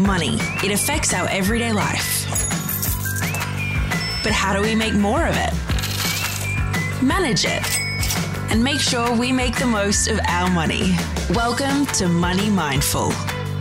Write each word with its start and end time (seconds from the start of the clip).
Money. 0.00 0.38
It 0.64 0.72
affects 0.72 1.12
our 1.12 1.28
everyday 1.28 1.72
life. 1.72 2.26
But 4.22 4.32
how 4.32 4.54
do 4.54 4.62
we 4.62 4.74
make 4.74 4.94
more 4.94 5.26
of 5.26 5.34
it? 5.36 5.52
Manage 7.02 7.44
it. 7.44 7.80
And 8.50 8.64
make 8.64 8.80
sure 8.80 9.14
we 9.16 9.30
make 9.30 9.58
the 9.58 9.66
most 9.66 10.08
of 10.08 10.18
our 10.26 10.50
money. 10.50 10.96
Welcome 11.30 11.86
to 11.94 12.08
Money 12.08 12.48
Mindful, 12.50 13.08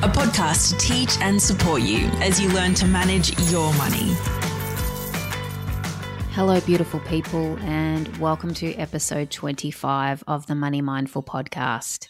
a 0.02 0.10
podcast 0.10 0.72
to 0.72 0.78
teach 0.78 1.18
and 1.20 1.42
support 1.42 1.82
you 1.82 2.08
as 2.22 2.40
you 2.40 2.50
learn 2.50 2.74
to 2.76 2.88
manage 2.88 3.38
your 3.52 3.74
money. 3.74 4.16
Hello, 6.32 6.62
beautiful 6.62 7.02
people, 7.02 7.58
and 7.60 8.16
welcome 8.18 8.54
to 8.54 8.74
episode 8.76 9.30
25 9.30 10.24
of 10.26 10.48
the 10.48 10.56
Money 10.56 10.82
Mindful 10.82 11.22
podcast. 11.22 12.08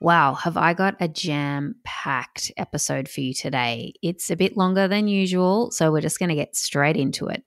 Wow, 0.00 0.34
have 0.34 0.56
I 0.56 0.74
got 0.74 0.94
a 1.00 1.08
jam 1.08 1.74
packed 1.82 2.52
episode 2.56 3.08
for 3.08 3.20
you 3.20 3.34
today? 3.34 3.94
It's 4.00 4.30
a 4.30 4.36
bit 4.36 4.56
longer 4.56 4.86
than 4.86 5.08
usual, 5.08 5.72
so 5.72 5.90
we're 5.90 6.00
just 6.00 6.20
going 6.20 6.28
to 6.28 6.36
get 6.36 6.54
straight 6.54 6.96
into 6.96 7.26
it. 7.26 7.42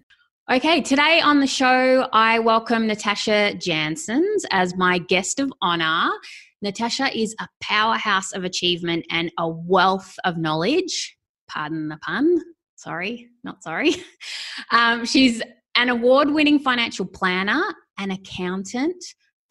Okay, 0.51 0.81
today 0.81 1.21
on 1.21 1.39
the 1.39 1.47
show, 1.47 2.09
I 2.11 2.39
welcome 2.39 2.87
Natasha 2.87 3.53
Janssens 3.57 4.45
as 4.51 4.75
my 4.75 4.97
guest 4.97 5.39
of 5.39 5.53
honor. 5.61 6.11
Natasha 6.61 7.17
is 7.17 7.33
a 7.39 7.47
powerhouse 7.61 8.33
of 8.33 8.43
achievement 8.43 9.05
and 9.09 9.31
a 9.39 9.47
wealth 9.47 10.13
of 10.25 10.37
knowledge. 10.37 11.15
Pardon 11.47 11.87
the 11.87 11.97
pun. 12.05 12.37
Sorry, 12.75 13.29
not 13.43 13.63
sorry. 13.63 13.95
Um, 14.71 15.05
she's 15.05 15.41
an 15.75 15.89
award 15.89 16.29
winning 16.29 16.59
financial 16.59 17.05
planner, 17.05 17.63
an 17.97 18.11
accountant, 18.11 19.03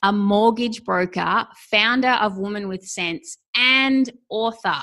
a 0.03 0.13
mortgage 0.13 0.85
broker, 0.85 1.47
founder 1.71 2.13
of 2.13 2.39
Woman 2.39 2.69
with 2.69 2.87
Sense, 2.87 3.39
and 3.57 4.11
author. 4.29 4.83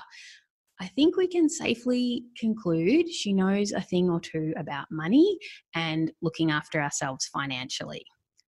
I 0.79 0.87
think 0.87 1.17
we 1.17 1.27
can 1.27 1.49
safely 1.49 2.25
conclude 2.39 3.09
she 3.09 3.33
knows 3.33 3.71
a 3.71 3.81
thing 3.81 4.09
or 4.09 4.19
two 4.19 4.53
about 4.57 4.85
money 4.91 5.39
and 5.73 6.11
looking 6.21 6.51
after 6.51 6.81
ourselves 6.81 7.25
financially. 7.25 8.05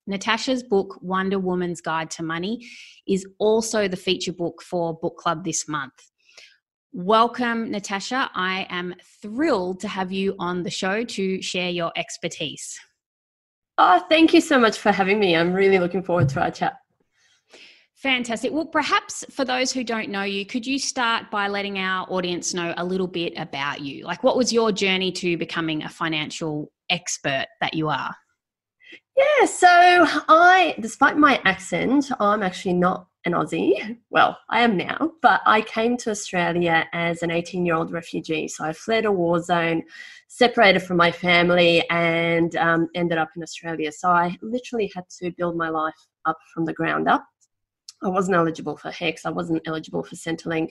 Natasha's 0.06 0.62
book, 0.62 0.98
Wonder 1.00 1.38
Woman's 1.38 1.80
Guide 1.80 2.10
to 2.12 2.22
Money, 2.22 2.66
is 3.06 3.26
also 3.38 3.88
the 3.88 3.96
feature 3.96 4.32
book 4.32 4.62
for 4.62 4.98
book 4.98 5.16
club 5.16 5.44
this 5.44 5.68
month. 5.68 5.92
Welcome, 6.92 7.70
Natasha. 7.70 8.30
I 8.34 8.66
am 8.70 8.94
thrilled 9.22 9.80
to 9.80 9.88
have 9.88 10.10
you 10.10 10.34
on 10.38 10.62
the 10.62 10.70
show 10.70 11.04
to 11.04 11.42
share 11.42 11.70
your 11.70 11.92
expertise. 11.96 12.78
Oh, 13.80 14.04
thank 14.08 14.34
you 14.34 14.40
so 14.40 14.58
much 14.58 14.78
for 14.78 14.90
having 14.90 15.20
me. 15.20 15.36
I'm 15.36 15.52
really 15.52 15.78
looking 15.78 16.02
forward 16.02 16.28
to 16.30 16.42
our 16.42 16.50
chat. 16.50 16.74
Fantastic. 17.94 18.52
Well, 18.52 18.66
perhaps 18.66 19.24
for 19.30 19.44
those 19.44 19.72
who 19.72 19.82
don't 19.82 20.08
know 20.08 20.22
you, 20.22 20.44
could 20.46 20.66
you 20.66 20.78
start 20.78 21.30
by 21.30 21.48
letting 21.48 21.78
our 21.78 22.06
audience 22.10 22.54
know 22.54 22.74
a 22.76 22.84
little 22.84 23.06
bit 23.06 23.32
about 23.36 23.80
you? 23.80 24.04
Like, 24.04 24.22
what 24.22 24.36
was 24.36 24.52
your 24.52 24.70
journey 24.72 25.10
to 25.12 25.36
becoming 25.36 25.82
a 25.82 25.88
financial 25.88 26.70
expert 26.90 27.46
that 27.60 27.74
you 27.74 27.88
are? 27.88 28.14
Yeah, 29.18 29.46
so 29.46 29.66
I, 29.68 30.76
despite 30.78 31.16
my 31.16 31.40
accent, 31.44 32.08
I'm 32.20 32.40
actually 32.44 32.74
not 32.74 33.08
an 33.24 33.32
Aussie. 33.32 33.98
Well, 34.10 34.38
I 34.48 34.60
am 34.60 34.76
now, 34.76 35.10
but 35.22 35.40
I 35.44 35.60
came 35.60 35.96
to 35.98 36.10
Australia 36.10 36.86
as 36.92 37.24
an 37.24 37.32
18 37.32 37.66
year 37.66 37.74
old 37.74 37.90
refugee. 37.90 38.46
So 38.46 38.64
I 38.64 38.72
fled 38.72 39.06
a 39.06 39.10
war 39.10 39.42
zone, 39.42 39.82
separated 40.28 40.84
from 40.84 40.98
my 40.98 41.10
family, 41.10 41.84
and 41.90 42.54
um, 42.56 42.88
ended 42.94 43.18
up 43.18 43.30
in 43.34 43.42
Australia. 43.42 43.90
So 43.90 44.08
I 44.08 44.38
literally 44.40 44.88
had 44.94 45.08
to 45.18 45.32
build 45.32 45.56
my 45.56 45.68
life 45.68 46.06
up 46.24 46.38
from 46.54 46.64
the 46.64 46.72
ground 46.72 47.08
up. 47.08 47.26
I 48.04 48.08
wasn't 48.08 48.36
eligible 48.36 48.76
for 48.76 48.92
HECS, 48.92 49.22
I 49.24 49.30
wasn't 49.30 49.66
eligible 49.66 50.04
for 50.04 50.14
Centrelink. 50.14 50.70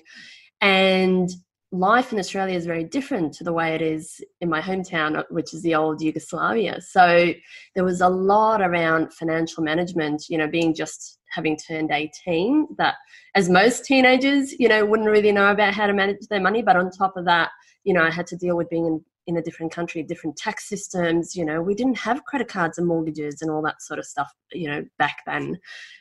And 0.62 1.30
life 1.72 2.14
in 2.14 2.20
Australia 2.20 2.56
is 2.56 2.66
very 2.66 2.84
different 2.84 3.34
to 3.34 3.44
the 3.44 3.52
way 3.52 3.76
it 3.76 3.82
is 3.82 4.22
in 4.40 4.50
my 4.50 4.62
hometown, 4.62 5.24
which 5.30 5.54
is 5.54 5.62
the 5.64 5.76
old 5.76 6.02
Yugoslavia. 6.02 6.80
So 6.82 7.34
there 7.76 7.84
was 7.84 8.02
a 8.02 8.08
lot 8.08 8.62
around 8.62 9.14
financial 9.14 9.64
management, 9.64 10.26
you 10.30 10.38
know, 10.38 10.48
being 10.48 10.74
just 10.74 11.20
having 11.30 11.58
turned 11.58 11.92
18, 11.92 12.68
that 12.78 12.96
as 13.36 13.50
most 13.50 13.84
teenagers, 13.84 14.54
you 14.58 14.70
know, 14.70 14.86
wouldn't 14.86 15.10
really 15.10 15.34
know 15.34 15.52
about 15.52 15.74
how 15.74 15.88
to 15.88 15.94
manage 15.94 16.28
their 16.30 16.40
money. 16.40 16.62
But 16.62 16.78
on 16.78 16.90
top 16.90 17.18
of 17.18 17.26
that, 17.26 17.52
you 17.84 17.94
know, 17.94 18.04
I 18.04 18.12
had 18.12 18.28
to 18.28 18.38
deal 18.38 18.56
with 18.56 18.70
being 18.70 18.86
in, 18.86 19.04
in 19.28 19.38
a 19.38 19.42
different 19.42 19.74
country, 19.74 20.02
different 20.04 20.38
tax 20.38 20.70
systems. 20.70 21.36
You 21.36 21.44
know, 21.44 21.62
we 21.62 21.76
didn't 21.76 21.98
have 21.98 22.24
credit 22.24 22.48
cards 22.48 22.78
and 22.78 22.88
mortgages 22.88 23.42
and 23.42 23.52
all 23.52 23.62
that 23.64 23.82
sort 23.82 24.00
of 24.00 24.06
stuff, 24.06 24.32
you 24.54 24.70
know, 24.70 24.86
back 24.98 25.18
then 25.26 25.60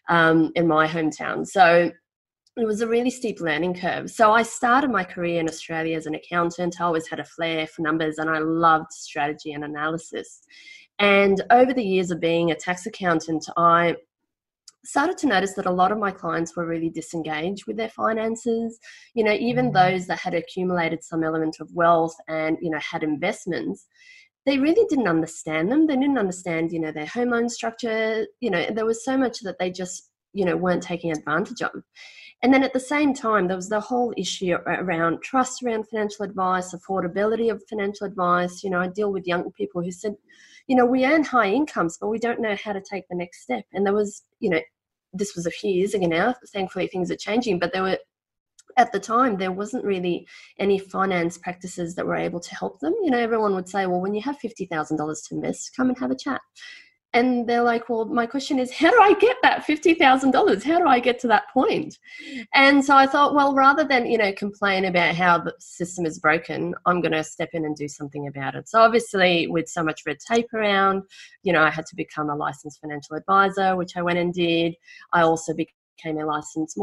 um, 0.08 0.52
in 0.54 0.68
my 0.68 0.86
hometown. 0.86 1.44
So 1.44 1.90
it 2.56 2.66
was 2.66 2.80
a 2.80 2.86
really 2.86 3.10
steep 3.10 3.40
learning 3.40 3.74
curve. 3.74 4.10
So 4.10 4.32
I 4.32 4.42
started 4.42 4.90
my 4.90 5.04
career 5.04 5.40
in 5.40 5.48
Australia 5.48 5.96
as 5.96 6.06
an 6.06 6.14
accountant. 6.14 6.80
I 6.80 6.84
always 6.84 7.06
had 7.06 7.20
a 7.20 7.24
flair 7.24 7.66
for 7.66 7.82
numbers 7.82 8.16
and 8.18 8.30
I 8.30 8.38
loved 8.38 8.92
strategy 8.92 9.52
and 9.52 9.64
analysis. 9.64 10.42
And 10.98 11.42
over 11.50 11.74
the 11.74 11.84
years 11.84 12.10
of 12.10 12.20
being 12.20 12.50
a 12.50 12.54
tax 12.54 12.86
accountant, 12.86 13.46
I 13.58 13.96
started 14.86 15.18
to 15.18 15.26
notice 15.26 15.52
that 15.54 15.66
a 15.66 15.70
lot 15.70 15.92
of 15.92 15.98
my 15.98 16.10
clients 16.10 16.56
were 16.56 16.66
really 16.66 16.88
disengaged 16.88 17.66
with 17.66 17.76
their 17.76 17.90
finances. 17.90 18.78
You 19.14 19.24
know, 19.24 19.32
even 19.32 19.70
mm. 19.70 19.74
those 19.74 20.06
that 20.06 20.20
had 20.20 20.34
accumulated 20.34 21.04
some 21.04 21.22
element 21.22 21.56
of 21.60 21.70
wealth 21.74 22.16
and, 22.28 22.56
you 22.62 22.70
know, 22.70 22.78
had 22.78 23.02
investments, 23.02 23.86
they 24.46 24.58
really 24.58 24.86
didn't 24.88 25.08
understand 25.08 25.70
them. 25.70 25.86
They 25.86 25.96
didn't 25.96 26.18
understand, 26.18 26.72
you 26.72 26.80
know, 26.80 26.92
their 26.92 27.06
home 27.06 27.30
loan 27.30 27.50
structure. 27.50 28.26
You 28.40 28.50
know, 28.50 28.70
there 28.70 28.86
was 28.86 29.04
so 29.04 29.18
much 29.18 29.40
that 29.40 29.58
they 29.58 29.70
just, 29.70 30.08
you 30.32 30.44
know, 30.44 30.56
weren't 30.56 30.82
taking 30.82 31.10
advantage 31.10 31.60
of. 31.60 31.82
And 32.42 32.52
then 32.52 32.62
at 32.62 32.72
the 32.72 32.80
same 32.80 33.14
time, 33.14 33.48
there 33.48 33.56
was 33.56 33.68
the 33.68 33.80
whole 33.80 34.12
issue 34.16 34.52
around 34.66 35.22
trust 35.22 35.62
around 35.62 35.88
financial 35.88 36.24
advice, 36.24 36.74
affordability 36.74 37.50
of 37.50 37.62
financial 37.68 38.06
advice. 38.06 38.62
You 38.62 38.70
know, 38.70 38.80
I 38.80 38.88
deal 38.88 39.10
with 39.10 39.26
young 39.26 39.50
people 39.52 39.82
who 39.82 39.90
said, 39.90 40.14
you 40.66 40.76
know, 40.76 40.84
we 40.84 41.06
earn 41.06 41.24
high 41.24 41.50
incomes, 41.50 41.96
but 41.98 42.08
we 42.08 42.18
don't 42.18 42.40
know 42.40 42.56
how 42.62 42.72
to 42.72 42.80
take 42.80 43.08
the 43.08 43.16
next 43.16 43.42
step. 43.42 43.64
And 43.72 43.86
there 43.86 43.94
was, 43.94 44.22
you 44.40 44.50
know, 44.50 44.60
this 45.12 45.34
was 45.34 45.46
a 45.46 45.50
few 45.50 45.70
years 45.70 45.94
ago 45.94 46.06
now. 46.06 46.34
Thankfully, 46.52 46.88
things 46.88 47.10
are 47.10 47.16
changing, 47.16 47.58
but 47.58 47.72
there 47.72 47.82
were 47.82 47.98
at 48.76 48.92
the 48.92 49.00
time 49.00 49.36
there 49.36 49.52
wasn't 49.52 49.84
really 49.84 50.26
any 50.58 50.78
finance 50.78 51.38
practices 51.38 51.94
that 51.94 52.06
were 52.06 52.16
able 52.16 52.40
to 52.40 52.54
help 52.54 52.78
them 52.80 52.94
you 53.02 53.10
know 53.10 53.18
everyone 53.18 53.54
would 53.54 53.68
say 53.68 53.86
well 53.86 54.00
when 54.00 54.14
you 54.14 54.20
have 54.20 54.38
$50000 54.38 55.28
to 55.28 55.34
invest 55.34 55.74
come 55.76 55.88
and 55.88 55.98
have 55.98 56.10
a 56.10 56.16
chat 56.16 56.40
and 57.12 57.48
they're 57.48 57.62
like 57.62 57.88
well 57.88 58.04
my 58.04 58.26
question 58.26 58.58
is 58.58 58.72
how 58.72 58.90
do 58.90 59.00
i 59.00 59.14
get 59.14 59.36
that 59.42 59.66
$50000 59.66 60.62
how 60.62 60.78
do 60.78 60.86
i 60.86 61.00
get 61.00 61.18
to 61.20 61.28
that 61.28 61.44
point? 61.52 61.98
and 62.54 62.84
so 62.84 62.96
i 62.96 63.06
thought 63.06 63.34
well 63.34 63.54
rather 63.54 63.84
than 63.84 64.06
you 64.06 64.18
know 64.18 64.32
complain 64.32 64.84
about 64.84 65.14
how 65.14 65.38
the 65.38 65.54
system 65.58 66.04
is 66.04 66.18
broken 66.18 66.74
i'm 66.84 67.00
going 67.00 67.12
to 67.12 67.24
step 67.24 67.50
in 67.52 67.64
and 67.64 67.76
do 67.76 67.88
something 67.88 68.28
about 68.28 68.54
it. 68.54 68.68
So 68.68 68.80
obviously 68.80 69.46
with 69.46 69.68
so 69.68 69.82
much 69.82 70.02
red 70.06 70.18
tape 70.20 70.52
around 70.52 71.02
you 71.42 71.52
know 71.52 71.62
i 71.62 71.70
had 71.70 71.86
to 71.86 71.96
become 71.96 72.30
a 72.30 72.36
licensed 72.36 72.80
financial 72.80 73.16
advisor 73.16 73.76
which 73.76 73.96
i 73.96 74.02
went 74.02 74.18
and 74.18 74.32
did. 74.32 74.74
I 75.12 75.22
also 75.22 75.54
became 75.54 76.18
a 76.18 76.26
licensed 76.26 76.78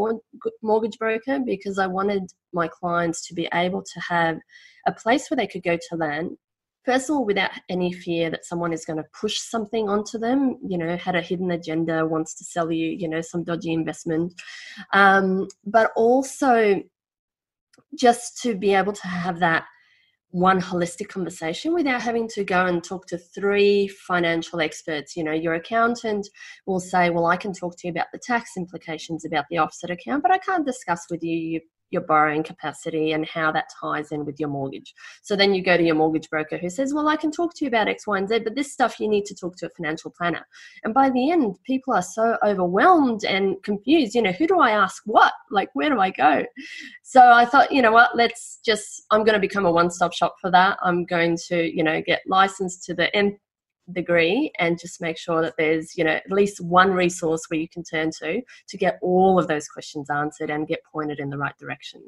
mortgage 0.62 0.98
broker 0.98 1.40
because 1.46 1.78
i 1.78 1.86
wanted 1.86 2.32
my 2.54 2.68
clients 2.68 3.28
to 3.28 3.36
be 3.36 3.48
able 3.54 3.84
to 3.84 4.00
have 4.00 4.40
a 4.88 4.92
place 4.92 5.30
where 5.30 5.38
they 5.38 5.48
could 5.48 5.64
go 5.64 5.78
to 5.78 5.96
learn 5.96 6.38
first 6.86 7.10
of 7.10 7.16
all 7.16 7.26
without 7.26 7.52
any 7.70 7.92
fear 7.92 8.30
that 8.30 8.46
someone 8.46 8.74
is 8.74 8.86
going 8.86 8.98
to 8.98 9.06
push 9.20 9.40
something 9.40 9.90
onto 9.90 10.18
them 10.18 10.58
you 10.68 10.78
know 10.78 10.96
had 10.98 11.16
a 11.16 11.22
hidden 11.22 11.52
agenda 11.52 12.06
wants 12.06 12.34
to 12.36 12.44
sell 12.44 12.72
you 12.72 12.88
you 12.88 13.08
know 13.08 13.22
some 13.22 13.44
dodgy 13.44 13.74
investment 13.74 14.34
um, 14.94 15.48
but 15.66 15.92
also 15.96 16.82
just 17.98 18.42
to 18.42 18.56
be 18.56 18.74
able 18.74 18.94
to 18.94 19.08
have 19.08 19.40
that 19.40 19.66
one 20.34 20.60
holistic 20.60 21.10
conversation 21.10 21.76
without 21.76 22.02
having 22.02 22.28
to 22.28 22.44
go 22.44 22.66
and 22.66 22.84
talk 22.84 23.06
to 23.06 23.20
three 23.20 23.88
financial 23.88 24.62
experts. 24.62 25.16
You 25.16 25.24
know, 25.24 25.32
your 25.32 25.54
accountant 25.54 26.28
will 26.66 26.80
say, 26.80 27.12
Well, 27.12 27.28
I 27.28 27.38
can 27.38 27.54
talk 27.54 27.78
to 27.78 27.88
you 27.88 27.92
about 27.92 28.08
the 28.12 28.18
tax 28.18 28.58
implications 28.58 29.26
about 29.26 29.46
the 29.52 29.60
offset 29.60 29.92
account, 29.92 30.24
but 30.24 30.32
I 30.32 30.40
can't 30.40 30.66
discuss 30.66 31.06
with 31.12 31.22
you 31.22 31.62
your 31.94 32.02
borrowing 32.02 32.44
capacity 32.44 33.14
and 33.14 33.26
how 33.28 33.52
that 33.52 33.70
ties 33.80 34.12
in 34.12 34.26
with 34.26 34.40
your 34.40 34.50
mortgage. 34.50 34.94
So 35.22 35.36
then 35.36 35.54
you 35.54 35.64
go 35.64 35.78
to 35.78 35.84
your 35.84 35.96
mortgage 35.96 36.30
broker 36.30 36.58
who 36.58 36.70
says, 36.70 36.94
Well, 36.94 37.08
I 37.08 37.16
can 37.16 37.32
talk 37.32 37.54
to 37.56 37.66
you 37.66 37.70
about 37.70 37.88
X, 37.88 38.08
Y, 38.08 38.18
and 38.18 38.28
Z, 38.28 38.40
but 38.40 38.56
this 38.56 38.74
stuff 38.74 39.00
you 39.00 39.08
need 39.08 39.26
to 39.26 39.36
talk 39.36 39.56
to 39.58 39.68
a 39.68 39.70
financial 39.70 40.12
planner. 40.12 40.46
And 40.84 40.94
by 40.94 41.10
the 41.10 41.32
end, 41.32 41.58
people 41.64 41.94
are 41.94 42.02
so 42.02 42.38
overwhelmed 42.44 43.24
and 43.24 43.62
confused. 43.64 44.16
You 44.16 44.24
know, 44.24 44.32
who 44.32 44.48
do 44.48 44.60
I 44.60 44.72
ask 44.72 45.04
what? 45.06 45.34
Like, 45.52 45.70
where 45.74 45.90
do 45.90 46.00
I 46.00 46.10
go? 46.10 46.44
So 47.04 47.22
I 47.22 47.46
thought, 47.46 47.72
you 47.72 47.82
know 47.82 47.92
what, 47.92 48.16
let's 48.16 48.60
just, 48.66 49.04
I'm 49.12 49.24
going 49.24 49.36
to 49.36 49.40
become 49.40 49.66
a 49.66 49.72
one 49.72 49.92
stop 49.92 50.14
shop 50.14 50.36
for 50.42 50.50
that. 50.52 50.78
I'm 50.82 51.06
going 51.06 51.38
to, 51.48 51.64
you 51.64 51.84
know, 51.84 52.02
get 52.02 52.22
licensed 52.28 52.84
to 52.86 52.94
the 52.94 53.16
nth 53.16 53.38
degree 53.92 54.52
and 54.60 54.80
just 54.80 55.02
make 55.02 55.18
sure 55.18 55.42
that 55.42 55.56
there's 55.58 55.98
you 55.98 56.04
know 56.04 56.12
at 56.12 56.32
least 56.32 56.62
one 56.62 56.92
resource 56.92 57.42
where 57.48 57.60
you 57.60 57.68
can 57.68 57.84
turn 57.84 58.10
to 58.10 58.42
to 58.68 58.78
get 58.78 58.98
all 59.02 59.38
of 59.38 59.48
those 59.48 59.68
questions 59.68 60.10
answered 60.10 60.50
and 60.50 60.68
get 60.68 60.80
pointed 60.90 61.20
in 61.20 61.30
the 61.30 61.38
right 61.38 61.58
direction 61.58 62.02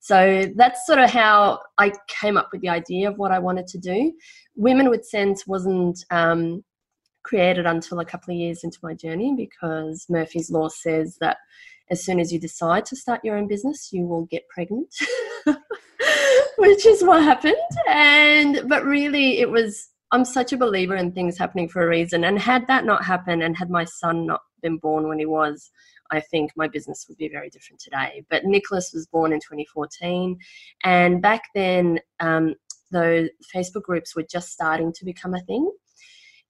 so 0.00 0.46
that's 0.56 0.86
sort 0.86 0.98
of 0.98 1.08
how 1.08 1.58
i 1.78 1.90
came 2.08 2.36
up 2.36 2.48
with 2.52 2.60
the 2.60 2.68
idea 2.68 3.08
of 3.08 3.16
what 3.16 3.32
i 3.32 3.38
wanted 3.38 3.66
to 3.66 3.78
do 3.78 4.12
women 4.54 4.90
with 4.90 5.04
sense 5.04 5.46
wasn't 5.46 6.04
um, 6.10 6.62
created 7.22 7.64
until 7.64 8.00
a 8.00 8.04
couple 8.04 8.34
of 8.34 8.38
years 8.38 8.62
into 8.62 8.78
my 8.82 8.92
journey 8.92 9.34
because 9.34 10.04
murphy's 10.10 10.50
law 10.50 10.68
says 10.68 11.16
that 11.22 11.38
as 11.90 12.04
soon 12.04 12.20
as 12.20 12.32
you 12.32 12.38
decide 12.38 12.84
to 12.84 12.96
start 12.96 13.24
your 13.24 13.36
own 13.36 13.48
business 13.48 13.90
you 13.92 14.04
will 14.06 14.26
get 14.26 14.46
pregnant 14.50 14.94
which 16.56 16.86
is 16.86 17.02
what 17.02 17.22
happened. 17.22 17.54
And 17.88 18.68
but 18.68 18.84
really, 18.84 19.38
it 19.40 19.50
was. 19.50 19.88
I'm 20.10 20.24
such 20.24 20.52
a 20.52 20.56
believer 20.56 20.96
in 20.96 21.12
things 21.12 21.38
happening 21.38 21.68
for 21.68 21.82
a 21.82 21.88
reason. 21.88 22.24
And 22.24 22.38
had 22.38 22.66
that 22.68 22.84
not 22.84 23.04
happened, 23.04 23.42
and 23.42 23.56
had 23.56 23.70
my 23.70 23.84
son 23.84 24.26
not 24.26 24.42
been 24.62 24.78
born 24.78 25.08
when 25.08 25.18
he 25.18 25.26
was, 25.26 25.70
I 26.10 26.20
think 26.20 26.52
my 26.56 26.68
business 26.68 27.06
would 27.08 27.18
be 27.18 27.28
very 27.28 27.50
different 27.50 27.80
today. 27.80 28.24
But 28.30 28.44
Nicholas 28.44 28.92
was 28.92 29.06
born 29.06 29.32
in 29.32 29.40
2014, 29.40 30.38
and 30.84 31.22
back 31.22 31.42
then, 31.54 32.00
um, 32.20 32.54
those 32.90 33.28
Facebook 33.54 33.82
groups 33.82 34.14
were 34.14 34.22
just 34.22 34.52
starting 34.52 34.92
to 34.92 35.04
become 35.04 35.34
a 35.34 35.40
thing. 35.40 35.70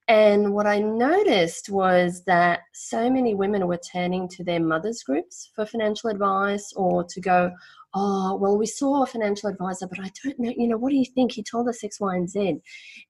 And 0.06 0.52
what 0.52 0.66
I 0.66 0.80
noticed 0.80 1.70
was 1.70 2.24
that 2.24 2.60
so 2.74 3.08
many 3.08 3.34
women 3.34 3.66
were 3.66 3.80
turning 3.90 4.28
to 4.30 4.44
their 4.44 4.60
mothers' 4.60 5.02
groups 5.02 5.50
for 5.54 5.64
financial 5.64 6.10
advice 6.10 6.72
or 6.76 7.04
to 7.04 7.20
go, 7.20 7.50
oh, 7.94 8.36
well, 8.36 8.58
we 8.58 8.66
saw 8.66 9.02
a 9.02 9.06
financial 9.06 9.48
advisor, 9.48 9.86
but 9.86 10.00
I 10.00 10.10
don't 10.22 10.38
know, 10.38 10.52
you 10.54 10.68
know, 10.68 10.76
what 10.76 10.90
do 10.90 10.96
you 10.96 11.06
think? 11.06 11.32
He 11.32 11.42
told 11.42 11.68
us 11.68 11.82
X, 11.82 12.00
Y, 12.00 12.16
and 12.16 12.28
Z. 12.28 12.60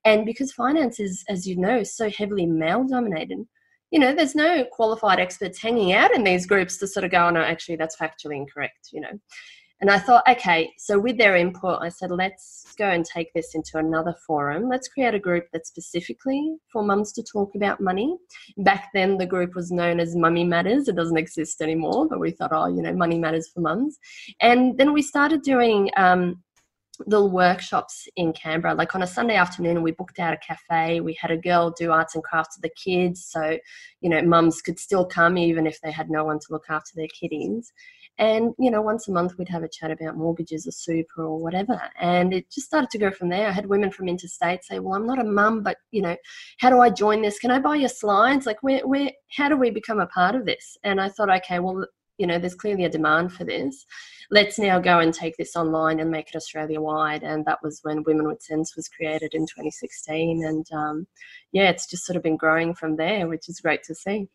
And 0.05 0.25
because 0.25 0.53
finance 0.53 0.99
is, 0.99 1.25
as 1.27 1.45
you 1.45 1.57
know, 1.57 1.83
so 1.83 2.09
heavily 2.09 2.45
male 2.45 2.85
dominated, 2.85 3.45
you 3.91 3.99
know, 3.99 4.13
there's 4.13 4.35
no 4.35 4.63
qualified 4.71 5.19
experts 5.19 5.61
hanging 5.61 5.93
out 5.93 6.13
in 6.15 6.23
these 6.23 6.45
groups 6.45 6.77
to 6.77 6.87
sort 6.87 7.03
of 7.03 7.11
go, 7.11 7.27
oh, 7.27 7.29
no, 7.29 7.41
actually, 7.41 7.75
that's 7.75 7.97
factually 7.97 8.37
incorrect, 8.37 8.89
you 8.91 9.01
know. 9.01 9.19
And 9.81 9.91
I 9.91 9.99
thought, 9.99 10.23
okay, 10.29 10.71
so 10.77 10.97
with 10.97 11.17
their 11.17 11.35
input, 11.35 11.81
I 11.81 11.89
said, 11.89 12.09
let's 12.09 12.73
go 12.77 12.89
and 12.89 13.03
take 13.03 13.33
this 13.33 13.55
into 13.55 13.77
another 13.77 14.15
forum. 14.25 14.69
Let's 14.69 14.87
create 14.87 15.13
a 15.13 15.19
group 15.19 15.45
that's 15.51 15.67
specifically 15.67 16.55
for 16.71 16.81
mums 16.81 17.11
to 17.13 17.23
talk 17.23 17.55
about 17.55 17.81
money. 17.81 18.15
Back 18.57 18.89
then, 18.93 19.17
the 19.17 19.25
group 19.25 19.53
was 19.53 19.71
known 19.71 19.99
as 19.99 20.15
Mummy 20.15 20.45
Matters. 20.45 20.87
It 20.87 20.95
doesn't 20.95 21.17
exist 21.17 21.61
anymore, 21.61 22.07
but 22.07 22.21
we 22.21 22.31
thought, 22.31 22.51
oh, 22.53 22.67
you 22.67 22.81
know, 22.81 22.93
money 22.93 23.19
matters 23.19 23.49
for 23.53 23.59
mums. 23.59 23.97
And 24.39 24.77
then 24.77 24.93
we 24.93 25.01
started 25.01 25.41
doing 25.41 25.91
um, 25.97 26.41
little 27.05 27.29
workshops 27.29 28.07
in 28.15 28.33
Canberra. 28.33 28.75
Like 28.75 28.95
on 28.95 29.03
a 29.03 29.07
Sunday 29.07 29.35
afternoon, 29.35 29.81
we 29.81 29.91
booked 29.91 30.19
out 30.19 30.33
a 30.33 30.37
cafe. 30.37 31.01
We 31.01 31.17
had 31.19 31.31
a 31.31 31.37
girl 31.37 31.73
do 31.77 31.91
arts 31.91 32.15
and 32.15 32.23
crafts 32.23 32.57
with 32.57 32.63
the 32.63 32.81
kids. 32.81 33.25
So, 33.29 33.57
you 34.01 34.09
know, 34.09 34.21
mums 34.21 34.61
could 34.61 34.79
still 34.79 35.05
come 35.05 35.37
even 35.37 35.67
if 35.67 35.79
they 35.81 35.91
had 35.91 36.09
no 36.09 36.23
one 36.23 36.39
to 36.39 36.47
look 36.49 36.65
after 36.69 36.91
their 36.95 37.07
kiddies. 37.07 37.71
And, 38.17 38.53
you 38.57 38.71
know, 38.71 38.81
once 38.81 39.07
a 39.07 39.11
month 39.11 39.37
we'd 39.37 39.49
have 39.49 39.63
a 39.63 39.69
chat 39.69 39.91
about 39.91 40.15
mortgages 40.15 40.65
or 40.65 40.71
super 40.71 41.25
or 41.25 41.37
whatever. 41.37 41.81
And 41.99 42.33
it 42.33 42.49
just 42.49 42.67
started 42.67 42.89
to 42.91 42.97
go 42.97 43.11
from 43.11 43.29
there. 43.29 43.47
I 43.47 43.51
had 43.51 43.65
women 43.65 43.91
from 43.91 44.07
interstate 44.07 44.63
say, 44.63 44.79
well, 44.79 44.95
I'm 44.95 45.05
not 45.05 45.19
a 45.19 45.23
mum, 45.23 45.63
but, 45.63 45.77
you 45.91 46.01
know, 46.01 46.15
how 46.59 46.69
do 46.69 46.79
I 46.79 46.89
join 46.89 47.21
this? 47.21 47.39
Can 47.39 47.51
I 47.51 47.59
buy 47.59 47.75
your 47.75 47.89
slides? 47.89 48.45
Like, 48.45 48.63
where, 48.63 48.87
where, 48.87 49.11
how 49.35 49.49
do 49.49 49.57
we 49.57 49.69
become 49.69 49.99
a 49.99 50.07
part 50.07 50.35
of 50.35 50.45
this? 50.45 50.77
And 50.83 51.01
I 51.01 51.09
thought, 51.09 51.29
okay, 51.29 51.59
well, 51.59 51.85
you 52.17 52.27
know, 52.27 52.39
there's 52.39 52.55
clearly 52.55 52.85
a 52.85 52.89
demand 52.89 53.33
for 53.33 53.43
this. 53.43 53.85
Let's 54.31 54.57
now 54.57 54.79
go 54.79 54.99
and 54.99 55.13
take 55.13 55.35
this 55.37 55.55
online 55.55 55.99
and 55.99 56.09
make 56.09 56.29
it 56.29 56.35
Australia 56.35 56.79
wide. 56.79 57.23
And 57.23 57.45
that 57.45 57.59
was 57.61 57.79
when 57.83 58.03
Women 58.03 58.27
with 58.27 58.41
Sense 58.41 58.75
was 58.75 58.87
created 58.87 59.33
in 59.33 59.41
2016. 59.41 60.45
And 60.45 60.65
um, 60.71 61.07
yeah, 61.51 61.69
it's 61.69 61.87
just 61.87 62.05
sort 62.05 62.15
of 62.17 62.23
been 62.23 62.37
growing 62.37 62.73
from 62.73 62.95
there, 62.95 63.27
which 63.27 63.49
is 63.49 63.59
great 63.59 63.83
to 63.83 63.95
see. 63.95 64.27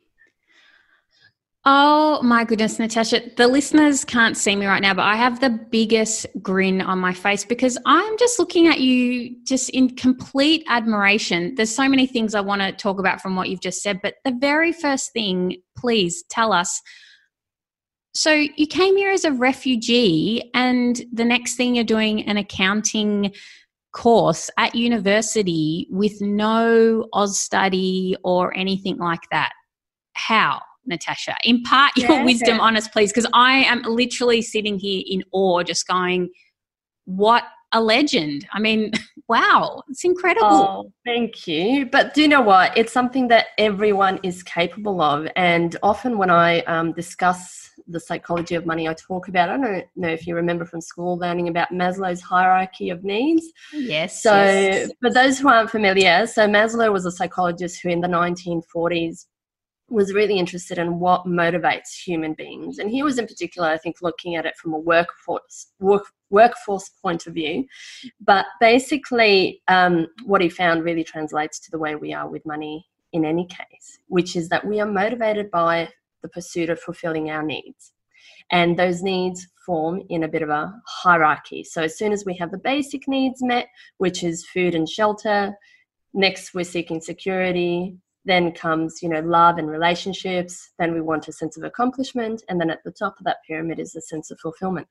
Oh 1.67 2.23
my 2.23 2.45
goodness, 2.45 2.79
Natasha. 2.79 3.21
The 3.37 3.47
listeners 3.47 4.03
can't 4.03 4.35
see 4.35 4.57
me 4.57 4.65
right 4.65 4.81
now, 4.81 4.95
but 4.95 5.05
I 5.05 5.17
have 5.17 5.41
the 5.41 5.51
biggest 5.51 6.27
grin 6.41 6.81
on 6.81 6.99
my 6.99 7.13
face 7.13 7.45
because 7.45 7.77
I'm 7.85 8.17
just 8.17 8.39
looking 8.39 8.67
at 8.67 8.81
you 8.81 9.37
just 9.45 9.69
in 9.71 9.95
complete 9.95 10.65
admiration. 10.69 11.55
There's 11.57 11.75
so 11.75 11.87
many 11.87 12.07
things 12.07 12.35
I 12.35 12.41
want 12.41 12.63
to 12.63 12.73
talk 12.73 12.99
about 12.99 13.21
from 13.21 13.37
what 13.37 13.51
you've 13.51 13.61
just 13.61 13.83
said, 13.83 14.01
but 14.03 14.15
the 14.25 14.35
very 14.41 14.73
first 14.73 15.13
thing, 15.13 15.57
please 15.77 16.25
tell 16.31 16.55
us. 16.55 16.81
So, 18.15 18.33
you 18.33 18.67
came 18.67 18.97
here 18.97 19.11
as 19.11 19.25
a 19.25 19.31
refugee, 19.31 20.51
and 20.55 21.01
the 21.13 21.25
next 21.27 21.57
thing 21.57 21.75
you're 21.75 21.85
doing 21.85 22.27
an 22.27 22.39
accounting 22.39 23.33
course 23.93 24.51
at 24.57 24.75
university 24.75 25.87
with 25.91 26.21
no 26.23 27.07
Austudy 27.15 28.15
or 28.25 28.57
anything 28.57 28.97
like 28.97 29.21
that. 29.31 29.53
How? 30.15 30.61
Natasha. 30.91 31.35
Impart 31.45 31.97
your 31.97 32.11
yeah, 32.11 32.25
wisdom 32.25 32.57
yeah. 32.57 32.63
on 32.63 32.77
us, 32.77 32.87
please, 32.89 33.11
because 33.13 33.29
I 33.33 33.65
am 33.65 33.83
literally 33.83 34.43
sitting 34.43 34.79
here 34.79 35.03
in 35.07 35.25
awe, 35.33 35.63
just 35.63 35.87
going, 35.89 36.31
what 37.07 37.45
a 37.73 37.81
legend. 37.81 38.47
I 38.53 38.61
mean, 38.61 38.93
wow, 39.29 39.83
it's 39.89 40.05
incredible. 40.05 40.47
Oh, 40.49 40.93
thank 41.05 41.47
you. 41.47 41.87
But 41.87 42.15
do 42.15 42.23
you 42.23 42.29
know 42.29 42.41
what? 42.43 42.77
It's 42.77 42.93
something 42.93 43.29
that 43.29 43.47
everyone 43.59 44.19
is 44.23 44.43
capable 44.43 45.01
of. 45.01 45.29
And 45.37 45.77
often 45.83 46.19
when 46.19 46.31
I 46.31 46.61
um, 46.63 46.93
discuss 46.93 47.71
the 47.87 48.01
psychology 48.01 48.55
of 48.55 48.67
money, 48.67 48.89
I 48.89 48.95
talk 48.95 49.29
about, 49.29 49.49
I 49.49 49.57
don't 49.57 49.85
know 49.97 50.09
if 50.09 50.27
you 50.27 50.35
remember 50.35 50.65
from 50.65 50.81
school 50.81 51.17
learning 51.17 51.49
about 51.49 51.71
Maslow's 51.71 52.21
hierarchy 52.21 52.91
of 52.91 53.05
needs. 53.05 53.47
Yes. 53.73 54.23
So, 54.23 54.35
yes. 54.35 54.91
for 55.01 55.11
those 55.11 55.39
who 55.39 55.49
aren't 55.49 55.71
familiar, 55.71 56.27
so 56.27 56.47
Maslow 56.47 56.93
was 56.93 57.07
a 57.07 57.13
psychologist 57.13 57.81
who 57.83 57.89
in 57.89 58.01
the 58.01 58.09
1940s 58.09 59.27
was 59.91 60.15
really 60.15 60.39
interested 60.39 60.79
in 60.79 60.99
what 60.99 61.27
motivates 61.27 61.93
human 61.93 62.35
beings. 62.35 62.79
And 62.79 62.91
he 62.91 63.03
was 63.03 63.19
in 63.19 63.27
particular, 63.27 63.69
I 63.69 63.77
think, 63.77 63.97
looking 64.03 64.37
at 64.37 64.47
it 64.47 64.57
from 64.57 64.73
a 64.73 64.79
workforce, 64.79 65.69
work, 65.81 66.05
workforce 66.31 66.89
point 67.03 67.27
of 67.27 67.35
view. 67.35 67.67
But 68.21 68.47
basically, 68.61 69.63
um, 69.69 70.07
what 70.25 70.41
he 70.41 70.49
found 70.49 70.85
really 70.85 71.05
translates 71.05 71.59
to 71.61 71.71
the 71.71 71.79
way 71.79 71.97
we 71.97 72.13
are 72.13 72.29
with 72.29 72.47
money 72.47 72.87
in 73.13 73.25
any 73.25 73.47
case, 73.47 73.99
which 74.07 74.37
is 74.37 74.49
that 74.49 74.67
we 74.67 74.81
are 74.81 74.87
motivated 74.87 75.51
by 75.51 75.89
the 76.23 76.29
pursuit 76.29 76.71
of 76.71 76.81
fulfilling 76.81 77.31
our 77.31 77.43
needs. 77.43 77.93
And 78.53 78.79
those 78.79 79.03
needs 79.03 79.47
form 79.65 80.03
in 80.09 80.25
a 80.25 80.29
bit 80.29 80.43
of 80.43 80.49
a 80.49 80.73
hierarchy. 80.87 81.65
So 81.65 81.83
as 81.83 81.97
soon 81.97 82.13
as 82.13 82.25
we 82.25 82.37
have 82.37 82.51
the 82.51 82.59
basic 82.59 83.07
needs 83.09 83.43
met, 83.43 83.69
which 83.99 84.23
is 84.23 84.47
food 84.47 84.75
and 84.75 84.89
shelter, 84.89 85.55
next 86.13 86.55
we're 86.55 86.65
seeking 86.65 87.01
security, 87.01 87.97
then 88.25 88.53
comes 88.53 89.03
you 89.03 89.09
know 89.09 89.21
love 89.21 89.59
and 89.59 89.71
relationships. 89.71 90.71
Then 90.79 90.93
we 90.93 91.01
want 91.01 91.29
a 91.29 91.33
sense 91.33 91.57
of 91.57 91.65
accomplishment. 91.65 92.43
And 92.49 92.61
then 92.61 92.71
at 92.71 92.83
the 92.85 92.93
top 92.93 93.19
of 93.19 93.25
that 93.25 93.39
pyramid 93.47 93.79
is 93.79 93.95
a 93.97 94.01
sense 94.01 94.31
of 94.31 94.39
fulfillment. 94.41 94.89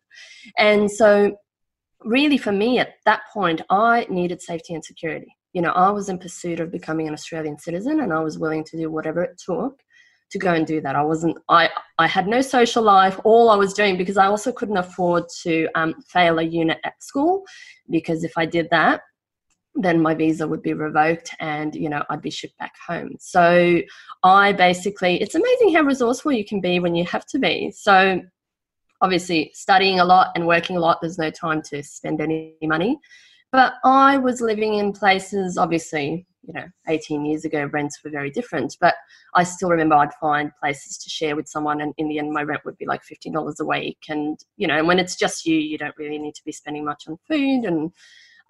And 0.58 0.90
so 0.90 1.38
really 2.02 2.38
for 2.38 2.54
me 2.54 2.80
at 2.80 2.94
that 3.06 3.22
point 3.34 3.62
i 3.70 4.08
needed 4.10 4.42
safety 4.42 4.74
and 4.74 4.84
security. 4.84 5.36
You 5.54 5.62
know 5.62 5.72
i 5.72 5.90
was 5.90 6.10
in 6.10 6.18
pursuit 6.18 6.60
of 6.60 6.72
becoming 6.72 7.08
an 7.08 7.14
australian 7.14 7.58
citizen 7.60 8.00
and 8.02 8.14
i 8.14 8.20
was 8.20 8.40
willing 8.40 8.64
to 8.66 8.78
do 8.78 8.90
whatever 8.90 9.22
it 9.24 9.42
took 9.44 9.80
to 10.32 10.38
go 10.38 10.54
and 10.54 10.68
do 10.68 10.80
that. 10.82 10.96
I 10.96 11.02
wasn't 11.02 11.38
i 11.50 11.70
i 11.98 12.08
had 12.08 12.28
no 12.28 12.42
social 12.42 12.84
life. 12.84 13.20
All 13.24 13.50
i 13.50 13.56
was 13.56 13.74
doing 13.74 13.98
because 13.98 14.18
i 14.18 14.28
also 14.28 14.52
couldn't 14.52 14.78
afford 14.78 15.26
to 15.44 15.68
um, 15.76 15.96
fail 16.08 16.40
a 16.40 16.44
unit 16.44 16.80
at 16.84 17.02
school 17.04 17.44
because 17.90 18.24
if 18.24 18.34
i 18.38 18.46
did 18.46 18.70
that 18.72 19.02
then 19.80 20.02
my 20.02 20.14
visa 20.14 20.48
would 20.48 20.62
be 20.62 20.74
revoked 20.74 21.34
and 21.40 21.74
you 21.74 21.90
know 21.90 22.04
i'd 22.10 22.22
be 22.22 22.30
shipped 22.30 22.58
back 22.58 22.76
home. 22.88 23.16
So 23.20 23.82
i 24.24 24.52
basically 24.54 25.22
it's 25.22 25.36
amazing 25.36 25.74
how 25.74 25.82
resourceful 25.82 26.32
you 26.32 26.46
can 26.46 26.62
be 26.62 26.80
when 26.80 26.96
you 26.96 27.06
have 27.06 27.26
to 27.28 27.40
be. 27.40 27.72
So 27.72 28.22
obviously 29.02 29.52
studying 29.54 30.00
a 30.00 30.06
lot 30.06 30.32
and 30.36 30.46
working 30.46 30.76
a 30.76 30.80
lot 30.80 31.00
there's 31.02 31.18
no 31.18 31.32
time 31.32 31.62
to 31.70 31.82
spend 31.82 32.22
any 32.22 32.56
money. 32.62 33.00
But 33.52 33.74
i 33.84 34.18
was 34.18 34.42
living 34.42 34.76
in 34.76 34.94
places 34.94 35.58
obviously 35.58 36.28
you 36.44 36.54
know 36.54 36.66
18 36.88 37.26
years 37.26 37.46
ago 37.46 37.70
rents 37.74 38.00
were 38.04 38.10
very 38.10 38.32
different 38.32 38.76
but 38.80 38.96
i 39.36 39.44
still 39.44 39.70
remember 39.70 39.96
i'd 39.96 40.14
find 40.22 40.52
places 40.62 40.98
to 40.98 41.10
share 41.10 41.36
with 41.36 41.50
someone 41.50 41.82
and 41.82 41.94
in 41.98 42.08
the 42.08 42.18
end 42.18 42.32
my 42.32 42.44
rent 42.44 42.64
would 42.64 42.78
be 42.78 42.86
like 42.86 43.02
$50 43.04 43.60
a 43.60 43.66
week. 43.66 43.98
And 44.10 44.40
you 44.58 44.68
know 44.68 44.78
and 44.78 44.88
when 44.88 45.00
it's 45.00 45.16
just 45.16 45.46
you 45.46 45.56
you 45.56 45.78
don't 45.78 45.98
really 45.98 46.18
need 46.18 46.36
to 46.36 46.44
be 46.46 46.52
spending 46.52 46.86
much 46.86 47.04
on 47.08 47.18
food 47.28 47.66
and 47.66 47.92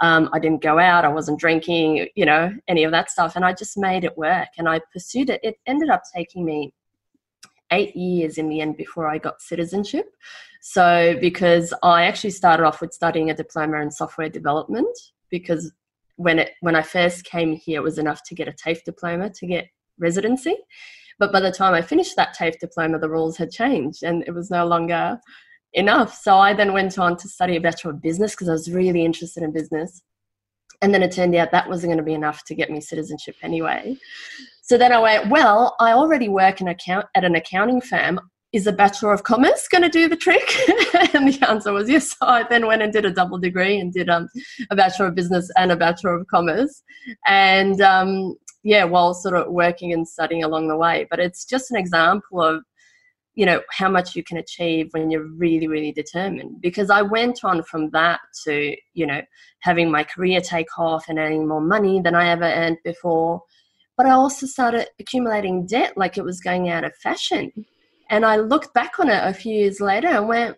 um, 0.01 0.29
I 0.31 0.39
didn't 0.39 0.61
go 0.61 0.79
out, 0.79 1.05
I 1.05 1.09
wasn't 1.09 1.39
drinking, 1.39 2.07
you 2.15 2.25
know, 2.25 2.53
any 2.67 2.83
of 2.83 2.91
that 2.91 3.11
stuff. 3.11 3.35
And 3.35 3.43
I 3.43 3.53
just 3.53 3.77
made 3.77 4.03
it 4.03 4.17
work 4.17 4.47
and 4.57 4.69
I 4.69 4.81
pursued 4.93 5.29
it. 5.29 5.41
It 5.43 5.57
ended 5.65 5.89
up 5.89 6.03
taking 6.15 6.45
me 6.45 6.73
eight 7.71 7.95
years 7.95 8.37
in 8.37 8.49
the 8.49 8.61
end 8.61 8.77
before 8.77 9.07
I 9.07 9.17
got 9.17 9.41
citizenship. 9.41 10.05
So, 10.61 11.17
because 11.21 11.73
I 11.83 12.03
actually 12.03 12.31
started 12.31 12.65
off 12.65 12.81
with 12.81 12.93
studying 12.93 13.29
a 13.29 13.33
diploma 13.33 13.81
in 13.81 13.91
software 13.91 14.29
development, 14.29 14.97
because 15.29 15.71
when 16.15 16.39
it 16.39 16.51
when 16.61 16.75
I 16.75 16.81
first 16.81 17.23
came 17.23 17.53
here, 17.53 17.79
it 17.79 17.83
was 17.83 17.97
enough 17.97 18.23
to 18.23 18.35
get 18.35 18.49
a 18.49 18.53
TAFE 18.53 18.83
diploma 18.83 19.29
to 19.29 19.47
get 19.47 19.67
residency. 19.99 20.57
But 21.17 21.31
by 21.31 21.39
the 21.39 21.51
time 21.51 21.73
I 21.73 21.81
finished 21.81 22.15
that 22.15 22.33
TAFE 22.33 22.59
diploma, 22.59 22.99
the 22.99 23.09
rules 23.09 23.37
had 23.37 23.51
changed, 23.51 24.03
and 24.03 24.23
it 24.27 24.31
was 24.31 24.49
no 24.49 24.65
longer 24.65 25.19
enough. 25.73 26.15
So 26.15 26.37
I 26.37 26.53
then 26.53 26.73
went 26.73 26.97
on 26.97 27.17
to 27.17 27.27
study 27.27 27.55
a 27.55 27.61
Bachelor 27.61 27.91
of 27.91 28.01
Business 28.01 28.31
because 28.31 28.49
I 28.49 28.53
was 28.53 28.71
really 28.71 29.05
interested 29.05 29.43
in 29.43 29.51
business. 29.51 30.01
And 30.81 30.93
then 30.93 31.03
it 31.03 31.11
turned 31.11 31.35
out 31.35 31.51
that 31.51 31.67
wasn't 31.67 31.89
going 31.89 31.97
to 31.97 32.03
be 32.03 32.13
enough 32.13 32.45
to 32.45 32.55
get 32.55 32.71
me 32.71 32.79
citizenship 32.79 33.35
anyway. 33.43 33.97
So 34.61 34.77
then 34.77 34.93
I 34.93 34.99
went, 34.99 35.29
well, 35.29 35.75
I 35.79 35.91
already 35.91 36.29
work 36.29 36.61
in 36.61 36.67
account 36.67 37.07
at 37.15 37.25
an 37.25 37.35
accounting 37.35 37.81
firm. 37.81 38.19
Is 38.51 38.65
a 38.65 38.71
Bachelor 38.71 39.13
of 39.13 39.23
Commerce 39.23 39.67
going 39.67 39.83
to 39.83 39.89
do 39.89 40.09
the 40.09 40.15
trick? 40.15 40.41
and 41.13 41.31
the 41.31 41.47
answer 41.47 41.71
was 41.71 41.87
yes. 41.87 42.17
So 42.17 42.25
I 42.25 42.43
then 42.49 42.65
went 42.65 42.81
and 42.81 42.91
did 42.91 43.05
a 43.05 43.11
double 43.11 43.37
degree 43.37 43.79
and 43.79 43.93
did 43.93 44.09
um, 44.09 44.27
a 44.71 44.75
Bachelor 44.75 45.05
of 45.07 45.15
Business 45.15 45.51
and 45.55 45.71
a 45.71 45.75
Bachelor 45.75 46.15
of 46.15 46.25
Commerce. 46.27 46.81
And 47.27 47.79
um, 47.81 48.35
yeah, 48.63 48.85
while 48.85 49.13
sort 49.13 49.35
of 49.35 49.51
working 49.51 49.93
and 49.93 50.07
studying 50.07 50.43
along 50.43 50.67
the 50.67 50.77
way. 50.77 51.07
But 51.11 51.19
it's 51.19 51.45
just 51.45 51.69
an 51.69 51.77
example 51.77 52.41
of 52.41 52.63
you 53.35 53.45
know 53.45 53.61
how 53.71 53.89
much 53.89 54.15
you 54.15 54.23
can 54.23 54.37
achieve 54.37 54.89
when 54.91 55.09
you're 55.09 55.27
really 55.37 55.67
really 55.67 55.91
determined. 55.91 56.61
Because 56.61 56.89
i 56.89 57.01
went 57.01 57.43
on 57.43 57.63
from 57.63 57.89
that 57.91 58.19
to 58.45 58.75
you 58.93 59.05
know 59.05 59.21
having 59.61 59.91
my 59.91 60.03
career 60.03 60.41
take 60.41 60.77
off 60.77 61.05
and 61.09 61.19
earning 61.19 61.47
more 61.47 61.61
money 61.61 62.01
than 62.01 62.15
i 62.15 62.29
ever 62.29 62.45
earned 62.45 62.77
before. 62.83 63.41
But 63.97 64.07
i 64.07 64.11
also 64.11 64.45
started 64.45 64.87
accumulating 64.99 65.65
debt 65.65 65.93
like 65.95 66.17
it 66.17 66.23
was 66.23 66.41
going 66.41 66.69
out 66.69 66.83
of 66.83 66.95
fashion. 66.97 67.51
And 68.09 68.25
i 68.25 68.37
looked 68.37 68.73
back 68.73 68.99
on 68.99 69.09
it 69.09 69.21
a 69.23 69.33
few 69.33 69.53
years 69.53 69.79
later 69.79 70.07
and 70.07 70.27
went 70.27 70.57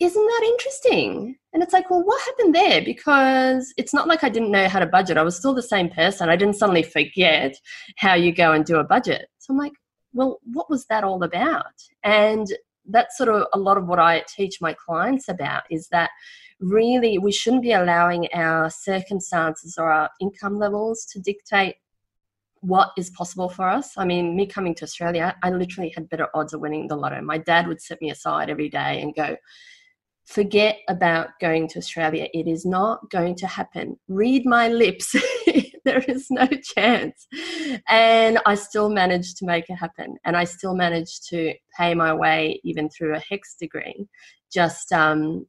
isn't 0.00 0.26
that 0.26 0.42
interesting? 0.44 1.36
And 1.52 1.60
it's 1.60 1.72
like 1.72 1.90
well 1.90 2.04
what 2.04 2.22
happened 2.22 2.54
there? 2.54 2.82
Because 2.84 3.74
it's 3.76 3.92
not 3.92 4.08
like 4.08 4.22
i 4.24 4.28
didn't 4.28 4.52
know 4.52 4.68
how 4.68 4.78
to 4.78 4.86
budget. 4.86 5.18
I 5.18 5.22
was 5.22 5.36
still 5.36 5.54
the 5.54 5.62
same 5.62 5.90
person. 5.90 6.28
I 6.28 6.36
didn't 6.36 6.56
suddenly 6.56 6.84
forget 6.84 7.54
how 7.96 8.14
you 8.14 8.32
go 8.32 8.52
and 8.52 8.64
do 8.64 8.76
a 8.76 8.84
budget. 8.84 9.26
So 9.38 9.52
i'm 9.52 9.58
like 9.58 9.72
well, 10.12 10.38
what 10.44 10.70
was 10.70 10.86
that 10.86 11.04
all 11.04 11.22
about? 11.22 11.74
And 12.02 12.46
that's 12.86 13.16
sort 13.16 13.28
of 13.28 13.46
a 13.52 13.58
lot 13.58 13.76
of 13.76 13.86
what 13.86 13.98
I 13.98 14.24
teach 14.28 14.60
my 14.60 14.74
clients 14.74 15.28
about 15.28 15.64
is 15.70 15.88
that 15.88 16.10
really 16.60 17.18
we 17.18 17.32
shouldn't 17.32 17.62
be 17.62 17.72
allowing 17.72 18.28
our 18.34 18.70
circumstances 18.70 19.76
or 19.78 19.92
our 19.92 20.10
income 20.20 20.58
levels 20.58 21.04
to 21.12 21.20
dictate 21.20 21.76
what 22.60 22.90
is 22.96 23.10
possible 23.10 23.48
for 23.48 23.68
us. 23.68 23.92
I 23.96 24.04
mean, 24.04 24.34
me 24.34 24.46
coming 24.46 24.74
to 24.76 24.84
Australia, 24.84 25.36
I 25.42 25.50
literally 25.50 25.92
had 25.94 26.08
better 26.08 26.26
odds 26.34 26.52
of 26.52 26.60
winning 26.60 26.88
the 26.88 26.96
lotto. 26.96 27.20
My 27.22 27.38
dad 27.38 27.68
would 27.68 27.80
set 27.80 28.00
me 28.00 28.10
aside 28.10 28.50
every 28.50 28.68
day 28.68 29.00
and 29.00 29.14
go, 29.14 29.36
forget 30.26 30.78
about 30.88 31.28
going 31.40 31.68
to 31.68 31.78
Australia. 31.78 32.28
It 32.34 32.46
is 32.46 32.66
not 32.66 33.08
going 33.10 33.36
to 33.36 33.46
happen. 33.46 33.98
Read 34.08 34.44
my 34.44 34.68
lips. 34.68 35.14
there 35.88 36.04
is 36.06 36.26
no 36.30 36.46
chance. 36.76 37.26
And 37.88 38.38
I 38.46 38.54
still 38.54 38.90
managed 38.90 39.38
to 39.38 39.46
make 39.46 39.68
it 39.68 39.76
happen. 39.76 40.16
And 40.24 40.36
I 40.36 40.44
still 40.44 40.74
managed 40.74 41.28
to 41.30 41.54
pay 41.76 41.94
my 41.94 42.12
way 42.12 42.60
even 42.64 42.88
through 42.90 43.14
a 43.14 43.20
HECS 43.20 43.56
degree 43.58 44.06
just 44.52 44.92
um, 44.92 45.46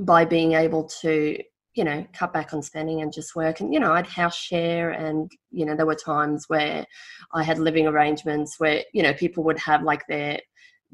by 0.00 0.24
being 0.24 0.52
able 0.52 0.84
to, 1.02 1.38
you 1.74 1.84
know, 1.84 2.06
cut 2.14 2.32
back 2.32 2.54
on 2.54 2.62
spending 2.62 3.02
and 3.02 3.12
just 3.12 3.36
work. 3.36 3.60
And, 3.60 3.72
you 3.72 3.80
know, 3.80 3.92
I'd 3.92 4.06
house 4.06 4.36
share 4.36 4.90
and, 4.90 5.30
you 5.50 5.66
know, 5.66 5.76
there 5.76 5.86
were 5.86 5.94
times 5.94 6.46
where 6.48 6.86
I 7.34 7.42
had 7.42 7.58
living 7.58 7.86
arrangements 7.86 8.58
where, 8.58 8.82
you 8.94 9.02
know, 9.02 9.12
people 9.12 9.44
would 9.44 9.58
have 9.58 9.82
like 9.82 10.06
their 10.08 10.40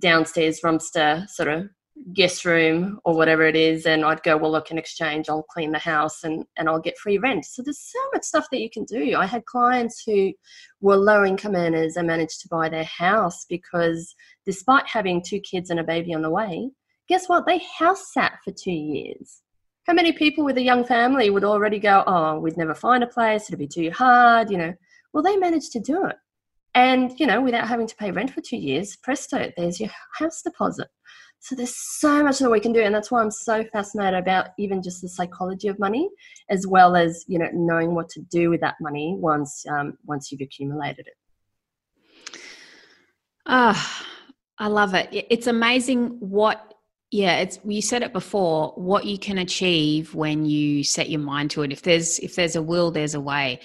downstairs 0.00 0.60
roomster 0.64 1.28
sort 1.28 1.48
of 1.48 1.68
guest 2.14 2.44
room 2.44 2.98
or 3.04 3.14
whatever 3.14 3.42
it 3.42 3.54
is 3.54 3.86
and 3.86 4.04
i'd 4.04 4.22
go 4.22 4.36
well 4.36 4.50
look 4.50 4.70
in 4.70 4.78
exchange 4.78 5.28
i'll 5.28 5.42
clean 5.44 5.72
the 5.72 5.78
house 5.78 6.24
and, 6.24 6.44
and 6.56 6.68
i'll 6.68 6.80
get 6.80 6.98
free 6.98 7.18
rent. 7.18 7.44
So 7.44 7.62
there's 7.62 7.80
so 7.80 7.98
much 8.12 8.24
stuff 8.24 8.46
that 8.50 8.60
you 8.60 8.70
can 8.70 8.84
do. 8.84 9.14
I 9.16 9.26
had 9.26 9.44
clients 9.44 10.02
who 10.04 10.32
were 10.80 10.96
low 10.96 11.24
income 11.24 11.54
earners 11.54 11.96
and 11.96 12.06
managed 12.06 12.40
to 12.42 12.48
buy 12.48 12.68
their 12.68 12.84
house 12.84 13.44
because 13.48 14.14
despite 14.46 14.86
having 14.86 15.22
two 15.22 15.40
kids 15.40 15.70
and 15.70 15.80
a 15.80 15.84
baby 15.84 16.14
on 16.14 16.22
the 16.22 16.30
way 16.30 16.70
guess 17.08 17.28
what? 17.28 17.46
They 17.46 17.60
house 17.78 18.12
sat 18.12 18.38
for 18.44 18.52
two 18.52 18.72
years. 18.72 19.42
How 19.86 19.92
many 19.92 20.12
people 20.12 20.44
with 20.44 20.56
a 20.56 20.62
young 20.62 20.84
family 20.84 21.28
would 21.30 21.44
already 21.44 21.78
go 21.78 22.04
oh 22.06 22.38
we'd 22.38 22.56
never 22.56 22.74
find 22.74 23.04
a 23.04 23.06
place. 23.06 23.48
It'd 23.48 23.58
be 23.58 23.68
too 23.68 23.90
hard 23.90 24.50
you 24.50 24.58
know? 24.58 24.74
Well 25.12 25.22
they 25.22 25.36
managed 25.36 25.72
to 25.72 25.80
do 25.80 26.06
it. 26.06 26.16
And 26.74 27.12
you 27.20 27.26
know 27.26 27.42
without 27.42 27.68
having 27.68 27.86
to 27.86 27.96
pay 27.96 28.10
rent 28.10 28.32
for 28.32 28.40
two 28.40 28.56
years 28.56 28.96
presto 28.96 29.52
there's 29.56 29.78
your 29.78 29.90
house 30.18 30.42
deposit 30.42 30.88
so 31.42 31.56
there's 31.56 31.74
so 31.74 32.22
much 32.22 32.38
that 32.38 32.48
we 32.48 32.60
can 32.60 32.72
do, 32.72 32.80
and 32.80 32.94
that's 32.94 33.10
why 33.10 33.20
I'm 33.20 33.30
so 33.32 33.64
fascinated 33.72 34.20
about 34.20 34.50
even 34.60 34.80
just 34.80 35.02
the 35.02 35.08
psychology 35.08 35.66
of 35.66 35.76
money, 35.80 36.08
as 36.48 36.68
well 36.68 36.94
as 36.94 37.24
you 37.26 37.36
know 37.36 37.48
knowing 37.52 37.96
what 37.96 38.08
to 38.10 38.20
do 38.20 38.48
with 38.48 38.60
that 38.60 38.76
money 38.80 39.16
once 39.18 39.64
um, 39.68 39.98
once 40.06 40.30
you've 40.30 40.40
accumulated 40.40 41.08
it. 41.08 42.38
Ah, 43.44 43.74
oh, 43.74 44.06
I 44.56 44.68
love 44.68 44.94
it. 44.94 45.08
It's 45.12 45.48
amazing 45.48 46.16
what 46.20 46.74
yeah 47.10 47.38
it's 47.38 47.58
you 47.64 47.82
said 47.82 48.02
it 48.02 48.12
before 48.12 48.72
what 48.76 49.04
you 49.04 49.18
can 49.18 49.38
achieve 49.38 50.14
when 50.14 50.46
you 50.46 50.84
set 50.84 51.10
your 51.10 51.20
mind 51.20 51.50
to 51.50 51.62
it 51.62 51.72
if 51.72 51.82
there's 51.82 52.20
if 52.20 52.36
there's 52.36 52.56
a 52.56 52.62
will 52.62 52.90
there's 52.90 53.14
a 53.14 53.20
way 53.20 53.60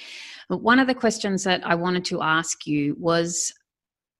but 0.50 0.62
one 0.62 0.80
of 0.80 0.88
the 0.88 0.94
questions 0.94 1.46
that 1.46 1.66
i 1.66 1.74
wanted 1.74 2.04
to 2.04 2.22
ask 2.22 2.68
you 2.68 2.94
was 3.00 3.54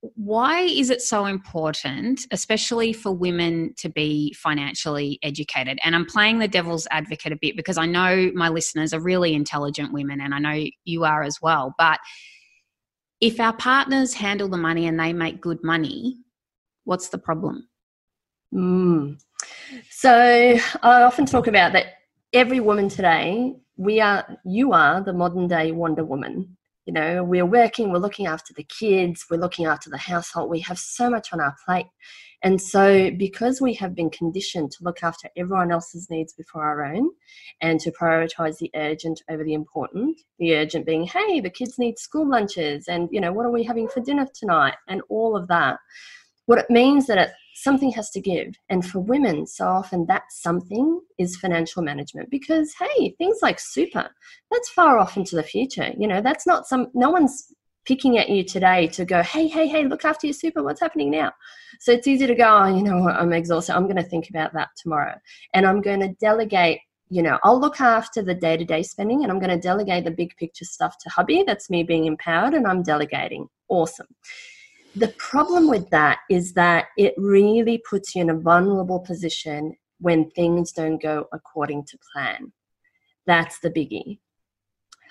why 0.02 0.62
is 0.62 0.90
it 0.90 1.02
so 1.02 1.26
important, 1.26 2.28
especially 2.32 2.94
for 2.94 3.12
women, 3.12 3.74
to 3.78 3.90
be 3.90 4.34
financially 4.34 5.20
educated? 5.24 5.80
And 5.84 5.96
I'm 5.96 6.06
playing 6.06 6.40
the 6.40 6.48
devil's 6.48 6.88
advocate 6.92 7.32
a 7.32 7.38
bit 7.40 7.56
because 7.56 7.78
I 7.78 7.86
know 7.86 8.32
my 8.36 8.50
listeners 8.50 8.94
are 8.94 9.00
really 9.00 9.34
intelligent 9.34 9.94
women, 9.94 10.22
and 10.22 10.36
I 10.36 10.40
know 10.40 10.66
you 10.86 11.04
are 11.04 11.24
as 11.24 11.42
well. 11.42 11.74
But 11.78 12.00
if 13.22 13.40
our 13.40 13.54
partners 13.54 14.14
handle 14.14 14.48
the 14.48 14.58
money 14.58 14.86
and 14.88 15.00
they 15.00 15.14
make 15.14 15.42
good 15.42 15.64
money, 15.64 16.18
what's 16.84 17.10
the 17.10 17.18
problem? 17.18 17.68
Mm. 18.54 19.20
So 19.90 20.12
I 20.12 21.02
often 21.02 21.26
talk 21.26 21.48
about 21.48 21.74
that 21.74 21.88
every 22.34 22.60
woman 22.60 22.90
today, 22.90 23.56
we 23.78 24.00
are, 24.00 24.38
you 24.46 24.74
are 24.74 25.02
the 25.02 25.14
modern 25.14 25.48
day 25.48 25.72
Wonder 25.72 26.06
Woman 26.06 26.57
you 26.88 26.94
know 26.94 27.24
we're 27.24 27.46
working 27.46 27.92
we're 27.92 28.00
looking 28.00 28.26
after 28.26 28.54
the 28.54 28.64
kids 28.64 29.26
we're 29.30 29.38
looking 29.38 29.66
after 29.66 29.90
the 29.90 29.98
household 29.98 30.50
we 30.50 30.62
have 30.62 30.80
so 30.80 31.10
much 31.10 31.34
on 31.34 31.40
our 31.40 31.56
plate. 31.66 31.88
And 32.44 32.62
so 32.62 33.10
because 33.10 33.60
we 33.60 33.74
have 33.74 33.96
been 33.96 34.12
conditioned 34.12 34.70
to 34.72 34.84
look 34.84 35.02
after 35.02 35.28
everyone 35.36 35.72
else's 35.72 36.08
needs 36.12 36.34
before 36.34 36.64
our 36.64 36.86
own 36.86 37.10
and 37.62 37.80
to 37.80 37.92
prioritize 37.92 38.60
the 38.60 38.70
urgent 38.76 39.24
over 39.30 39.44
the 39.44 39.56
important 39.56 40.22
the 40.40 40.56
urgent 40.56 40.86
being 40.86 41.06
hey 41.06 41.40
the 41.42 41.50
kids 41.50 41.78
need 41.78 42.00
school 42.00 42.30
lunches 42.30 42.88
and 42.88 43.10
you 43.12 43.20
know 43.20 43.34
what 43.34 43.46
are 43.46 43.52
we 43.52 43.64
having 43.64 43.88
for 43.88 44.00
dinner 44.02 44.28
tonight? 44.34 44.76
and 44.88 45.02
all 45.10 45.36
of 45.36 45.48
that 45.48 45.78
what 46.46 46.60
it 46.60 46.70
means 46.70 47.08
that 47.08 47.18
it, 47.18 47.32
something 47.58 47.92
has 47.92 48.10
to 48.12 48.22
give. 48.22 48.56
And 48.70 48.86
for 48.86 49.00
women, 49.00 49.48
so 49.48 49.66
often 49.66 50.06
that 50.06 50.24
something 50.30 51.02
is 51.18 51.38
financial 51.38 51.82
management 51.82 52.30
because, 52.30 52.74
hey, 52.74 53.16
things 53.18 53.40
like 53.42 53.60
super, 53.60 54.10
that's 54.52 54.70
far 54.70 55.00
off 55.00 55.18
into 55.18 55.36
the 55.36 55.44
future. 55.44 55.92
You 55.98 56.08
know, 56.08 56.22
that's 56.22 56.46
not 56.46 56.68
some, 56.68 56.88
no 56.94 57.10
one's 57.10 57.52
picking 57.86 58.18
at 58.18 58.30
you 58.30 58.44
today 58.44 58.88
to 58.88 59.06
go, 59.06 59.24
hey, 59.24 59.48
hey, 59.48 59.68
hey, 59.68 59.86
look 59.86 60.06
after 60.06 60.28
your 60.28 60.34
super. 60.34 60.62
What's 60.62 60.82
happening 60.82 61.10
now? 61.10 61.32
So 61.80 61.92
it's 61.94 62.08
easy 62.08 62.28
to 62.28 62.36
go, 62.36 62.46
oh, 62.46 62.68
you 62.68 62.84
know 62.84 63.10
I'm 63.10 63.34
exhausted. 63.34 63.76
I'm 63.76 63.86
going 63.86 63.96
to 63.96 64.04
think 64.04 64.30
about 64.30 64.54
that 64.54 64.70
tomorrow. 64.78 65.16
And 65.54 65.66
I'm 65.66 65.82
going 65.82 66.02
to 66.02 66.14
delegate 66.20 66.80
you 67.10 67.22
know, 67.22 67.40
I'll 67.42 67.58
look 67.58 67.80
after 67.80 68.22
the 68.22 68.34
day 68.34 68.58
to 68.58 68.66
day 68.66 68.84
spending 68.84 69.24
and 69.24 69.32
I'm 69.32 69.40
going 69.40 69.50
to 69.50 69.58
delegate 69.58 70.04
the 70.04 70.12
big 70.12 70.36
picture 70.36 70.66
stuff 70.66 70.98
to 71.00 71.10
hubby. 71.10 71.42
That's 71.48 71.70
me 71.70 71.84
being 71.84 72.04
empowered 72.04 72.54
and 72.54 72.68
I'm 72.68 72.84
delegating. 72.84 73.48
Awesome. 73.70 74.08
The 74.96 75.14
problem 75.18 75.70
with 75.70 75.90
that 75.92 76.20
is 76.30 76.54
that 76.54 76.88
it 76.98 77.14
really 77.18 77.82
puts 77.90 78.16
you 78.16 78.22
in 78.22 78.30
a 78.30 78.38
vulnerable 78.38 79.00
position 79.00 79.76
when 80.00 80.30
things 80.32 80.72
don't 80.72 81.02
go 81.02 81.28
according 81.32 81.86
to 81.86 82.00
plan. 82.14 82.52
That's 83.26 83.60
the 83.60 83.70
biggie. 83.70 84.20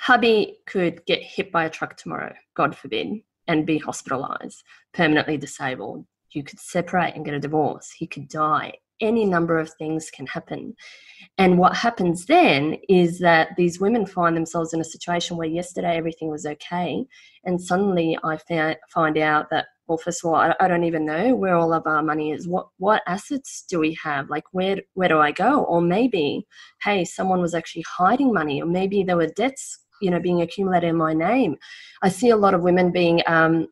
Hubby 0.01 0.59
could 0.67 1.05
get 1.07 1.23
hit 1.23 1.53
by 1.53 1.65
a 1.65 1.71
truck 1.71 1.97
tomorrow, 1.97 2.35
God 2.55 2.77
forbid, 2.77 3.21
and 3.47 3.67
be 3.67 3.79
hospitalized, 3.79 4.63
permanently 4.93 5.37
disabled. 5.37 6.07
You 6.31 6.43
could 6.43 6.59
separate 6.59 7.15
and 7.15 7.25
get 7.25 7.35
a 7.35 7.41
divorce. 7.41 7.91
He 7.91 8.07
could 8.07 8.29
die. 8.29 8.75
Any 9.01 9.25
number 9.25 9.59
of 9.59 9.73
things 9.75 10.11
can 10.11 10.27
happen. 10.27 10.75
And 11.39 11.59
what 11.59 11.77
happens 11.77 12.27
then 12.27 12.77
is 12.89 13.19
that 13.19 13.51
these 13.57 13.81
women 13.81 14.07
find 14.07 14.37
themselves 14.37 14.73
in 14.73 14.81
a 14.81 14.85
situation 14.85 15.37
where 15.37 15.49
yesterday 15.49 15.97
everything 15.97 16.31
was 16.31 16.47
okay, 16.47 17.05
and 17.45 17.61
suddenly 17.61 18.19
I 18.25 18.39
find 18.91 19.19
out 19.19 19.51
that 19.51 19.67
well, 19.87 19.99
first 19.99 20.25
of 20.25 20.29
all, 20.29 20.35
I, 20.35 20.55
I, 20.59 20.67
don't 20.67 20.83
even 20.83 21.07
know 21.07 21.37
where 21.37 21.55
all 21.55 21.73
of 21.73 21.87
our 21.87 22.03
money 22.03 22.33
is. 22.33 22.49
What 22.49 22.69
what 22.79 23.03
assets 23.07 23.65
do 23.69 23.79
we 23.79 23.97
have? 24.03 24.29
Like 24.29 24.45
where 24.53 24.79
where 24.95 25.09
do 25.09 25.19
I 25.19 25.31
go? 25.31 25.63
Or 25.65 25.81
maybe, 25.81 26.47
hey, 26.83 27.05
someone 27.05 27.41
was 27.41 27.55
actually 27.55 27.85
hiding 27.89 28.33
money, 28.33 28.61
or 28.61 28.67
maybe 28.67 29.03
there 29.05 29.17
were 29.17 29.29
debts, 29.29 29.79
you 30.03 30.11
know, 30.11 30.19
being 30.19 30.43
accumulated 30.43 30.91
in 30.91 30.97
my 30.97 31.13
name. 31.13 31.57
I 32.03 32.09
see 32.09 32.31
a 32.31 32.37
lot 32.37 32.55
of 32.55 32.63
women 32.63 32.91
being, 32.91 33.23
um, 33.27 33.69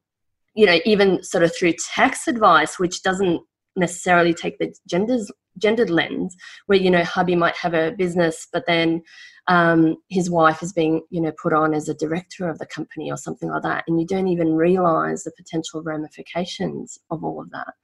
you 0.55 0.67
know, 0.67 0.79
even 0.85 1.23
sort 1.23 1.43
of 1.43 1.55
through 1.57 1.75
tax 1.95 2.29
advice, 2.29 2.79
which 2.79 3.03
doesn't 3.03 3.41
necessarily 3.77 4.35
take 4.35 4.59
the 4.59 4.75
genders 4.87 5.31
gendered 5.59 5.91
lens, 5.91 6.37
where 6.67 6.79
you 6.79 6.91
know, 6.91 7.05
hubby 7.05 7.37
might 7.37 7.57
have 7.57 7.75
a 7.75 7.93
business, 7.93 8.47
but 8.53 8.65
then 8.67 9.03
um, 9.47 9.97
his 10.09 10.31
wife 10.31 10.63
is 10.63 10.73
being 10.73 11.03
you 11.11 11.21
know 11.21 11.33
put 11.33 11.53
on 11.53 11.75
as 11.75 11.89
a 11.89 11.95
director 11.95 12.49
of 12.49 12.59
the 12.59 12.67
company 12.67 13.11
or 13.11 13.17
something 13.17 13.51
like 13.51 13.63
that. 13.63 13.85
And 13.87 14.01
you 14.01 14.07
don't 14.07 14.29
even 14.29 14.55
realize 14.55 15.25
the 15.25 15.33
potential 15.37 15.83
ramifications 15.83 16.99
of 17.11 17.23
all 17.23 17.41
of 17.41 17.51
that. 17.51 17.75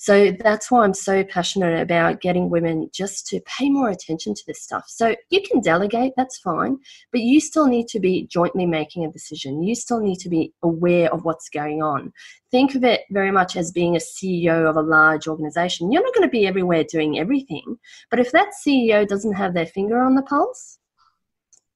So 0.00 0.30
that's 0.30 0.70
why 0.70 0.84
i'm 0.84 0.94
so 0.94 1.24
passionate 1.24 1.80
about 1.80 2.20
getting 2.20 2.50
women 2.50 2.88
just 2.92 3.26
to 3.28 3.40
pay 3.40 3.68
more 3.68 3.90
attention 3.90 4.34
to 4.34 4.42
this 4.46 4.62
stuff. 4.62 4.84
So 4.86 5.16
you 5.30 5.42
can 5.42 5.60
delegate 5.60 6.12
that's 6.16 6.38
fine 6.38 6.78
but 7.10 7.20
you 7.20 7.40
still 7.40 7.66
need 7.66 7.88
to 7.88 8.00
be 8.00 8.26
jointly 8.26 8.66
making 8.66 9.04
a 9.04 9.10
decision. 9.10 9.62
You 9.62 9.74
still 9.74 10.00
need 10.00 10.18
to 10.20 10.28
be 10.28 10.52
aware 10.62 11.12
of 11.12 11.24
what's 11.24 11.48
going 11.48 11.82
on. 11.82 12.12
Think 12.50 12.74
of 12.74 12.84
it 12.84 13.02
very 13.10 13.30
much 13.30 13.56
as 13.56 13.72
being 13.72 13.96
a 13.96 13.98
ceo 13.98 14.68
of 14.68 14.76
a 14.76 14.82
large 14.82 15.26
organization. 15.26 15.90
You're 15.90 16.02
not 16.02 16.14
going 16.14 16.26
to 16.26 16.30
be 16.30 16.46
everywhere 16.46 16.84
doing 16.84 17.17
everything 17.18 17.76
but 18.10 18.20
if 18.20 18.32
that 18.32 18.48
ceo 18.64 19.06
doesn't 19.06 19.34
have 19.34 19.54
their 19.54 19.66
finger 19.66 20.00
on 20.00 20.14
the 20.14 20.22
pulse 20.22 20.78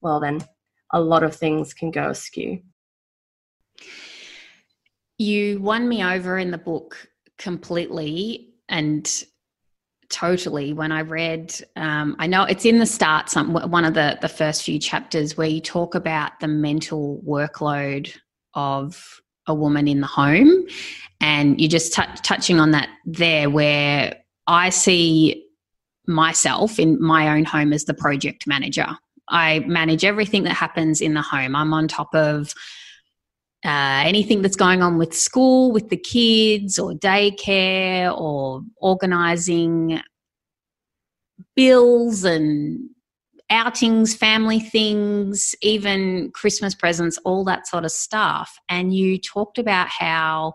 well, 0.02 0.20
then 0.20 0.44
a 0.92 1.00
lot 1.00 1.22
of 1.22 1.34
things 1.34 1.72
can 1.72 1.90
go 1.90 2.10
askew. 2.10 2.60
You 5.16 5.60
won 5.60 5.88
me 5.88 6.04
over 6.04 6.36
in 6.36 6.50
the 6.50 6.58
book 6.58 7.08
completely 7.38 8.50
and 8.68 9.24
totally 10.10 10.74
when 10.74 10.92
i 10.92 11.00
read 11.00 11.54
um, 11.76 12.14
i 12.18 12.26
know 12.26 12.44
it's 12.44 12.66
in 12.66 12.78
the 12.78 12.84
start 12.84 13.30
some 13.30 13.54
one 13.70 13.84
of 13.84 13.94
the 13.94 14.18
the 14.20 14.28
first 14.28 14.62
few 14.62 14.78
chapters 14.78 15.38
where 15.38 15.48
you 15.48 15.58
talk 15.58 15.94
about 15.94 16.38
the 16.40 16.46
mental 16.46 17.20
workload 17.26 18.14
of 18.54 19.20
a 19.46 19.54
woman 19.54 19.88
in 19.88 20.00
the 20.00 20.06
home 20.06 20.66
and 21.22 21.58
you're 21.58 21.68
just 21.68 21.94
t- 21.94 22.02
touching 22.22 22.60
on 22.60 22.72
that 22.72 22.90
there 23.06 23.48
where 23.48 24.21
i 24.46 24.68
see 24.70 25.46
myself 26.06 26.78
in 26.78 27.00
my 27.00 27.36
own 27.36 27.44
home 27.44 27.72
as 27.72 27.84
the 27.84 27.94
project 27.94 28.46
manager 28.46 28.86
i 29.28 29.60
manage 29.60 30.04
everything 30.04 30.42
that 30.42 30.54
happens 30.54 31.00
in 31.00 31.14
the 31.14 31.22
home 31.22 31.54
i'm 31.54 31.72
on 31.72 31.86
top 31.86 32.14
of 32.14 32.52
uh, 33.64 34.02
anything 34.04 34.42
that's 34.42 34.56
going 34.56 34.82
on 34.82 34.98
with 34.98 35.14
school, 35.14 35.70
with 35.70 35.88
the 35.88 35.96
kids, 35.96 36.80
or 36.80 36.94
daycare, 36.94 38.12
or 38.18 38.62
organizing 38.78 40.00
bills 41.54 42.24
and 42.24 42.90
outings, 43.50 44.16
family 44.16 44.58
things, 44.58 45.54
even 45.62 46.30
Christmas 46.32 46.74
presents, 46.74 47.18
all 47.18 47.44
that 47.44 47.68
sort 47.68 47.84
of 47.84 47.92
stuff. 47.92 48.58
And 48.68 48.92
you 48.94 49.18
talked 49.18 49.58
about 49.58 49.88
how 49.88 50.54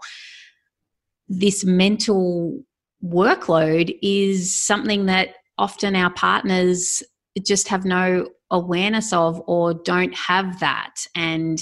this 1.29 1.63
mental 1.63 2.61
workload 3.03 3.97
is 4.01 4.53
something 4.55 5.05
that 5.05 5.35
often 5.57 5.95
our 5.95 6.11
partners 6.11 7.03
just 7.45 7.67
have 7.67 7.85
no 7.85 8.27
awareness 8.51 9.13
of 9.13 9.41
or 9.47 9.73
don't 9.73 10.15
have 10.15 10.59
that. 10.59 10.95
And 11.15 11.59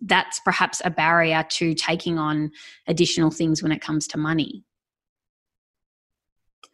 that's 0.00 0.40
perhaps 0.40 0.80
a 0.84 0.90
barrier 0.90 1.44
to 1.50 1.74
taking 1.74 2.18
on 2.18 2.50
additional 2.86 3.30
things 3.30 3.62
when 3.62 3.72
it 3.72 3.80
comes 3.80 4.06
to 4.08 4.18
money. 4.18 4.64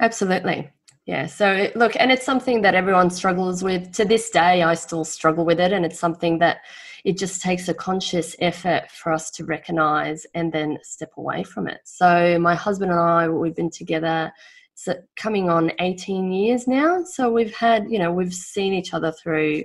Absolutely. 0.00 0.70
Yeah. 1.06 1.26
So, 1.26 1.70
look, 1.74 1.94
and 1.98 2.12
it's 2.12 2.24
something 2.24 2.62
that 2.62 2.74
everyone 2.74 3.10
struggles 3.10 3.62
with. 3.62 3.92
To 3.92 4.04
this 4.04 4.30
day, 4.30 4.62
I 4.62 4.74
still 4.74 5.04
struggle 5.04 5.44
with 5.44 5.58
it. 5.58 5.72
And 5.72 5.84
it's 5.84 5.98
something 5.98 6.38
that 6.38 6.58
it 7.04 7.18
just 7.18 7.42
takes 7.42 7.68
a 7.68 7.74
conscious 7.74 8.36
effort 8.38 8.90
for 8.90 9.12
us 9.12 9.30
to 9.32 9.44
recognize 9.44 10.24
and 10.34 10.52
then 10.52 10.78
step 10.82 11.10
away 11.16 11.42
from 11.42 11.66
it. 11.66 11.80
So, 11.84 12.38
my 12.38 12.54
husband 12.54 12.92
and 12.92 13.00
I, 13.00 13.28
we've 13.28 13.56
been 13.56 13.70
together 13.70 14.32
so 14.74 14.94
coming 15.16 15.50
on 15.50 15.72
18 15.80 16.32
years 16.32 16.66
now. 16.66 17.04
So, 17.04 17.30
we've 17.30 17.54
had, 17.54 17.90
you 17.90 17.98
know, 17.98 18.12
we've 18.12 18.34
seen 18.34 18.72
each 18.72 18.94
other 18.94 19.12
through 19.12 19.64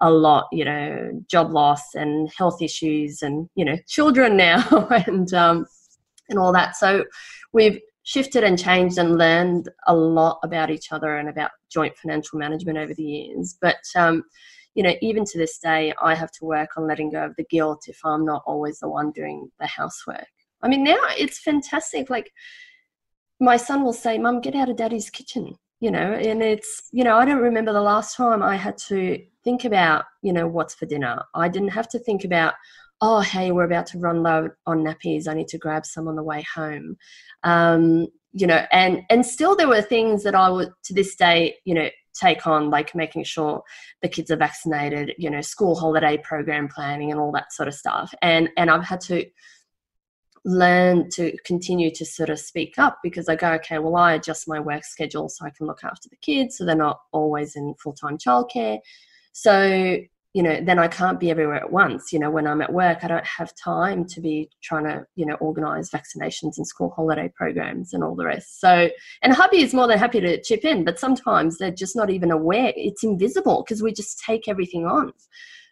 a 0.00 0.10
lot, 0.10 0.46
you 0.52 0.64
know, 0.64 1.10
job 1.28 1.52
loss 1.52 1.94
and 1.94 2.30
health 2.36 2.62
issues 2.62 3.22
and, 3.22 3.48
you 3.54 3.64
know, 3.64 3.76
children 3.86 4.36
now 4.36 4.88
and, 5.06 5.32
um, 5.34 5.66
and 6.28 6.38
all 6.38 6.52
that. 6.52 6.76
So 6.76 7.04
we've 7.52 7.80
shifted 8.04 8.44
and 8.44 8.58
changed 8.58 8.98
and 8.98 9.18
learned 9.18 9.68
a 9.86 9.94
lot 9.94 10.38
about 10.44 10.70
each 10.70 10.92
other 10.92 11.16
and 11.16 11.28
about 11.28 11.50
joint 11.70 11.96
financial 11.96 12.38
management 12.38 12.78
over 12.78 12.94
the 12.94 13.02
years. 13.02 13.56
But, 13.60 13.82
um, 13.96 14.24
you 14.78 14.84
know, 14.84 14.94
even 15.02 15.24
to 15.24 15.38
this 15.38 15.58
day, 15.58 15.92
I 16.00 16.14
have 16.14 16.30
to 16.34 16.44
work 16.44 16.76
on 16.76 16.86
letting 16.86 17.10
go 17.10 17.24
of 17.24 17.34
the 17.34 17.42
guilt 17.50 17.88
if 17.88 17.98
I'm 18.04 18.24
not 18.24 18.44
always 18.46 18.78
the 18.78 18.88
one 18.88 19.10
doing 19.10 19.50
the 19.58 19.66
housework. 19.66 20.28
I 20.62 20.68
mean, 20.68 20.84
now 20.84 21.00
it's 21.16 21.40
fantastic. 21.40 22.08
Like, 22.08 22.30
my 23.40 23.56
son 23.56 23.82
will 23.82 23.92
say, 23.92 24.18
Mum, 24.18 24.40
get 24.40 24.54
out 24.54 24.68
of 24.68 24.76
daddy's 24.76 25.10
kitchen 25.10 25.56
you 25.80 25.90
know 25.90 26.12
and 26.12 26.42
it's 26.42 26.88
you 26.90 27.04
know 27.04 27.16
i 27.16 27.24
don't 27.24 27.40
remember 27.40 27.72
the 27.72 27.80
last 27.80 28.16
time 28.16 28.42
i 28.42 28.56
had 28.56 28.76
to 28.76 29.16
think 29.44 29.64
about 29.64 30.04
you 30.22 30.32
know 30.32 30.46
what's 30.46 30.74
for 30.74 30.86
dinner 30.86 31.22
i 31.34 31.48
didn't 31.48 31.68
have 31.68 31.88
to 31.88 32.00
think 32.00 32.24
about 32.24 32.54
oh 33.00 33.20
hey 33.20 33.52
we're 33.52 33.64
about 33.64 33.86
to 33.86 33.98
run 33.98 34.22
low 34.22 34.48
on 34.66 34.82
nappies 34.82 35.28
i 35.28 35.34
need 35.34 35.46
to 35.46 35.56
grab 35.58 35.86
some 35.86 36.08
on 36.08 36.16
the 36.16 36.22
way 36.22 36.44
home 36.52 36.96
um, 37.44 38.08
you 38.32 38.46
know 38.46 38.66
and 38.72 39.02
and 39.08 39.24
still 39.24 39.54
there 39.54 39.68
were 39.68 39.80
things 39.80 40.24
that 40.24 40.34
i 40.34 40.48
would 40.50 40.72
to 40.82 40.92
this 40.92 41.14
day 41.14 41.54
you 41.64 41.74
know 41.74 41.88
take 42.14 42.46
on 42.46 42.70
like 42.70 42.94
making 42.94 43.24
sure 43.24 43.62
the 44.02 44.08
kids 44.08 44.30
are 44.30 44.36
vaccinated 44.36 45.14
you 45.18 45.30
know 45.30 45.40
school 45.40 45.74
holiday 45.74 46.16
program 46.18 46.68
planning 46.68 47.10
and 47.10 47.20
all 47.20 47.32
that 47.32 47.52
sort 47.52 47.68
of 47.68 47.74
stuff 47.74 48.12
and 48.22 48.48
and 48.56 48.70
i've 48.70 48.84
had 48.84 49.00
to 49.00 49.24
learn 50.44 51.10
to 51.10 51.36
continue 51.44 51.90
to 51.90 52.04
sort 52.04 52.30
of 52.30 52.38
speak 52.38 52.78
up 52.78 52.98
because 53.02 53.28
I 53.28 53.36
go, 53.36 53.52
okay, 53.54 53.78
well, 53.78 53.96
I 53.96 54.14
adjust 54.14 54.48
my 54.48 54.58
work 54.58 54.84
schedule 54.84 55.28
so 55.28 55.44
I 55.44 55.50
can 55.50 55.66
look 55.66 55.84
after 55.84 56.08
the 56.08 56.16
kids 56.16 56.56
so 56.56 56.64
they're 56.64 56.74
not 56.74 57.00
always 57.12 57.56
in 57.56 57.74
full 57.82 57.92
time 57.92 58.18
childcare. 58.18 58.78
So, 59.32 59.98
you 60.38 60.44
know, 60.44 60.60
then 60.62 60.78
I 60.78 60.86
can't 60.86 61.18
be 61.18 61.32
everywhere 61.32 61.56
at 61.56 61.72
once. 61.72 62.12
You 62.12 62.20
know, 62.20 62.30
when 62.30 62.46
I'm 62.46 62.62
at 62.62 62.72
work, 62.72 62.98
I 63.02 63.08
don't 63.08 63.26
have 63.26 63.52
time 63.56 64.04
to 64.04 64.20
be 64.20 64.48
trying 64.62 64.84
to, 64.84 65.04
you 65.16 65.26
know, 65.26 65.34
organize 65.40 65.90
vaccinations 65.90 66.58
and 66.58 66.64
school 66.64 66.90
holiday 66.94 67.28
programs 67.34 67.92
and 67.92 68.04
all 68.04 68.14
the 68.14 68.24
rest. 68.24 68.60
So, 68.60 68.88
and 69.22 69.32
hubby 69.32 69.62
is 69.62 69.74
more 69.74 69.88
than 69.88 69.98
happy 69.98 70.20
to 70.20 70.40
chip 70.40 70.64
in, 70.64 70.84
but 70.84 71.00
sometimes 71.00 71.58
they're 71.58 71.72
just 71.72 71.96
not 71.96 72.08
even 72.08 72.30
aware. 72.30 72.72
It's 72.76 73.02
invisible 73.02 73.64
because 73.66 73.82
we 73.82 73.92
just 73.92 74.22
take 74.24 74.46
everything 74.46 74.86
on. 74.86 75.12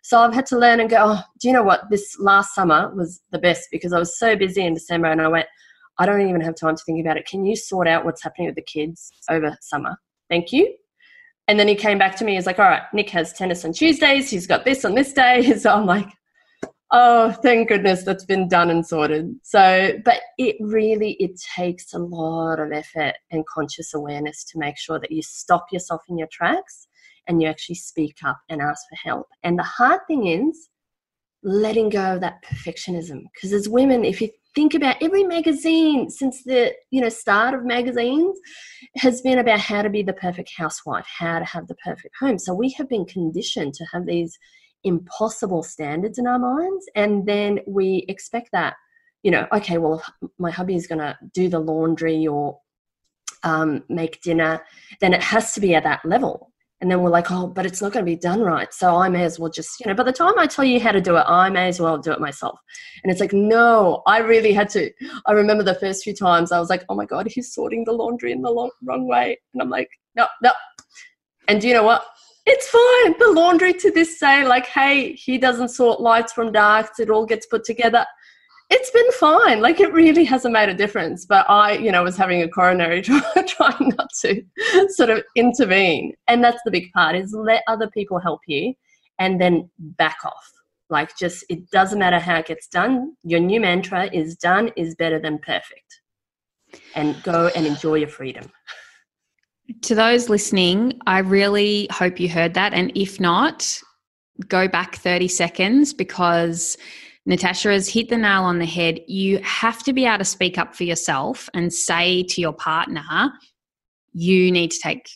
So 0.02 0.18
I've 0.18 0.34
had 0.34 0.46
to 0.46 0.58
learn 0.58 0.80
and 0.80 0.90
go, 0.90 0.96
oh, 0.98 1.22
do 1.38 1.46
you 1.46 1.54
know 1.54 1.62
what? 1.62 1.88
This 1.88 2.16
last 2.18 2.52
summer 2.52 2.92
was 2.92 3.20
the 3.30 3.38
best 3.38 3.68
because 3.70 3.92
I 3.92 4.00
was 4.00 4.18
so 4.18 4.34
busy 4.34 4.66
in 4.66 4.74
December 4.74 5.12
and 5.12 5.22
I 5.22 5.28
went, 5.28 5.46
I 5.98 6.06
don't 6.06 6.28
even 6.28 6.40
have 6.40 6.56
time 6.56 6.74
to 6.74 6.82
think 6.84 7.00
about 7.00 7.18
it. 7.18 7.28
Can 7.28 7.46
you 7.46 7.54
sort 7.54 7.86
out 7.86 8.04
what's 8.04 8.24
happening 8.24 8.48
with 8.48 8.56
the 8.56 8.62
kids 8.62 9.12
over 9.30 9.56
summer? 9.60 9.96
Thank 10.28 10.50
you. 10.50 10.74
And 11.48 11.58
then 11.58 11.68
he 11.68 11.74
came 11.74 11.98
back 11.98 12.16
to 12.16 12.24
me. 12.24 12.34
He's 12.34 12.46
like, 12.46 12.58
all 12.58 12.66
right, 12.66 12.82
Nick 12.92 13.10
has 13.10 13.32
tennis 13.32 13.64
on 13.64 13.72
Tuesdays. 13.72 14.30
He's 14.30 14.46
got 14.46 14.64
this 14.64 14.84
on 14.84 14.94
this 14.94 15.12
day. 15.12 15.52
So 15.58 15.72
I'm 15.72 15.86
like, 15.86 16.08
oh, 16.90 17.32
thank 17.42 17.68
goodness 17.68 18.02
that's 18.04 18.24
been 18.24 18.48
done 18.48 18.70
and 18.70 18.86
sorted. 18.86 19.34
So, 19.42 19.92
but 20.04 20.20
it 20.38 20.56
really, 20.60 21.12
it 21.20 21.40
takes 21.56 21.92
a 21.94 21.98
lot 21.98 22.60
of 22.60 22.72
effort 22.72 23.14
and 23.30 23.44
conscious 23.46 23.94
awareness 23.94 24.44
to 24.44 24.58
make 24.58 24.78
sure 24.78 24.98
that 24.98 25.10
you 25.10 25.22
stop 25.22 25.66
yourself 25.72 26.02
in 26.08 26.18
your 26.18 26.28
tracks 26.32 26.88
and 27.26 27.42
you 27.42 27.48
actually 27.48 27.74
speak 27.76 28.16
up 28.24 28.38
and 28.48 28.60
ask 28.60 28.82
for 28.88 29.08
help. 29.08 29.26
And 29.42 29.58
the 29.58 29.64
hard 29.64 30.00
thing 30.06 30.26
is 30.26 30.68
letting 31.42 31.88
go 31.88 32.14
of 32.14 32.20
that 32.20 32.42
perfectionism. 32.44 33.22
Because 33.34 33.52
as 33.52 33.68
women, 33.68 34.04
if 34.04 34.20
you 34.20 34.30
think 34.56 34.74
about 34.74 34.96
every 35.00 35.22
magazine 35.22 36.10
since 36.10 36.42
the 36.42 36.74
you 36.90 37.00
know 37.00 37.08
start 37.08 37.54
of 37.54 37.64
magazines 37.64 38.36
has 38.96 39.20
been 39.20 39.38
about 39.38 39.60
how 39.60 39.82
to 39.82 39.90
be 39.90 40.02
the 40.02 40.12
perfect 40.12 40.50
housewife, 40.56 41.06
how 41.06 41.38
to 41.38 41.44
have 41.44 41.68
the 41.68 41.76
perfect 41.76 42.14
home. 42.18 42.38
So 42.38 42.52
we 42.54 42.70
have 42.72 42.88
been 42.88 43.04
conditioned 43.04 43.74
to 43.74 43.84
have 43.92 44.06
these 44.06 44.36
impossible 44.82 45.62
standards 45.62 46.18
in 46.18 46.26
our 46.26 46.38
minds, 46.38 46.86
and 46.96 47.26
then 47.26 47.60
we 47.68 48.04
expect 48.08 48.48
that 48.52 48.74
you 49.22 49.32
know, 49.32 49.46
okay, 49.52 49.76
well, 49.78 50.00
my 50.38 50.52
hubby 50.52 50.76
is 50.76 50.86
going 50.86 51.00
to 51.00 51.18
do 51.34 51.48
the 51.48 51.58
laundry 51.58 52.28
or 52.28 52.60
um, 53.42 53.82
make 53.88 54.20
dinner, 54.22 54.62
then 55.00 55.12
it 55.12 55.22
has 55.22 55.52
to 55.54 55.60
be 55.60 55.74
at 55.74 55.82
that 55.82 56.04
level 56.04 56.52
and 56.86 56.90
then 56.92 57.02
we're 57.02 57.10
like, 57.10 57.32
oh, 57.32 57.48
but 57.48 57.66
it's 57.66 57.82
not 57.82 57.92
going 57.92 58.04
to 58.04 58.08
be 58.08 58.14
done 58.14 58.40
right. 58.40 58.72
So 58.72 58.94
I 58.94 59.08
may 59.08 59.24
as 59.24 59.40
well 59.40 59.50
just, 59.50 59.80
you 59.80 59.86
know, 59.88 59.94
by 59.94 60.04
the 60.04 60.12
time 60.12 60.38
I 60.38 60.46
tell 60.46 60.64
you 60.64 60.78
how 60.78 60.92
to 60.92 61.00
do 61.00 61.16
it, 61.16 61.24
I 61.26 61.50
may 61.50 61.66
as 61.66 61.80
well 61.80 61.98
do 61.98 62.12
it 62.12 62.20
myself. 62.20 62.60
And 63.02 63.10
it's 63.10 63.20
like, 63.20 63.32
no, 63.32 64.04
I 64.06 64.18
really 64.18 64.52
had 64.52 64.68
to. 64.68 64.88
I 65.26 65.32
remember 65.32 65.64
the 65.64 65.74
first 65.74 66.04
few 66.04 66.14
times 66.14 66.52
I 66.52 66.60
was 66.60 66.70
like, 66.70 66.84
oh 66.88 66.94
my 66.94 67.04
God, 67.04 67.26
he's 67.26 67.52
sorting 67.52 67.82
the 67.82 67.90
laundry 67.90 68.30
in 68.30 68.40
the 68.40 68.52
long, 68.52 68.70
wrong 68.84 69.08
way. 69.08 69.36
And 69.52 69.60
I'm 69.60 69.68
like, 69.68 69.90
no, 70.14 70.28
no. 70.44 70.52
And 71.48 71.60
do 71.60 71.66
you 71.66 71.74
know 71.74 71.82
what? 71.82 72.06
It's 72.46 72.68
fine. 72.68 73.18
The 73.18 73.32
laundry 73.32 73.72
to 73.72 73.90
this 73.90 74.20
day, 74.20 74.46
like, 74.46 74.66
hey, 74.66 75.14
he 75.14 75.38
doesn't 75.38 75.70
sort 75.70 76.00
lights 76.00 76.32
from 76.32 76.52
darks. 76.52 77.00
It 77.00 77.10
all 77.10 77.26
gets 77.26 77.46
put 77.46 77.64
together 77.64 78.06
it's 78.68 78.90
been 78.90 79.10
fine. 79.12 79.60
Like 79.60 79.80
it 79.80 79.92
really 79.92 80.24
hasn't 80.24 80.52
made 80.52 80.68
a 80.68 80.74
difference. 80.74 81.24
But 81.24 81.48
I, 81.48 81.72
you 81.72 81.92
know, 81.92 82.02
was 82.02 82.16
having 82.16 82.42
a 82.42 82.48
coronary 82.48 83.02
trying 83.02 83.92
not 83.96 84.10
to 84.22 84.42
sort 84.88 85.10
of 85.10 85.22
intervene. 85.36 86.14
And 86.26 86.42
that's 86.42 86.60
the 86.64 86.70
big 86.70 86.90
part 86.92 87.14
is 87.14 87.32
let 87.32 87.62
other 87.68 87.88
people 87.90 88.18
help 88.18 88.40
you 88.46 88.74
and 89.18 89.40
then 89.40 89.70
back 89.78 90.18
off. 90.24 90.52
Like 90.88 91.16
just 91.16 91.44
it 91.48 91.70
doesn't 91.70 91.98
matter 91.98 92.18
how 92.18 92.36
it 92.36 92.46
gets 92.46 92.66
done. 92.68 93.16
Your 93.22 93.40
new 93.40 93.60
mantra 93.60 94.08
is 94.12 94.36
done 94.36 94.70
is 94.76 94.94
better 94.94 95.18
than 95.18 95.38
perfect. 95.38 96.00
And 96.94 97.20
go 97.22 97.50
and 97.54 97.66
enjoy 97.66 97.96
your 97.96 98.08
freedom. 98.08 98.50
To 99.82 99.94
those 99.94 100.28
listening, 100.28 101.00
I 101.06 101.20
really 101.20 101.88
hope 101.90 102.20
you 102.20 102.28
heard 102.28 102.54
that. 102.54 102.72
And 102.72 102.92
if 102.94 103.18
not, 103.18 103.80
go 104.48 104.68
back 104.68 104.96
30 104.96 105.26
seconds 105.28 105.92
because 105.92 106.76
Natasha 107.26 107.70
has 107.70 107.88
hit 107.88 108.08
the 108.08 108.16
nail 108.16 108.44
on 108.44 108.60
the 108.60 108.66
head. 108.66 109.00
You 109.08 109.40
have 109.42 109.82
to 109.82 109.92
be 109.92 110.06
able 110.06 110.18
to 110.18 110.24
speak 110.24 110.58
up 110.58 110.74
for 110.74 110.84
yourself 110.84 111.48
and 111.52 111.72
say 111.72 112.22
to 112.22 112.40
your 112.40 112.52
partner, 112.52 113.32
you 114.12 114.52
need 114.52 114.70
to 114.70 114.78
take 114.78 115.08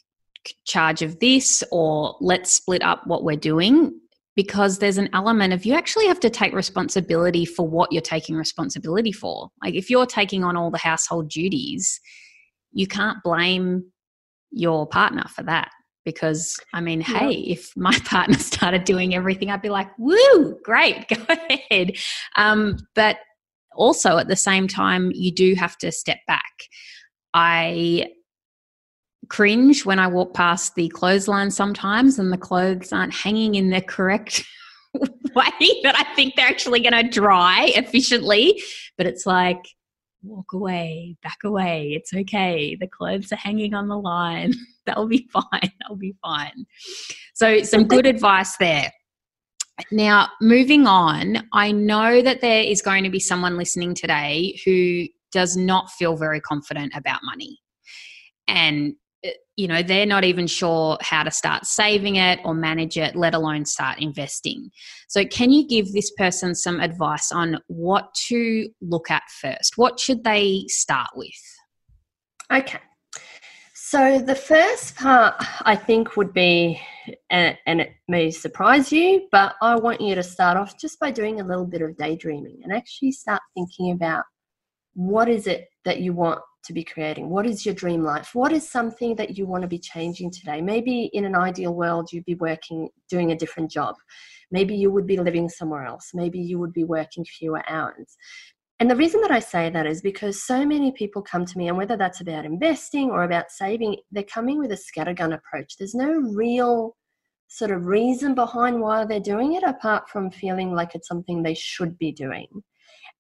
charge 0.67 1.03
of 1.03 1.21
this, 1.21 1.63
or 1.71 2.17
let's 2.21 2.53
split 2.53 2.83
up 2.83 3.07
what 3.07 3.23
we're 3.23 3.37
doing. 3.37 3.99
Because 4.37 4.79
there's 4.79 4.99
an 4.99 5.11
element 5.13 5.53
of 5.53 5.65
you 5.65 5.75
actually 5.75 6.07
have 6.07 6.21
to 6.21 6.31
take 6.31 6.53
responsibility 6.53 7.45
for 7.45 7.69
what 7.69 7.93
you're 7.93 8.01
taking 8.01 8.37
responsibility 8.37 9.13
for. 9.13 9.51
Like 9.63 9.75
if 9.75 9.91
you're 9.91 10.07
taking 10.07 10.45
on 10.45 10.57
all 10.57 10.71
the 10.71 10.79
household 10.79 11.29
duties, 11.29 12.01
you 12.73 12.87
can't 12.87 13.19
blame 13.23 13.85
your 14.51 14.87
partner 14.87 15.25
for 15.29 15.43
that 15.45 15.71
because 16.05 16.59
I 16.73 16.81
mean, 16.81 17.01
yeah. 17.01 17.19
hey, 17.19 17.33
if 17.33 17.77
my 17.77 17.97
partner 18.05 18.39
started 18.39 18.85
doing 18.85 19.15
everything, 19.15 19.51
I'd 19.51 19.63
be 19.63 19.69
like, 19.69 19.89
woo, 19.99 20.59
great, 20.65 21.09
go 21.15 21.23
ahead. 21.29 21.93
Um, 22.37 22.79
but 22.95 23.19
also 23.75 24.19
at 24.19 24.29
the 24.29 24.37
same 24.37 24.69
time, 24.69 25.11
you 25.15 25.33
do 25.33 25.55
have 25.55 25.77
to 25.79 25.93
step 25.93 26.19
back. 26.27 26.53
I 27.35 28.11
cringe 29.29 29.87
when 29.87 29.99
I 29.99 30.09
walk 30.09 30.35
past 30.35 30.75
the 30.75 30.89
clothesline 30.89 31.51
sometimes 31.51 32.19
and 32.19 32.33
the 32.33 32.39
clothes 32.39 32.93
aren't 32.93 33.15
hanging 33.15 33.55
in 33.55 33.71
the 33.71 33.81
correct 33.81 34.45
way 34.95 35.81
that 35.85 35.95
I 35.97 36.15
think 36.17 36.35
they're 36.35 36.49
actually 36.49 36.81
going 36.81 36.93
to 36.93 37.09
dry 37.09 37.71
efficiently. 37.77 38.61
But 38.99 39.07
it's 39.07 39.27
like, 39.27 39.63
walk 40.23 40.53
away, 40.53 41.17
back 41.23 41.39
away. 41.45 41.93
It's 41.95 42.13
okay. 42.13 42.77
The 42.79 42.87
clothes 42.87 43.33
are 43.33 43.37
hanging 43.37 43.75
on 43.75 43.89
the 43.89 43.99
line. 43.99 44.53
That'll 44.87 45.09
be 45.09 45.29
fine. 45.33 45.45
That'll 45.81 45.97
be 45.97 46.15
fine. 46.23 46.67
So, 47.35 47.63
some 47.63 47.87
good 47.87 48.07
advice 48.15 48.57
there. 48.57 48.91
Now, 49.91 50.29
moving 50.43 50.87
on, 50.87 51.49
I 51.53 51.73
know 51.73 52.21
that 52.21 52.43
there 52.43 52.63
is 52.63 52.83
going 52.83 53.05
to 53.05 53.11
be 53.11 53.21
someone 53.21 53.57
listening 53.57 53.95
today 53.95 54.61
who 54.65 55.07
does 55.33 55.57
not 55.57 55.91
feel 55.91 56.17
very 56.17 56.41
confident 56.41 56.93
about 56.95 57.21
money. 57.23 57.59
And 58.47 58.95
you 59.61 59.69
know 59.69 59.83
they're 59.83 60.07
not 60.07 60.25
even 60.25 60.47
sure 60.47 60.97
how 61.03 61.23
to 61.23 61.31
start 61.31 61.67
saving 61.67 62.17
it 62.17 62.41
or 62.45 62.55
manage 62.55 62.97
it 62.97 63.15
let 63.15 63.35
alone 63.35 63.67
start 63.67 64.01
investing. 64.01 64.71
So 65.09 65.25
can 65.27 65.51
you 65.51 65.69
give 65.69 65.93
this 65.93 66.11
person 66.13 66.55
some 66.55 66.81
advice 66.81 67.31
on 67.31 67.59
what 67.67 68.15
to 68.29 68.69
look 68.81 69.11
at 69.11 69.23
first? 69.41 69.77
What 69.77 70.01
should 70.01 70.25
they 70.25 70.65
start 70.69 71.11
with? 71.15 71.43
Okay. 72.51 72.81
So 73.75 74.21
the 74.21 74.37
first 74.37 74.95
part 74.95 75.35
i 75.63 75.75
think 75.75 76.17
would 76.17 76.33
be 76.33 76.81
and, 77.29 77.59
and 77.67 77.81
it 77.81 77.91
may 78.07 78.31
surprise 78.31 78.93
you 78.93 79.27
but 79.33 79.57
i 79.61 79.75
want 79.75 80.01
you 80.01 80.15
to 80.15 80.23
start 80.23 80.57
off 80.57 80.79
just 80.79 81.01
by 81.01 81.11
doing 81.11 81.41
a 81.41 81.45
little 81.45 81.67
bit 81.67 81.83
of 81.83 81.97
daydreaming 81.97 82.61
and 82.63 82.73
actually 82.73 83.11
start 83.11 83.43
thinking 83.55 83.91
about 83.91 84.23
what 84.95 85.29
is 85.29 85.49
it 85.49 85.67
that 85.85 86.01
you 86.01 86.13
want 86.13 86.41
to 86.65 86.73
be 86.73 86.85
creating? 86.85 87.31
What 87.31 87.47
is 87.47 87.65
your 87.65 87.75
dream 87.75 88.03
life? 88.03 88.31
What 88.35 88.53
is 88.53 88.69
something 88.69 89.17
that 89.17 89.37
you 89.37 89.47
want 89.47 89.63
to 89.63 89.69
be 89.69 89.79
changing 89.79 90.31
today? 90.31 90.61
Maybe 90.61 91.11
in 91.13 91.25
an 91.25 91.35
ideal 91.35 91.75
world, 91.75 92.13
you'd 92.13 92.25
be 92.25 92.35
working, 92.35 92.89
doing 93.09 93.33
a 93.33 93.37
different 93.37 93.71
job. 93.71 93.97
Maybe 94.51 94.75
you 94.75 94.91
would 94.91 95.07
be 95.07 95.17
living 95.17 95.49
somewhere 95.49 95.85
else. 95.85 96.11
Maybe 96.15 96.39
you 96.39 96.59
would 96.59 96.73
be 96.73 96.85
working 96.85 97.25
fewer 97.25 97.63
hours. 97.69 98.17
And 98.81 98.91
the 98.91 98.97
reason 98.97 99.21
that 99.21 99.31
I 99.31 99.41
say 99.41 99.69
that 99.69 99.87
is 99.87 100.01
because 100.01 100.43
so 100.43 100.65
many 100.65 100.91
people 100.93 101.21
come 101.21 101.45
to 101.45 101.59
me, 101.59 101.69
and 101.69 101.77
whether 101.77 101.99
that's 101.99 102.23
about 102.23 102.47
investing 102.47 103.11
or 103.11 103.25
about 103.25 103.51
saving, 103.51 103.97
they're 104.11 104.23
coming 104.23 104.59
with 104.59 104.73
a 104.73 104.75
scattergun 104.77 105.35
approach. 105.35 105.77
There's 105.77 105.95
no 105.95 106.11
real 106.11 106.97
sort 107.49 107.73
of 107.73 107.85
reason 107.87 108.35
behind 108.35 108.81
why 108.81 109.05
they're 109.05 109.21
doing 109.21 109.55
it 109.55 109.65
apart 109.65 110.09
from 110.09 110.31
feeling 110.31 110.73
like 110.73 110.95
it's 110.95 111.09
something 111.09 111.43
they 111.43 111.53
should 111.53 111.99
be 111.99 112.11
doing. 112.11 112.47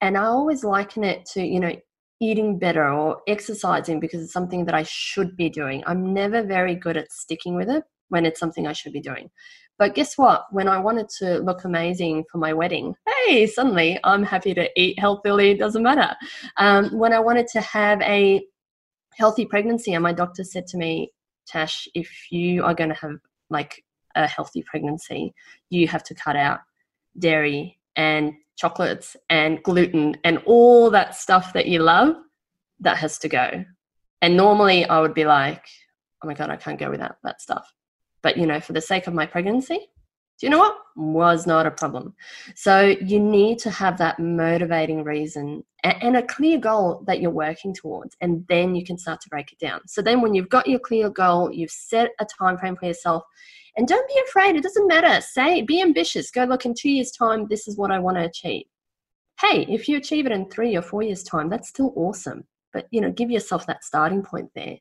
And 0.00 0.16
I 0.16 0.24
always 0.24 0.64
liken 0.64 1.05
it 1.05 1.26
to, 1.35 1.42
you 1.42 1.61
know, 1.61 1.74
eating 2.20 2.59
better 2.59 2.88
or 2.92 3.22
exercising 3.26 3.98
because 3.98 4.22
it's 4.22 4.33
something 4.33 4.64
that 4.66 4.74
I 4.74 4.83
should 4.83 5.37
be 5.37 5.48
doing. 5.48 5.83
I'm 5.87 6.12
never 6.12 6.42
very 6.42 6.74
good 6.74 6.96
at 6.96 7.12
sticking 7.12 7.56
with 7.56 7.70
it 7.70 7.85
when 8.09 8.26
it's 8.26 8.38
something 8.38 8.66
I 8.66 8.72
should 8.72 8.92
be 8.92 9.00
doing. 9.00 9.30
But 9.78 9.94
guess 9.94 10.18
what? 10.18 10.44
When 10.50 10.68
I 10.68 10.78
wanted 10.78 11.09
to 11.20 11.38
look 11.38 11.64
amazing 11.64 12.24
for 12.30 12.37
my 12.37 12.52
wedding, 12.52 12.94
hey, 13.26 13.46
suddenly 13.46 13.98
I'm 14.04 14.22
happy 14.22 14.52
to 14.52 14.68
eat 14.78 14.98
healthily. 14.98 15.52
It 15.52 15.59
doesn't 15.59 15.83
matter. 15.83 16.14
Um, 16.59 16.90
when 16.98 17.14
I 17.14 17.18
wanted 17.18 17.46
to 17.48 17.62
have 17.62 18.02
a 18.02 18.42
healthy 19.14 19.46
pregnancy, 19.46 19.94
and 19.94 20.02
my 20.02 20.12
doctor 20.12 20.44
said 20.44 20.66
to 20.68 20.76
me, 20.76 21.12
Tash, 21.46 21.88
if 21.94 22.30
you 22.30 22.62
are 22.62 22.74
going 22.74 22.90
to 22.90 22.96
have 22.96 23.16
like 23.48 23.83
a 24.14 24.26
healthy 24.26 24.62
pregnancy, 24.62 25.33
you 25.70 25.88
have 25.88 26.04
to 26.04 26.14
cut 26.14 26.37
out 26.37 26.61
dairy 27.18 27.78
and 27.96 28.35
chocolates 28.60 29.16
and 29.30 29.62
gluten 29.62 30.16
and 30.22 30.38
all 30.44 30.90
that 30.90 31.14
stuff 31.14 31.54
that 31.54 31.66
you 31.66 31.78
love, 31.78 32.14
that 32.80 32.98
has 32.98 33.18
to 33.18 33.28
go. 33.28 33.64
And 34.20 34.36
normally 34.36 34.84
I 34.84 35.00
would 35.00 35.14
be 35.14 35.24
like, 35.24 35.64
oh 36.22 36.28
my 36.28 36.34
God, 36.34 36.50
I 36.50 36.56
can't 36.56 36.78
go 36.78 36.90
without 36.90 37.16
that 37.24 37.40
stuff. 37.40 37.72
But, 38.22 38.36
you 38.36 38.46
know, 38.46 38.60
for 38.60 38.74
the 38.74 38.82
sake 38.82 39.06
of 39.06 39.14
my 39.14 39.24
pregnancy, 39.24 39.78
do 39.78 40.46
you 40.46 40.50
know 40.50 40.58
what? 40.58 40.76
Was 40.96 41.46
not 41.46 41.66
a 41.66 41.70
problem. 41.70 42.14
So 42.54 42.94
you 43.00 43.18
need 43.18 43.58
to 43.60 43.70
have 43.70 43.96
that 43.98 44.18
motivating 44.18 45.04
reason 45.04 45.64
and 45.82 46.16
a 46.16 46.22
clear 46.22 46.58
goal 46.58 47.02
that 47.06 47.20
you're 47.22 47.30
working 47.30 47.74
towards, 47.74 48.14
and 48.20 48.44
then 48.48 48.74
you 48.74 48.84
can 48.84 48.98
start 48.98 49.20
to 49.22 49.28
break 49.30 49.52
it 49.52 49.58
down. 49.58 49.80
So 49.86 50.02
then, 50.02 50.20
when 50.20 50.34
you've 50.34 50.50
got 50.50 50.66
your 50.66 50.80
clear 50.80 51.08
goal, 51.08 51.50
you've 51.52 51.70
set 51.70 52.10
a 52.20 52.26
time 52.26 52.58
frame 52.58 52.76
for 52.76 52.86
yourself, 52.86 53.22
and 53.76 53.87
don't 53.87 54.09
be 54.09 54.20
afraid. 54.26 54.56
It 54.56 54.62
doesn't 54.62 54.88
matter. 54.88 55.20
Say, 55.20 55.62
be 55.62 55.80
ambitious. 55.80 56.30
Go 56.30 56.44
look 56.44 56.64
in 56.64 56.74
two 56.74 56.90
years' 56.90 57.12
time. 57.12 57.46
This 57.48 57.68
is 57.68 57.76
what 57.76 57.90
I 57.90 57.98
want 57.98 58.16
to 58.16 58.24
achieve. 58.24 58.66
Hey, 59.40 59.64
if 59.68 59.88
you 59.88 59.96
achieve 59.96 60.26
it 60.26 60.33
in 60.33 60.50
three 60.50 60.76
or 60.76 60.83
four 60.83 61.02
years' 61.02 61.22
time, 61.22 61.48
that's 61.48 61.68
still 61.68 61.92
awesome. 61.96 62.44
But 62.72 62.87
you 62.90 63.00
know, 63.00 63.11
give 63.11 63.30
yourself 63.30 63.66
that 63.66 63.85
starting 63.85 64.22
point 64.22 64.50
there, 64.54 64.76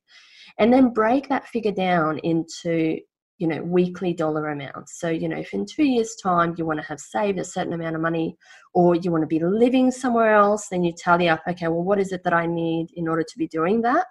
and 0.58 0.72
then 0.72 0.94
break 0.94 1.30
that 1.30 1.48
figure 1.48 1.72
down 1.72 2.20
into 2.20 3.00
you 3.38 3.48
know 3.48 3.62
weekly 3.64 4.14
dollar 4.14 4.50
amounts. 4.50 5.00
So 5.00 5.10
you 5.10 5.30
know, 5.30 5.38
if 5.38 5.54
in 5.54 5.66
two 5.66 5.86
years' 5.86 6.16
time 6.22 6.56
you 6.58 6.66
want 6.66 6.80
to 6.80 6.86
have 6.86 7.00
saved 7.00 7.40
a 7.40 7.44
certain 7.44 7.74
amount 7.74 7.96
of 7.96 8.02
money, 8.02 8.36
or 8.74 8.96
you 8.96 9.12
want 9.12 9.24
to 9.24 9.28
be 9.28 9.40
living 9.40 9.92
somewhere 9.92 10.34
else, 10.34 10.68
then 10.70 10.84
you 10.84 10.94
tally 10.94 11.30
up. 11.30 11.42
Okay, 11.48 11.68
well, 11.68 11.84
what 11.84 12.00
is 12.00 12.12
it 12.12 12.24
that 12.24 12.34
I 12.34 12.46
need 12.46 12.90
in 12.96 13.08
order 13.08 13.24
to 13.24 13.38
be 13.38 13.48
doing 13.48 13.82
that? 13.82 14.06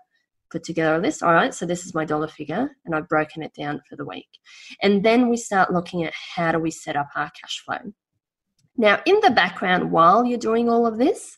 Put 0.51 0.65
together 0.65 0.97
a 0.97 0.99
list. 0.99 1.23
All 1.23 1.33
right, 1.33 1.55
so 1.55 1.67
this 1.67 1.85
is 1.85 1.95
my 1.95 2.05
dollar 2.05 2.29
figure, 2.29 2.71
and 2.85 2.95
I've 2.95 3.09
broken 3.09 3.43
it 3.43 3.53
down 3.55 3.83
for 3.89 3.97
the 3.97 4.05
week. 4.05 4.29
And 4.83 5.05
then 5.05 5.29
we 5.29 5.37
start 5.37 5.73
looking 5.73 6.05
at 6.05 6.15
how 6.37 6.53
do 6.53 6.59
we 6.59 6.71
set 6.71 6.97
up 6.97 7.09
our 7.15 7.31
cash 7.31 7.63
flow. 7.65 7.93
Now, 8.77 9.01
in 9.07 9.19
the 9.23 9.31
background, 9.31 9.91
while 9.91 10.25
you're 10.25 10.39
doing 10.39 10.69
all 10.69 10.87
of 10.87 10.99
this, 10.99 11.37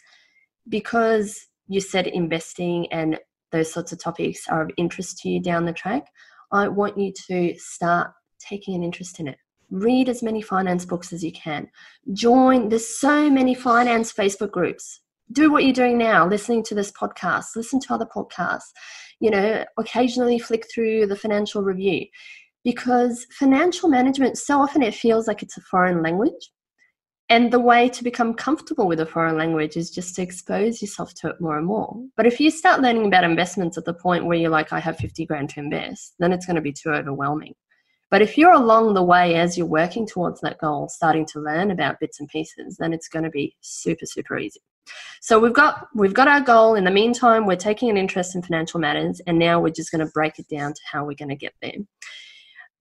because 0.69 1.47
you 1.69 1.81
said 1.81 2.07
investing 2.07 2.93
and 2.93 3.19
those 3.51 3.73
sorts 3.73 3.93
of 3.93 4.01
topics 4.01 4.47
are 4.49 4.63
of 4.63 4.71
interest 4.77 5.19
to 5.19 5.29
you 5.29 5.41
down 5.41 5.65
the 5.65 5.73
track, 5.73 6.07
I 6.53 6.69
want 6.69 6.99
you 6.99 7.13
to 7.29 7.55
start 7.59 8.13
taking 8.39 8.75
an 8.75 8.83
interest 8.83 9.21
in 9.21 9.29
it. 9.29 9.39
Read 9.71 10.09
as 10.09 10.23
many 10.23 10.43
finance 10.43 10.85
books 10.85 11.13
as 11.13 11.23
you 11.23 11.33
can. 11.33 11.69
Join, 12.13 12.69
there's 12.69 12.99
so 12.99 13.31
many 13.31 13.55
finance 13.55 14.13
Facebook 14.13 14.51
groups 14.51 15.01
do 15.33 15.51
what 15.51 15.65
you're 15.65 15.73
doing 15.73 15.99
now, 15.99 16.27
listening 16.27 16.63
to 16.65 16.75
this 16.75 16.91
podcast, 16.93 17.57
listen 17.57 17.81
to 17.81 17.95
other 17.95 18.07
podcasts, 18.07 18.71
you 19.21 19.31
know, 19.31 19.65
occasionally 19.79 20.39
flick 20.39 20.67
through 20.73 21.07
the 21.07 21.17
financial 21.17 21.63
review 21.63 22.07
because 22.65 23.27
financial 23.39 23.89
management 23.89 24.37
so 24.37 24.61
often 24.61 24.83
it 24.83 24.95
feels 24.95 25.27
like 25.27 25.43
it's 25.43 25.57
a 25.57 25.63
foreign 25.63 26.03
language. 26.03 26.51
And 27.29 27.53
the 27.53 27.61
way 27.61 27.89
to 27.91 28.03
become 28.03 28.35
comfortable 28.35 28.89
with 28.89 28.99
a 28.99 29.07
foreign 29.07 29.37
language 29.37 29.77
is 29.77 29.91
just 29.91 30.17
to 30.17 30.23
expose 30.23 30.83
yourself 30.83 31.15
to 31.15 31.29
it 31.29 31.41
more 31.41 31.57
and 31.59 31.67
more. 31.67 31.95
But 32.17 32.27
if 32.27 32.41
you 32.41 32.51
start 32.51 32.81
learning 32.81 33.07
about 33.07 33.23
investments 33.23 33.79
at 33.79 33.85
the 33.85 33.95
point 33.95 34.27
where 34.27 34.37
you're 34.37 34.51
like, 34.51 34.73
I 34.73 34.81
have 34.81 34.97
50 34.97 35.27
grand 35.27 35.51
to 35.51 35.61
invest, 35.61 36.15
then 36.19 36.33
it's 36.33 36.45
going 36.45 36.57
to 36.57 36.63
be 36.63 36.73
too 36.73 36.91
overwhelming. 36.91 37.55
But 38.11 38.23
if 38.23 38.37
you're 38.37 38.53
along 38.53 38.95
the 38.95 39.03
way 39.03 39.37
as 39.37 39.57
you're 39.57 39.67
working 39.67 40.07
towards 40.07 40.41
that 40.41 40.59
goal, 40.59 40.89
starting 40.89 41.27
to 41.27 41.41
learn 41.41 41.71
about 41.71 42.01
bits 42.01 42.19
and 42.19 42.29
pieces, 42.29 42.77
then 42.79 42.93
it's 42.93 43.09
going 43.09 43.25
to 43.25 43.31
be 43.31 43.57
super, 43.61 44.07
super 44.07 44.37
easy. 44.37 44.61
So 45.21 45.39
we've 45.39 45.53
got 45.53 45.87
we've 45.95 46.15
got 46.15 46.29
our 46.29 46.41
goal. 46.41 46.75
In 46.75 46.85
the 46.85 46.91
meantime, 46.91 47.47
we're 47.47 47.57
taking 47.57 47.91
an 47.91 47.97
interest 47.97 48.35
in 48.35 48.43
financial 48.43 48.81
matters, 48.81 49.21
and 49.27 49.39
now 49.39 49.61
we're 49.61 49.73
just 49.73 49.93
going 49.93 50.05
to 50.05 50.13
break 50.13 50.39
it 50.39 50.49
down 50.49 50.73
to 50.73 50.81
how 50.91 51.05
we're 51.05 51.15
going 51.15 51.29
to 51.29 51.37
get 51.37 51.55
there. 51.63 51.73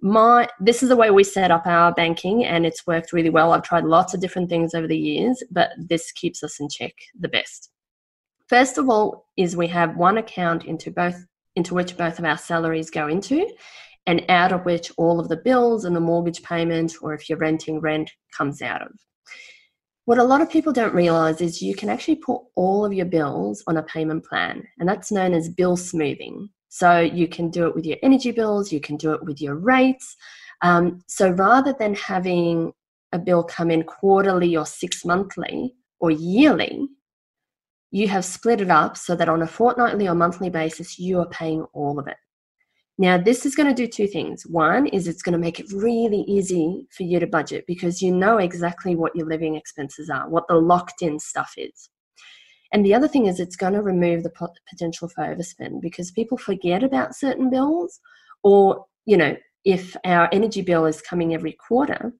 My 0.01 0.47
this 0.59 0.81
is 0.81 0.89
the 0.89 0.95
way 0.95 1.11
we 1.11 1.23
set 1.23 1.51
up 1.51 1.67
our 1.67 1.93
banking, 1.93 2.45
and 2.45 2.65
it's 2.65 2.87
worked 2.87 3.13
really 3.13 3.29
well. 3.29 3.51
I've 3.51 3.63
tried 3.63 3.83
lots 3.83 4.13
of 4.13 4.21
different 4.21 4.49
things 4.49 4.73
over 4.73 4.87
the 4.87 4.97
years, 4.97 5.43
but 5.51 5.71
this 5.77 6.11
keeps 6.13 6.41
us 6.41 6.59
in 6.59 6.69
check 6.69 6.93
the 7.19 7.27
best. 7.27 7.69
First 8.47 8.77
of 8.79 8.89
all, 8.89 9.27
is 9.37 9.55
we 9.55 9.67
have 9.67 9.97
one 9.97 10.17
account 10.17 10.65
into 10.65 10.89
both 10.89 11.23
into 11.55 11.73
which 11.73 11.97
both 11.97 12.19
of 12.19 12.25
our 12.25 12.37
salaries 12.37 12.89
go 12.89 13.07
into, 13.07 13.45
and 14.09 14.25
out 14.27 14.51
of 14.51 14.65
which 14.65 14.91
all 14.97 15.19
of 15.19 15.29
the 15.29 15.37
bills 15.37 15.85
and 15.85 15.95
the 15.95 15.99
mortgage 15.99 16.41
payment, 16.41 16.95
or 16.99 17.13
if 17.13 17.29
you're 17.29 17.37
renting, 17.37 17.79
rent 17.79 18.09
comes 18.35 18.59
out 18.59 18.81
of. 18.81 18.91
What 20.05 20.17
a 20.17 20.23
lot 20.23 20.41
of 20.41 20.49
people 20.49 20.73
don't 20.73 20.95
realize 20.95 21.41
is 21.41 21.61
you 21.61 21.75
can 21.75 21.89
actually 21.89 22.15
put 22.15 22.41
all 22.55 22.83
of 22.83 22.91
your 22.91 23.05
bills 23.05 23.63
on 23.67 23.77
a 23.77 23.83
payment 23.83 24.25
plan, 24.25 24.63
and 24.79 24.89
that's 24.89 25.11
known 25.11 25.35
as 25.35 25.47
bill 25.47 25.77
smoothing. 25.77 26.49
So 26.69 26.99
you 26.99 27.27
can 27.27 27.51
do 27.51 27.67
it 27.67 27.75
with 27.75 27.85
your 27.85 27.97
energy 28.01 28.31
bills, 28.31 28.71
you 28.71 28.81
can 28.81 28.97
do 28.97 29.13
it 29.13 29.23
with 29.23 29.39
your 29.39 29.53
rates. 29.53 30.15
Um, 30.63 31.03
so 31.07 31.29
rather 31.29 31.75
than 31.77 31.93
having 31.93 32.73
a 33.11 33.19
bill 33.19 33.43
come 33.43 33.69
in 33.69 33.83
quarterly 33.83 34.57
or 34.57 34.65
six 34.65 35.05
monthly 35.05 35.75
or 35.99 36.09
yearly, 36.09 36.87
you 37.91 38.07
have 38.07 38.25
split 38.25 38.61
it 38.61 38.71
up 38.71 38.97
so 38.97 39.15
that 39.15 39.29
on 39.29 39.43
a 39.43 39.47
fortnightly 39.47 40.07
or 40.07 40.15
monthly 40.15 40.49
basis, 40.49 40.97
you 40.97 41.19
are 41.19 41.29
paying 41.29 41.61
all 41.73 41.99
of 41.99 42.07
it. 42.07 42.17
Now, 42.99 43.17
this 43.17 43.45
is 43.45 43.55
going 43.55 43.69
to 43.69 43.73
do 43.73 43.87
two 43.87 44.07
things. 44.07 44.45
One 44.45 44.85
is 44.87 45.07
it's 45.07 45.21
going 45.21 45.31
to 45.31 45.39
make 45.39 45.57
it 45.57 45.71
really 45.71 46.25
easy 46.27 46.85
for 46.91 47.03
you 47.03 47.17
to 47.21 47.27
budget 47.27 47.63
because 47.65 48.01
you 48.01 48.13
know 48.13 48.39
exactly 48.39 48.93
what 48.93 49.15
your 49.15 49.25
living 49.25 49.55
expenses 49.55 50.09
are, 50.09 50.27
what 50.27 50.49
the 50.49 50.55
locked 50.55 51.01
in 51.01 51.17
stuff 51.17 51.53
is. 51.55 51.89
And 52.73 52.85
the 52.85 52.93
other 52.93 53.07
thing 53.07 53.27
is 53.27 53.39
it's 53.39 53.55
going 53.55 53.71
to 53.71 53.81
remove 53.81 54.23
the 54.23 54.49
potential 54.69 55.07
for 55.07 55.23
overspend 55.23 55.79
because 55.81 56.11
people 56.11 56.37
forget 56.37 56.83
about 56.83 57.15
certain 57.15 57.49
bills 57.49 58.01
or, 58.43 58.85
you 59.05 59.15
know, 59.15 59.37
if 59.63 59.95
our 60.03 60.27
energy 60.33 60.61
bill 60.61 60.85
is 60.85 61.01
coming 61.01 61.33
every 61.33 61.53
quarter, 61.53 62.11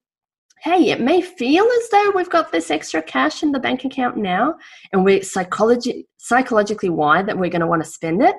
hey, 0.62 0.92
it 0.92 1.02
may 1.02 1.22
feel 1.22 1.66
as 1.66 1.90
though 1.90 2.12
we've 2.16 2.30
got 2.30 2.54
this 2.54 2.72
extra 2.72 3.02
cash 3.02 3.44
in 3.44 3.52
the 3.52 3.60
bank 3.60 3.84
account 3.84 4.16
now 4.16 4.56
and 4.94 5.04
we're 5.04 5.24
psychology, 5.24 6.08
psychologically 6.16 6.90
wired 6.90 7.28
that 7.28 7.38
we're 7.38 7.50
going 7.50 7.60
to 7.60 7.68
want 7.68 7.84
to 7.84 7.90
spend 7.90 8.22
it. 8.22 8.36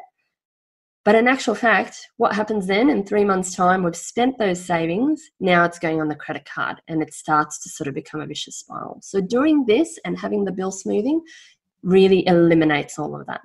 But 1.04 1.14
in 1.14 1.28
actual 1.28 1.54
fact, 1.54 2.08
what 2.18 2.34
happens 2.34 2.66
then 2.66 2.90
in 2.90 3.04
three 3.04 3.24
months' 3.24 3.54
time, 3.54 3.82
we've 3.82 3.96
spent 3.96 4.36
those 4.38 4.62
savings, 4.62 5.22
now 5.40 5.64
it's 5.64 5.78
going 5.78 6.00
on 6.00 6.08
the 6.08 6.14
credit 6.14 6.44
card 6.44 6.82
and 6.88 7.02
it 7.02 7.14
starts 7.14 7.58
to 7.62 7.70
sort 7.70 7.88
of 7.88 7.94
become 7.94 8.20
a 8.20 8.26
vicious 8.26 8.56
spiral. 8.56 8.98
So, 9.02 9.20
doing 9.20 9.64
this 9.66 9.98
and 10.04 10.18
having 10.18 10.44
the 10.44 10.52
bill 10.52 10.70
smoothing 10.70 11.22
really 11.82 12.26
eliminates 12.26 12.98
all 12.98 13.18
of 13.18 13.26
that. 13.28 13.40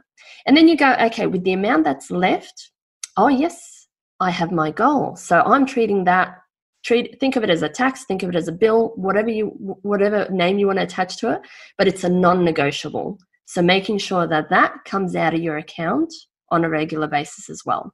And 0.46 0.58
then 0.58 0.68
you 0.68 0.76
go, 0.76 0.96
okay, 1.04 1.28
with 1.28 1.46
the 1.46 1.54
amount 1.54 1.86
that's 1.86 2.12
left, 2.12 2.72
oh, 3.16 3.30
yes, 3.30 3.88
I 4.20 4.32
have 4.32 4.52
my 4.52 4.72
goal. 4.72 5.16
So, 5.16 5.42
I'm 5.42 5.66
treating 5.66 6.04
that 6.04 6.38
treat 6.84 7.20
think 7.20 7.36
of 7.36 7.44
it 7.44 7.50
as 7.50 7.64
a 7.64 7.70
tax 7.70 8.06
think 8.06 8.22
of 8.22 8.30
it 8.30 8.36
as 8.36 8.48
a 8.48 8.52
bill 8.52 8.94
whatever 8.96 9.30
you 9.30 9.48
whatever 9.82 10.30
name 10.30 10.60
you 10.60 10.68
want 10.68 10.78
to 10.78 10.84
attach 10.84 11.18
to 11.18 11.32
it 11.32 11.42
but 11.80 11.88
it's 11.88 12.04
a 12.04 12.10
non-negotiable 12.10 13.18
so 13.48 13.60
making 13.60 13.98
sure 13.98 14.28
that 14.28 14.52
that 14.52 14.72
comes 14.86 15.16
out 15.16 15.34
of 15.34 15.42
your 15.42 15.58
account 15.58 16.14
on 16.56 16.64
a 16.64 16.70
regular 16.70 17.08
basis 17.08 17.50
as 17.50 17.62
well 17.66 17.94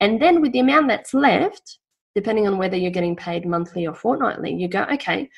and 0.00 0.20
then 0.20 0.40
with 0.40 0.52
the 0.52 0.58
amount 0.58 0.88
that's 0.88 1.14
left 1.14 1.78
depending 2.14 2.46
on 2.46 2.58
whether 2.58 2.76
you're 2.76 2.90
getting 2.90 3.16
paid 3.16 3.46
monthly 3.46 3.86
or 3.86 3.94
fortnightly 3.94 4.52
you 4.52 4.68
go 4.68 4.84
okay 4.92 5.28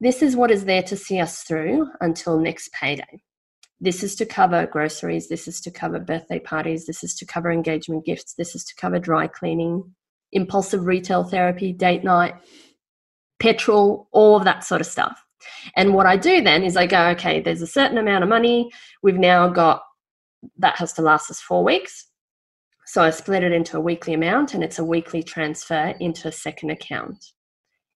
this 0.00 0.22
is 0.22 0.34
what 0.34 0.50
is 0.50 0.64
there 0.64 0.82
to 0.82 0.96
see 0.96 1.20
us 1.20 1.42
through 1.42 1.86
until 2.00 2.38
next 2.38 2.72
payday 2.72 3.22
this 3.80 4.02
is 4.02 4.14
to 4.14 4.26
cover 4.26 4.66
groceries 4.66 5.28
this 5.28 5.46
is 5.46 5.60
to 5.60 5.70
cover 5.70 5.98
birthday 5.98 6.38
parties 6.38 6.86
this 6.86 7.04
is 7.04 7.14
to 7.14 7.26
cover 7.26 7.50
engagement 7.50 8.04
gifts 8.04 8.34
this 8.34 8.54
is 8.54 8.64
to 8.64 8.74
cover 8.74 8.98
dry 8.98 9.26
cleaning 9.26 9.84
impulsive 10.32 10.86
retail 10.86 11.24
therapy, 11.24 11.72
date 11.72 12.02
night, 12.02 12.34
petrol, 13.38 14.08
all 14.12 14.36
of 14.36 14.44
that 14.44 14.64
sort 14.64 14.80
of 14.80 14.86
stuff. 14.86 15.22
And 15.76 15.94
what 15.94 16.06
I 16.06 16.16
do 16.16 16.40
then 16.40 16.62
is 16.62 16.76
I 16.76 16.86
go, 16.86 17.08
okay, 17.08 17.40
there's 17.40 17.62
a 17.62 17.66
certain 17.66 17.98
amount 17.98 18.22
of 18.22 18.30
money. 18.30 18.70
We've 19.02 19.18
now 19.18 19.48
got 19.48 19.82
that 20.58 20.76
has 20.76 20.92
to 20.94 21.02
last 21.02 21.30
us 21.30 21.40
four 21.40 21.64
weeks. 21.64 22.06
So 22.86 23.02
I 23.02 23.10
split 23.10 23.44
it 23.44 23.52
into 23.52 23.76
a 23.76 23.80
weekly 23.80 24.14
amount 24.14 24.54
and 24.54 24.62
it's 24.62 24.78
a 24.78 24.84
weekly 24.84 25.22
transfer 25.22 25.94
into 26.00 26.28
a 26.28 26.32
second 26.32 26.70
account. 26.70 27.24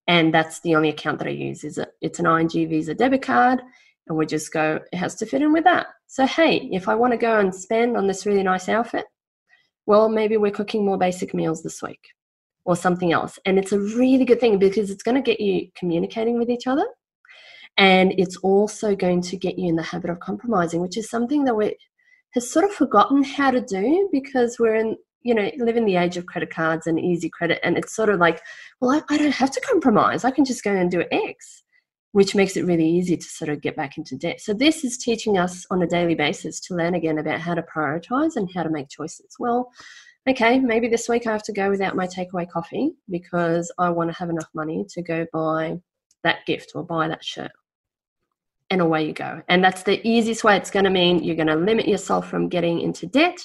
And 0.07 0.33
that's 0.33 0.61
the 0.61 0.75
only 0.77 0.89
account 0.89 1.19
that 1.19 1.29
I 1.29 1.33
use 1.33 1.65
is 1.65 1.79
it, 1.79 1.89
it's 2.01 2.21
an 2.21 2.27
ING 2.27 2.49
Visa 2.49 2.95
debit 2.95 3.23
card 3.23 3.61
and 4.07 4.17
we 4.17 4.27
just 4.27 4.53
go, 4.53 4.79
it 4.93 4.97
has 4.97 5.17
to 5.17 5.27
fit 5.27 5.43
in 5.43 5.53
with 5.53 5.65
that. 5.65 5.89
So 6.07 6.27
hey, 6.27 6.69
if 6.73 6.89
I 6.89 6.95
want 6.95 7.13
to 7.13 7.19
go 7.19 7.39
and 7.39 7.55
spend 7.55 7.97
on 7.97 8.07
this 8.07 8.27
really 8.27 8.45
nice 8.45 8.69
outfit, 8.69 9.07
well, 9.87 10.09
maybe 10.09 10.37
we're 10.37 10.53
cooking 10.53 10.85
more 10.85 10.99
basic 10.99 11.35
meals 11.35 11.63
this 11.63 11.83
week 11.83 12.01
or 12.65 12.77
something 12.77 13.13
else. 13.13 13.39
And 13.45 13.59
it's 13.59 13.73
a 13.73 13.81
really 13.81 14.25
good 14.25 14.41
thing 14.41 14.59
because 14.59 14.91
it's 14.91 15.03
going 15.03 15.15
to 15.15 15.21
get 15.21 15.41
you 15.41 15.69
communicating 15.77 16.39
with 16.39 16.51
each 16.51 16.67
other. 16.67 16.87
And 17.77 18.13
it's 18.19 18.37
also 18.39 18.97
going 18.97 19.21
to 19.23 19.37
get 19.37 19.59
you 19.59 19.69
in 19.69 19.77
the 19.77 19.83
habit 19.83 20.11
of 20.11 20.21
compromising, 20.21 20.81
which 20.81 20.97
is 20.97 21.11
something 21.11 21.45
that 21.45 21.55
we 21.55 21.77
has 22.35 22.51
sort 22.51 22.65
of 22.65 22.73
forgotten 22.73 23.23
how 23.23 23.51
to 23.51 23.61
do 23.61 24.09
because 24.13 24.59
we're 24.59 24.75
in, 24.75 24.97
you 25.23 25.35
know, 25.35 25.51
live 25.59 25.77
in 25.77 25.85
the 25.85 25.97
age 25.97 26.17
of 26.17 26.27
credit 26.27 26.51
cards 26.51 26.87
and 26.87 27.01
easy 27.01 27.29
credit. 27.29 27.61
And 27.63 27.77
it's 27.77 27.95
sort 27.95 28.09
of 28.09 28.21
like, 28.21 28.41
well, 28.81 28.91
I, 28.91 29.15
I 29.15 29.19
don't 29.19 29.35
have 29.35 29.51
to 29.53 29.61
compromise. 29.61 30.25
I 30.25 30.31
can 30.31 30.45
just 30.45 30.63
go 30.63 30.73
and 30.73 30.91
do 30.91 31.05
X, 31.11 31.63
which 32.13 32.35
makes 32.35 32.57
it 32.57 32.65
really 32.65 32.89
easy 32.89 33.17
to 33.17 33.27
sort 33.27 33.49
of 33.49 33.61
get 33.61 33.77
back 33.77 33.99
into 33.99 34.17
debt. 34.17 34.41
So 34.41 34.53
this 34.53 34.85
is 34.85 34.99
teaching 34.99 35.39
us 35.39 35.67
on 35.71 35.83
a 35.83 35.87
daily 35.87 36.15
basis 36.15 36.61
to 36.61 36.75
learn 36.75 36.95
again 36.95 37.19
about 37.19 37.41
how 37.41 37.55
to 37.55 37.63
prioritize 37.63 38.37
and 38.37 38.49
how 38.55 38.63
to 38.63 38.71
make 38.71 38.89
choices. 38.89 39.35
Well, 39.39 39.71
okay, 40.29 40.59
maybe 40.59 40.89
this 40.89 41.09
week 41.09 41.27
I 41.27 41.33
have 41.33 41.43
to 41.45 41.53
go 41.53 41.71
without 41.71 41.97
my 41.97 42.07
takeaway 42.07 42.49
coffee 42.49 42.93
because 43.09 43.73
I 43.79 43.91
want 43.91 44.11
to 44.11 44.19
have 44.19 44.31
enough 44.31 44.49
money 44.55 44.85
to 44.91 45.03
go 45.03 45.27
buy 45.33 45.81
that 46.25 46.45
gift 46.47 46.73
or 46.75 46.85
buy 46.85 47.09
that 47.09 47.25
shirt. 47.25 47.53
And 48.71 48.81
away 48.81 49.07
you 49.07 49.13
go. 49.13 49.43
And 49.49 49.63
that's 49.63 49.85
the 49.85 50.07
easiest 50.07 50.43
way 50.43 50.57
it's 50.57 50.71
going 50.71 50.85
to 50.85 50.91
mean 50.91 51.23
you're 51.23 51.37
going 51.37 51.47
to 51.47 51.55
limit 51.55 51.87
yourself 51.87 52.29
from 52.29 52.49
getting 52.49 52.81
into 52.81 53.07
debt. 53.07 53.39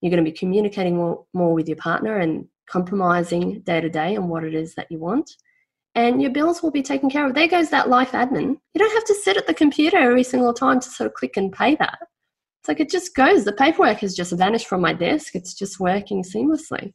You're 0.00 0.10
going 0.10 0.24
to 0.24 0.30
be 0.30 0.36
communicating 0.36 0.96
more, 0.96 1.24
more 1.34 1.52
with 1.52 1.68
your 1.68 1.76
partner 1.76 2.18
and 2.18 2.46
compromising 2.68 3.60
day 3.62 3.80
to 3.80 3.88
day 3.88 4.16
on 4.16 4.28
what 4.28 4.44
it 4.44 4.54
is 4.54 4.74
that 4.76 4.86
you 4.90 4.98
want. 4.98 5.28
And 5.96 6.22
your 6.22 6.30
bills 6.30 6.62
will 6.62 6.70
be 6.70 6.82
taken 6.82 7.10
care 7.10 7.26
of. 7.26 7.34
There 7.34 7.48
goes 7.48 7.70
that 7.70 7.88
life 7.88 8.12
admin. 8.12 8.56
You 8.74 8.78
don't 8.78 8.94
have 8.94 9.04
to 9.06 9.14
sit 9.14 9.36
at 9.36 9.48
the 9.48 9.54
computer 9.54 9.98
every 9.98 10.22
single 10.22 10.54
time 10.54 10.78
to 10.78 10.88
sort 10.88 11.08
of 11.08 11.14
click 11.14 11.36
and 11.36 11.52
pay 11.52 11.74
that 11.76 11.98
it's 12.60 12.68
like 12.68 12.80
it 12.80 12.90
just 12.90 13.14
goes. 13.14 13.44
The 13.44 13.54
paperwork 13.54 13.98
has 14.00 14.14
just 14.14 14.32
vanished 14.32 14.66
from 14.66 14.82
my 14.82 14.92
desk. 14.92 15.34
It's 15.34 15.54
just 15.54 15.80
working 15.80 16.22
seamlessly. 16.22 16.92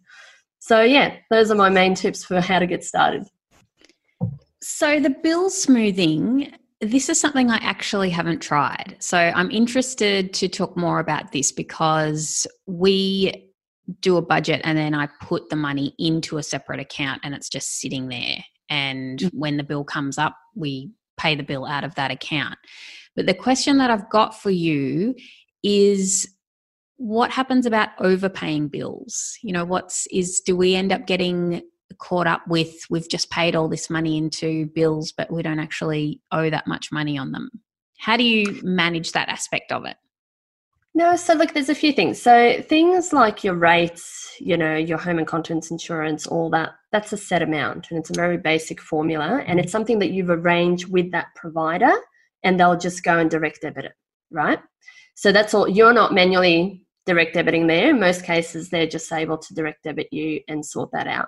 So, 0.60 0.82
yeah, 0.82 1.16
those 1.32 1.50
are 1.50 1.56
my 1.56 1.70
main 1.70 1.96
tips 1.96 2.24
for 2.24 2.40
how 2.40 2.60
to 2.60 2.68
get 2.68 2.84
started. 2.84 3.28
So, 4.62 5.00
the 5.00 5.10
bill 5.10 5.50
smoothing, 5.50 6.54
this 6.86 7.10
is 7.10 7.20
something 7.20 7.50
I 7.50 7.58
actually 7.58 8.10
haven't 8.10 8.40
tried. 8.40 8.96
So, 9.00 9.18
I'm 9.18 9.52
interested 9.52 10.34
to 10.36 10.48
talk 10.48 10.78
more 10.78 11.00
about 11.00 11.32
this 11.32 11.52
because 11.52 12.48
we 12.66 13.52
do 14.02 14.18
a 14.18 14.22
budget 14.22 14.62
and 14.64 14.78
then 14.78 14.94
I 14.94 15.08
put 15.22 15.50
the 15.50 15.56
money 15.56 15.94
into 16.00 16.38
a 16.38 16.44
separate 16.44 16.80
account 16.80 17.22
and 17.24 17.36
it's 17.36 17.50
just 17.50 17.80
sitting 17.80 18.08
there. 18.08 18.38
And 18.70 19.20
mm. 19.20 19.30
when 19.34 19.58
the 19.58 19.64
bill 19.64 19.84
comes 19.84 20.18
up, 20.18 20.36
we 20.56 20.92
pay 21.18 21.36
the 21.36 21.44
bill 21.44 21.66
out 21.66 21.84
of 21.84 21.96
that 21.96 22.12
account. 22.12 22.58
But 23.16 23.28
the 23.28 23.34
question 23.34 23.78
that 23.78 23.92
I've 23.92 24.10
got 24.10 24.40
for 24.40 24.50
you 24.50 25.16
is 25.64 26.28
what 26.98 27.32
happens 27.32 27.66
about 27.66 27.90
overpaying 28.00 28.70
bills? 28.70 29.38
You 29.42 29.54
know, 29.54 29.66
what's 29.66 30.08
is 30.12 30.42
do 30.42 30.56
we 30.56 30.76
end 30.76 30.92
up 30.92 31.06
getting 31.06 31.62
caught 32.00 32.28
up 32.28 32.48
with 32.48 32.74
we've 32.90 33.10
just 33.10 33.30
paid 33.30 33.56
all 33.56 33.68
this 33.68 33.90
money 33.90 34.18
into 34.18 34.68
bills, 34.68 35.12
but 35.12 35.32
we 35.32 35.44
don't 35.44 35.60
actually 35.60 36.22
owe 36.32 36.50
that 36.50 36.68
much 36.68 36.92
money 36.92 37.18
on 37.18 37.32
them? 37.32 37.50
How 38.00 38.18
do 38.18 38.24
you 38.24 38.60
manage 38.64 39.14
that 39.14 39.30
aspect 39.30 39.72
of 39.72 39.86
it? 39.86 39.98
No, 40.98 41.18
so 41.18 41.34
look, 41.34 41.54
there's 41.54 41.70
a 41.70 41.76
few 41.76 41.92
things. 41.92 42.22
So 42.22 42.62
things 42.62 43.12
like 43.12 43.44
your 43.44 43.56
rates, 43.56 44.34
you 44.40 44.56
know, 44.56 44.78
your 44.78 44.98
home 44.98 45.18
and 45.18 45.28
contents 45.28 45.70
insurance, 45.70 46.26
all 46.26 46.50
that, 46.52 46.72
that's 46.94 47.12
a 47.12 47.18
set 47.18 47.42
amount 47.42 47.88
and 47.90 48.00
it's 48.00 48.10
a 48.10 48.14
very 48.14 48.38
basic 48.38 48.80
formula 48.80 49.44
and 49.46 49.60
it's 49.60 49.68
mm-hmm. 49.68 49.72
something 49.72 50.00
that 50.00 50.12
you've 50.12 50.30
arranged 50.30 50.90
with 50.90 51.12
that 51.12 51.28
provider 51.36 51.92
and 52.44 52.58
they'll 52.58 52.78
just 52.78 53.04
go 53.04 53.18
and 53.18 53.30
direct 53.30 53.62
debit 53.62 53.86
it, 53.86 53.94
right? 54.32 54.60
So 55.16 55.34
that's 55.34 55.54
all. 55.54 55.68
You're 55.68 55.94
not 55.94 56.14
manually 56.14 56.86
direct 57.06 57.36
debiting 57.36 57.68
there. 57.68 57.90
In 57.90 58.00
most 58.00 58.24
cases, 58.24 58.70
they're 58.70 58.88
just 58.88 59.12
able 59.12 59.38
to 59.38 59.54
direct 59.54 59.84
debit 59.84 60.08
you 60.12 60.42
and 60.48 60.66
sort 60.66 60.92
that 60.94 61.08
out. 61.08 61.28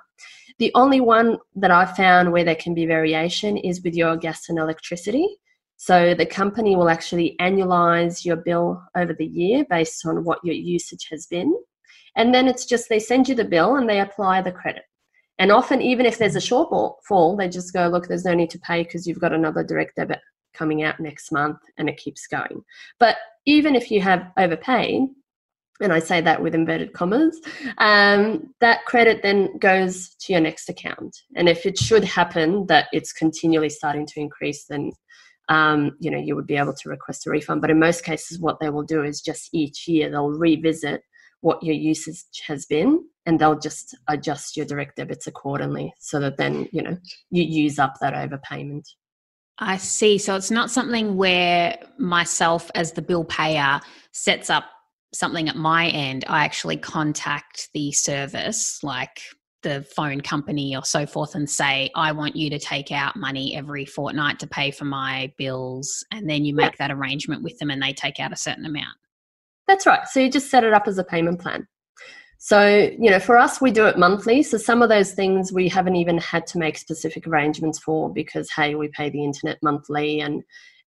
The 0.59 0.71
only 0.73 1.01
one 1.01 1.37
that 1.55 1.71
I've 1.71 1.95
found 1.95 2.31
where 2.31 2.43
there 2.43 2.55
can 2.55 2.73
be 2.73 2.85
variation 2.85 3.57
is 3.57 3.83
with 3.83 3.93
your 3.93 4.17
gas 4.17 4.49
and 4.49 4.57
electricity. 4.57 5.27
So 5.75 6.15
the 6.15 6.25
company 6.25 6.75
will 6.75 6.89
actually 6.89 7.35
annualize 7.39 8.25
your 8.25 8.37
bill 8.37 8.81
over 8.95 9.13
the 9.13 9.27
year 9.27 9.65
based 9.69 10.03
on 10.05 10.23
what 10.23 10.39
your 10.43 10.55
usage 10.55 11.07
has 11.11 11.27
been. 11.27 11.55
And 12.15 12.33
then 12.33 12.47
it's 12.47 12.65
just 12.65 12.89
they 12.89 12.99
send 12.99 13.29
you 13.29 13.35
the 13.35 13.45
bill 13.45 13.75
and 13.75 13.87
they 13.87 13.99
apply 13.99 14.41
the 14.41 14.51
credit. 14.51 14.83
And 15.37 15.51
often, 15.51 15.83
even 15.83 16.07
if 16.07 16.17
there's 16.17 16.35
a 16.35 16.39
shortfall, 16.39 17.37
they 17.37 17.47
just 17.47 17.73
go, 17.73 17.87
look, 17.87 18.07
there's 18.07 18.25
no 18.25 18.33
need 18.33 18.49
to 18.49 18.59
pay 18.59 18.81
because 18.81 19.05
you've 19.05 19.19
got 19.19 19.33
another 19.33 19.63
direct 19.63 19.95
debit 19.95 20.19
coming 20.55 20.81
out 20.81 20.99
next 20.99 21.31
month 21.31 21.59
and 21.77 21.87
it 21.87 21.97
keeps 21.97 22.25
going. 22.25 22.63
But 22.99 23.17
even 23.45 23.75
if 23.75 23.91
you 23.91 24.01
have 24.01 24.31
overpaid, 24.37 25.09
and 25.81 25.93
I 25.93 25.99
say 25.99 26.21
that 26.21 26.41
with 26.41 26.55
inverted 26.55 26.93
commas, 26.93 27.39
um, 27.77 28.53
that 28.61 28.85
credit 28.85 29.21
then 29.23 29.57
goes 29.57 30.15
to 30.21 30.33
your 30.33 30.41
next 30.41 30.69
account. 30.69 31.15
And 31.35 31.47
if 31.47 31.65
it 31.65 31.77
should 31.77 32.03
happen 32.03 32.65
that 32.67 32.87
it's 32.91 33.13
continually 33.13 33.69
starting 33.69 34.05
to 34.07 34.19
increase, 34.19 34.65
then 34.65 34.91
um, 35.49 35.95
you 35.99 36.11
know 36.11 36.17
you 36.17 36.35
would 36.35 36.47
be 36.47 36.57
able 36.57 36.73
to 36.73 36.89
request 36.89 37.27
a 37.27 37.29
refund. 37.29 37.61
But 37.61 37.71
in 37.71 37.79
most 37.79 38.03
cases, 38.03 38.39
what 38.39 38.59
they 38.59 38.69
will 38.69 38.83
do 38.83 39.03
is 39.03 39.21
just 39.21 39.49
each 39.53 39.87
year 39.87 40.09
they'll 40.09 40.29
revisit 40.29 41.01
what 41.41 41.61
your 41.63 41.75
usage 41.75 42.25
has 42.47 42.65
been, 42.65 43.03
and 43.25 43.39
they'll 43.39 43.59
just 43.59 43.95
adjust 44.07 44.57
your 44.57 44.65
direct 44.65 44.97
debits 44.97 45.27
accordingly, 45.27 45.93
so 45.99 46.19
that 46.19 46.37
then 46.37 46.67
you 46.71 46.81
know 46.81 46.97
you 47.29 47.43
use 47.43 47.79
up 47.79 47.95
that 48.01 48.13
overpayment. 48.13 48.83
I 49.59 49.77
see. 49.77 50.17
So 50.17 50.35
it's 50.35 50.51
not 50.51 50.69
something 50.69 51.15
where 51.17 51.79
myself, 51.97 52.69
as 52.75 52.91
the 52.91 53.01
bill 53.01 53.23
payer, 53.23 53.79
sets 54.11 54.49
up 54.51 54.65
something 55.13 55.49
at 55.49 55.55
my 55.55 55.87
end. 55.87 56.25
I 56.27 56.43
actually 56.45 56.77
contact 56.77 57.69
the 57.73 57.91
service, 57.91 58.83
like 58.83 59.21
the 59.63 59.83
phone 59.95 60.21
company 60.21 60.75
or 60.75 60.83
so 60.83 61.05
forth, 61.05 61.35
and 61.35 61.49
say, 61.49 61.89
I 61.95 62.11
want 62.11 62.35
you 62.35 62.49
to 62.49 62.59
take 62.59 62.91
out 62.91 63.15
money 63.15 63.55
every 63.55 63.85
fortnight 63.85 64.39
to 64.39 64.47
pay 64.47 64.71
for 64.71 64.85
my 64.85 65.31
bills. 65.37 66.05
And 66.11 66.29
then 66.29 66.45
you 66.45 66.53
make 66.53 66.77
that 66.77 66.91
arrangement 66.91 67.43
with 67.43 67.57
them 67.59 67.71
and 67.71 67.81
they 67.81 67.93
take 67.93 68.19
out 68.19 68.33
a 68.33 68.37
certain 68.37 68.65
amount. 68.65 68.95
That's 69.67 69.85
right. 69.85 70.07
So 70.07 70.19
you 70.19 70.29
just 70.29 70.49
set 70.49 70.63
it 70.63 70.73
up 70.73 70.87
as 70.87 70.97
a 70.97 71.03
payment 71.03 71.41
plan. 71.41 71.67
So, 72.39 72.91
you 72.99 73.09
know, 73.09 73.19
for 73.19 73.37
us, 73.37 73.59
we 73.59 73.71
do 73.71 73.87
it 73.87 73.97
monthly. 73.97 74.43
So, 74.43 74.57
some 74.59 74.83
of 74.83 74.89
those 74.89 75.13
things 75.13 75.51
we 75.51 75.67
haven't 75.67 75.95
even 75.95 76.19
had 76.19 76.45
to 76.47 76.59
make 76.59 76.77
specific 76.77 77.25
arrangements 77.25 77.79
for 77.79 78.13
because, 78.13 78.49
hey, 78.55 78.75
we 78.75 78.89
pay 78.89 79.09
the 79.09 79.23
internet 79.23 79.57
monthly 79.63 80.21
and 80.21 80.43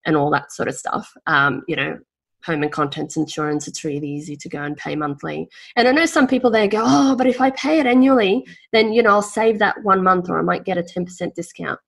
and 0.07 0.17
all 0.17 0.31
that 0.31 0.53
sort 0.53 0.69
of 0.69 0.77
stuff. 0.77 1.13
Um, 1.27 1.63
you 1.67 1.77
know, 1.77 1.99
home 2.45 2.63
and 2.63 2.73
contents 2.73 3.17
insurance, 3.17 3.69
it's 3.69 3.85
really 3.85 4.09
easy 4.09 4.37
to 4.37 4.49
go 4.49 4.63
and 4.63 4.77
pay 4.77 4.97
monthly. 4.97 5.49
And 5.77 5.87
I 5.87 5.93
know 5.93 6.07
some 6.07 6.27
people 6.27 6.51
they 6.51 6.69
go, 6.69 6.83
oh, 6.85 7.15
but 7.17 7.27
if 7.27 7.41
I 7.41 7.51
pay 7.51 7.79
it 7.81 7.87
annually, 7.87 8.47
then 8.73 8.93
you 8.93 9.03
know 9.03 9.11
I'll 9.11 9.23
save 9.23 9.59
that 9.59 9.83
one 9.83 10.03
month 10.03 10.29
or 10.31 10.39
I 10.39 10.43
might 10.43 10.65
get 10.65 10.79
a 10.79 10.83
ten 10.83 11.05
percent 11.05 11.35
discount. 11.35 11.79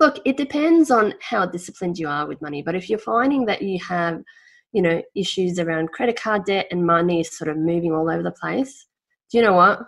look, 0.00 0.18
it 0.24 0.36
depends 0.36 0.90
on 0.90 1.14
how 1.20 1.46
disciplined 1.46 1.98
you 1.98 2.08
are 2.08 2.26
with 2.26 2.42
money. 2.42 2.62
But 2.62 2.74
if 2.74 2.88
you're 2.90 2.98
finding 2.98 3.46
that 3.46 3.62
you 3.62 3.78
have, 3.88 4.22
you 4.72 4.82
know, 4.82 5.02
issues 5.14 5.58
around 5.58 5.92
credit 5.92 6.20
card 6.20 6.44
debt 6.44 6.66
and 6.70 6.86
money 6.86 7.20
is 7.20 7.36
sort 7.36 7.48
of 7.48 7.56
moving 7.56 7.92
all 7.92 8.10
over 8.10 8.22
the 8.22 8.32
place, 8.32 8.86
do 9.30 9.38
you 9.38 9.44
know 9.44 9.54
what? 9.54 9.80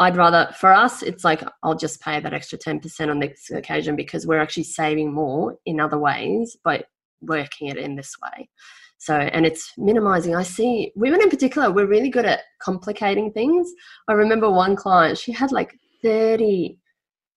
I'd 0.00 0.16
rather, 0.16 0.50
for 0.58 0.72
us, 0.72 1.02
it's 1.02 1.24
like 1.24 1.42
I'll 1.62 1.76
just 1.76 2.00
pay 2.00 2.18
that 2.18 2.34
extra 2.34 2.58
10% 2.58 3.10
on 3.10 3.20
this 3.20 3.50
occasion 3.50 3.94
because 3.96 4.26
we're 4.26 4.40
actually 4.40 4.64
saving 4.64 5.12
more 5.12 5.56
in 5.66 5.78
other 5.78 5.98
ways 5.98 6.56
by 6.64 6.82
working 7.20 7.68
it 7.68 7.76
in 7.76 7.94
this 7.94 8.14
way. 8.22 8.48
So, 9.04 9.14
and 9.14 9.44
it's 9.44 9.70
minimizing. 9.76 10.34
I 10.34 10.42
see 10.42 10.90
women 10.96 11.20
in 11.20 11.28
particular, 11.28 11.70
we're 11.70 11.86
really 11.86 12.08
good 12.08 12.24
at 12.24 12.40
complicating 12.62 13.30
things. 13.32 13.70
I 14.08 14.14
remember 14.14 14.50
one 14.50 14.76
client, 14.76 15.18
she 15.18 15.30
had 15.30 15.52
like 15.52 15.78
30 16.02 16.78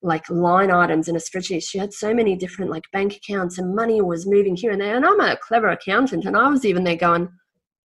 like 0.01 0.29
line 0.29 0.71
items 0.71 1.09
in 1.09 1.17
a 1.17 1.19
spreadsheet. 1.19 1.61
She 1.63 1.77
had 1.77 1.91
so 1.91 2.13
many 2.13 2.37
different 2.37 2.71
like 2.71 2.85
bank 2.93 3.17
accounts 3.17 3.57
and 3.57 3.75
money 3.75 3.99
was 3.99 4.25
moving 4.25 4.55
here 4.55 4.71
and 4.71 4.79
there. 4.79 4.95
And 4.95 5.05
I'm 5.05 5.19
a 5.19 5.35
clever 5.35 5.67
accountant 5.67 6.23
and 6.23 6.37
I 6.37 6.47
was 6.47 6.63
even 6.63 6.85
there 6.85 6.95
going, 6.95 7.27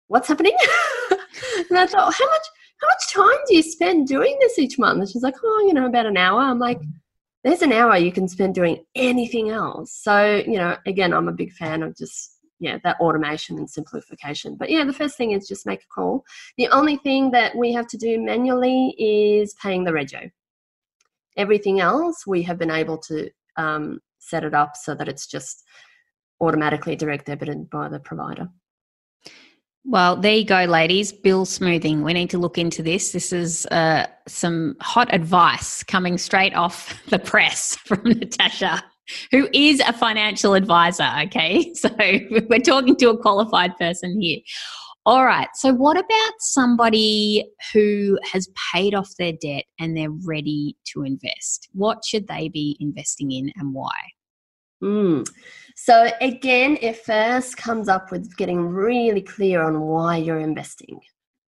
what's 0.07 0.29
happening? 0.29 0.57
and 1.11 1.79
I 1.79 1.85
thought, 1.85 2.15
how 2.15 2.27
much, 2.27 2.47
how 2.81 2.89
much 2.89 3.13
time 3.13 3.45
do 3.49 3.55
you 3.55 3.63
spend 3.63 4.09
doing 4.09 4.39
this 4.41 4.59
each 4.59 4.79
month? 4.79 5.01
And 5.01 5.11
she's 5.11 5.23
like, 5.23 5.37
oh, 5.45 5.65
you 5.67 5.75
know, 5.75 5.85
about 5.85 6.07
an 6.07 6.17
hour. 6.17 6.41
I'm 6.41 6.59
like, 6.59 6.81
there's 7.45 7.61
an 7.61 7.73
hour 7.73 7.99
you 7.99 8.13
can 8.13 8.29
spend 8.29 8.55
doing 8.55 8.83
anything 8.95 9.51
else. 9.51 9.93
So, 9.93 10.43
you 10.47 10.57
know, 10.57 10.79
again, 10.87 11.13
I'm 11.13 11.29
a 11.29 11.33
big 11.33 11.53
fan 11.53 11.83
of 11.83 11.95
just, 11.99 12.38
yeah, 12.61 12.79
that 12.85 12.99
automation 13.01 13.59
and 13.59 13.69
simplification. 13.69 14.57
But 14.57 14.71
yeah, 14.71 14.85
the 14.85 14.93
first 14.93 15.17
thing 15.17 15.33
is 15.33 15.49
just 15.49 15.67
make 15.67 15.83
a 15.83 15.95
call. 15.95 16.25
The 16.57 16.69
only 16.69 16.97
thing 16.97 17.31
that 17.33 17.57
we 17.57 17.73
have 17.73 17.87
to 17.89 17.97
do 17.97 18.21
manually 18.21 18.95
is 18.99 19.55
paying 19.63 19.85
the 19.85 19.93
rego. 19.93 20.31
Everything 21.37 21.81
else, 21.81 22.27
we 22.27 22.43
have 22.43 22.59
been 22.59 22.71
able 22.71 22.99
to 22.99 23.31
um, 23.57 24.01
set 24.19 24.45
it 24.45 24.55
up 24.55 24.77
so 24.77 24.95
that 24.95 25.09
it's 25.09 25.27
just 25.27 25.65
automatically 26.41 26.97
direct 26.97 27.27
debited 27.27 27.71
by 27.71 27.89
the 27.89 28.01
provider. 28.01 28.49
Well, 29.85 30.17
there 30.17 30.35
you 30.35 30.45
go, 30.45 30.65
ladies. 30.65 31.13
Bill 31.13 31.47
smoothing. 31.47 32.03
We 32.03 32.13
need 32.13 32.31
to 32.31 32.39
look 32.39 32.59
into 32.59 32.83
this. 32.83 33.13
This 33.13 33.33
is 33.33 33.65
uh, 33.67 34.07
some 34.27 34.77
hot 34.81 35.13
advice 35.15 35.83
coming 35.83 36.19
straight 36.19 36.55
off 36.55 37.01
the 37.09 37.19
press 37.19 37.77
from 37.77 38.03
Natasha, 38.05 38.83
who 39.31 39.49
is 39.53 39.81
a 39.81 39.93
financial 39.93 40.55
advisor. 40.55 41.11
Okay. 41.25 41.73
So 41.79 41.91
we're 41.97 42.59
talking 42.59 42.97
to 42.97 43.11
a 43.11 43.19
qualified 43.19 43.77
person 43.79 44.21
here. 44.21 44.39
All 45.07 45.25
right. 45.25 45.49
So, 45.55 45.73
what 45.73 45.97
about 45.97 46.33
somebody 46.41 47.45
who 47.73 48.19
has 48.33 48.49
paid 48.73 48.95
off 48.95 49.11
their 49.19 49.33
debt 49.33 49.65
and 49.79 49.97
they're 49.97 50.11
ready 50.11 50.77
to 50.93 51.05
invest? 51.05 51.69
What 51.73 52.05
should 52.05 52.27
they 52.27 52.49
be 52.49 52.77
investing 52.81 53.31
in 53.31 53.53
and 53.57 53.73
why? 53.73 53.97
Mm. 54.83 55.29
So 55.75 56.11
again, 56.21 56.79
it 56.81 56.97
first 56.99 57.57
comes 57.57 57.89
up 57.89 58.11
with 58.11 58.37
getting 58.37 58.67
really 58.67 59.23
clear 59.23 59.63
on 59.63 59.81
why 59.81 60.17
you're 60.17 60.41
investing, 60.41 61.01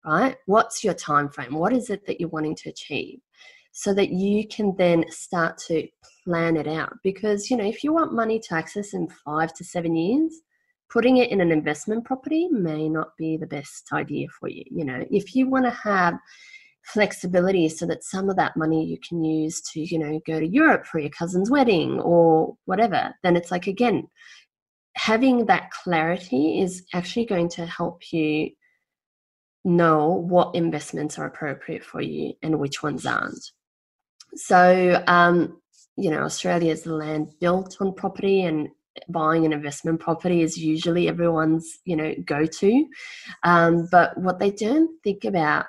right? 0.04 0.36
What's 0.46 0.82
your 0.82 0.94
time 0.94 1.28
frame? 1.28 1.54
What 1.54 1.72
is 1.72 1.90
it 1.90 2.06
that 2.06 2.20
you're 2.20 2.28
wanting 2.30 2.56
to 2.56 2.70
achieve? 2.70 3.20
So 3.72 3.94
that 3.94 4.10
you 4.10 4.46
can 4.48 4.74
then 4.76 5.04
start 5.10 5.58
to 5.68 5.86
plan 6.24 6.56
it 6.56 6.66
out. 6.66 6.92
Because, 7.02 7.50
you 7.50 7.56
know, 7.56 7.64
if 7.64 7.84
you 7.84 7.92
want 7.92 8.12
money 8.12 8.40
to 8.40 8.54
access 8.54 8.94
in 8.94 9.08
five 9.24 9.54
to 9.54 9.64
seven 9.64 9.94
years, 9.94 10.34
putting 10.90 11.18
it 11.18 11.30
in 11.30 11.40
an 11.40 11.52
investment 11.52 12.04
property 12.04 12.48
may 12.48 12.88
not 12.88 13.16
be 13.16 13.36
the 13.36 13.46
best 13.46 13.88
idea 13.92 14.26
for 14.38 14.48
you. 14.48 14.64
You 14.70 14.84
know, 14.84 15.04
if 15.10 15.34
you 15.34 15.48
want 15.48 15.64
to 15.66 15.70
have 15.70 16.14
flexibility 16.82 17.68
so 17.68 17.86
that 17.86 18.02
some 18.02 18.28
of 18.28 18.36
that 18.36 18.56
money 18.56 18.84
you 18.84 18.98
can 19.06 19.22
use 19.22 19.60
to 19.60 19.80
you 19.80 19.98
know 19.98 20.18
go 20.26 20.40
to 20.40 20.46
europe 20.46 20.86
for 20.86 20.98
your 20.98 21.10
cousin's 21.10 21.50
wedding 21.50 22.00
or 22.00 22.56
whatever 22.64 23.14
then 23.22 23.36
it's 23.36 23.50
like 23.50 23.66
again 23.66 24.08
having 24.96 25.44
that 25.46 25.70
clarity 25.70 26.60
is 26.60 26.82
actually 26.94 27.26
going 27.26 27.48
to 27.48 27.66
help 27.66 28.00
you 28.12 28.50
know 29.62 30.08
what 30.08 30.54
investments 30.54 31.18
are 31.18 31.26
appropriate 31.26 31.84
for 31.84 32.00
you 32.00 32.32
and 32.42 32.58
which 32.58 32.82
ones 32.82 33.04
aren't 33.04 33.52
so 34.34 35.02
um, 35.06 35.60
you 35.96 36.10
know 36.10 36.22
australia 36.22 36.72
is 36.72 36.82
the 36.82 36.94
land 36.94 37.28
built 37.40 37.76
on 37.80 37.94
property 37.94 38.42
and 38.42 38.68
buying 39.08 39.46
an 39.46 39.52
investment 39.52 40.00
property 40.00 40.42
is 40.42 40.58
usually 40.58 41.08
everyone's 41.08 41.78
you 41.84 41.96
know 41.96 42.14
go 42.24 42.44
to 42.44 42.86
um, 43.44 43.88
but 43.90 44.16
what 44.18 44.38
they 44.38 44.50
don't 44.50 44.90
think 45.02 45.24
about 45.24 45.66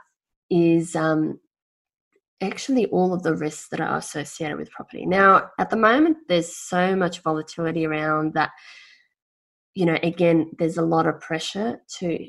is 0.49 0.95
um, 0.95 1.39
actually 2.41 2.87
all 2.87 3.13
of 3.13 3.23
the 3.23 3.35
risks 3.35 3.69
that 3.69 3.79
are 3.79 3.97
associated 3.97 4.57
with 4.57 4.71
property. 4.71 5.05
Now, 5.05 5.51
at 5.59 5.69
the 5.69 5.77
moment, 5.77 6.17
there's 6.27 6.55
so 6.55 6.95
much 6.95 7.21
volatility 7.21 7.85
around 7.85 8.33
that, 8.33 8.51
you 9.75 9.85
know, 9.85 9.97
again, 10.03 10.51
there's 10.57 10.77
a 10.77 10.81
lot 10.81 11.07
of 11.07 11.21
pressure 11.21 11.79
to 11.99 12.27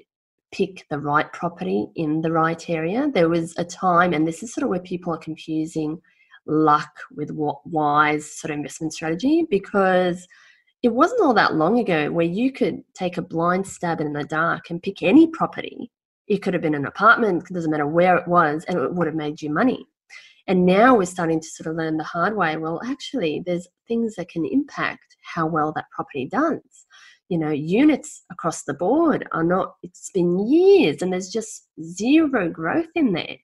pick 0.52 0.86
the 0.90 0.98
right 0.98 1.32
property 1.32 1.88
in 1.96 2.20
the 2.20 2.30
right 2.30 2.68
area. 2.68 3.10
There 3.12 3.30
was 3.30 3.54
a 3.56 3.64
time, 3.64 4.12
and 4.12 4.28
this 4.28 4.42
is 4.42 4.52
sort 4.52 4.64
of 4.64 4.70
where 4.70 4.80
people 4.80 5.14
are 5.14 5.18
confusing 5.18 6.00
luck 6.46 6.92
with 7.14 7.30
what 7.30 7.64
wise 7.66 8.38
sort 8.38 8.50
of 8.50 8.56
investment 8.56 8.92
strategy 8.92 9.46
because 9.50 10.26
it 10.82 10.92
wasn't 10.92 11.20
all 11.20 11.34
that 11.34 11.54
long 11.54 11.78
ago 11.78 12.10
where 12.10 12.26
you 12.26 12.52
could 12.52 12.82
take 12.94 13.16
a 13.16 13.22
blind 13.22 13.66
stab 13.66 14.00
in 14.00 14.12
the 14.12 14.24
dark 14.24 14.70
and 14.70 14.82
pick 14.82 15.02
any 15.02 15.28
property 15.28 15.90
it 16.28 16.42
could 16.42 16.54
have 16.54 16.62
been 16.62 16.74
an 16.74 16.86
apartment, 16.86 17.46
doesn't 17.48 17.70
matter 17.70 17.86
where 17.86 18.16
it 18.16 18.28
was, 18.28 18.64
and 18.64 18.78
it 18.78 18.94
would 18.94 19.06
have 19.06 19.16
made 19.16 19.42
you 19.42 19.50
money. 19.50 19.84
And 20.46 20.66
now 20.66 20.96
we're 20.96 21.04
starting 21.04 21.40
to 21.40 21.46
sort 21.46 21.68
of 21.68 21.76
learn 21.76 21.96
the 21.96 22.04
hard 22.04 22.36
way 22.36 22.56
well, 22.56 22.80
actually, 22.84 23.42
there's 23.44 23.68
things 23.86 24.14
that 24.16 24.28
can 24.28 24.44
impact 24.44 25.16
how 25.22 25.46
well 25.46 25.72
that 25.74 25.90
property 25.94 26.28
does. 26.30 26.86
You 27.28 27.38
know, 27.38 27.50
units 27.50 28.24
across 28.30 28.64
the 28.64 28.74
board 28.74 29.28
are 29.32 29.44
not, 29.44 29.74
it's 29.82 30.10
been 30.12 30.48
years 30.48 31.00
and 31.00 31.12
there's 31.12 31.30
just 31.30 31.68
zero 31.82 32.48
growth 32.48 32.90
in 32.94 33.12
there. 33.12 33.36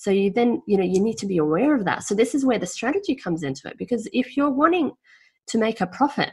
So 0.00 0.10
you 0.10 0.30
then, 0.30 0.62
you 0.66 0.78
know, 0.78 0.82
you 0.82 0.98
need 0.98 1.18
to 1.18 1.26
be 1.26 1.36
aware 1.36 1.74
of 1.74 1.84
that. 1.84 2.04
So 2.04 2.14
this 2.14 2.34
is 2.34 2.42
where 2.42 2.58
the 2.58 2.66
strategy 2.66 3.14
comes 3.14 3.42
into 3.42 3.68
it 3.68 3.76
because 3.76 4.08
if 4.14 4.34
you're 4.34 4.48
wanting 4.48 4.92
to 5.48 5.58
make 5.58 5.82
a 5.82 5.86
profit, 5.86 6.30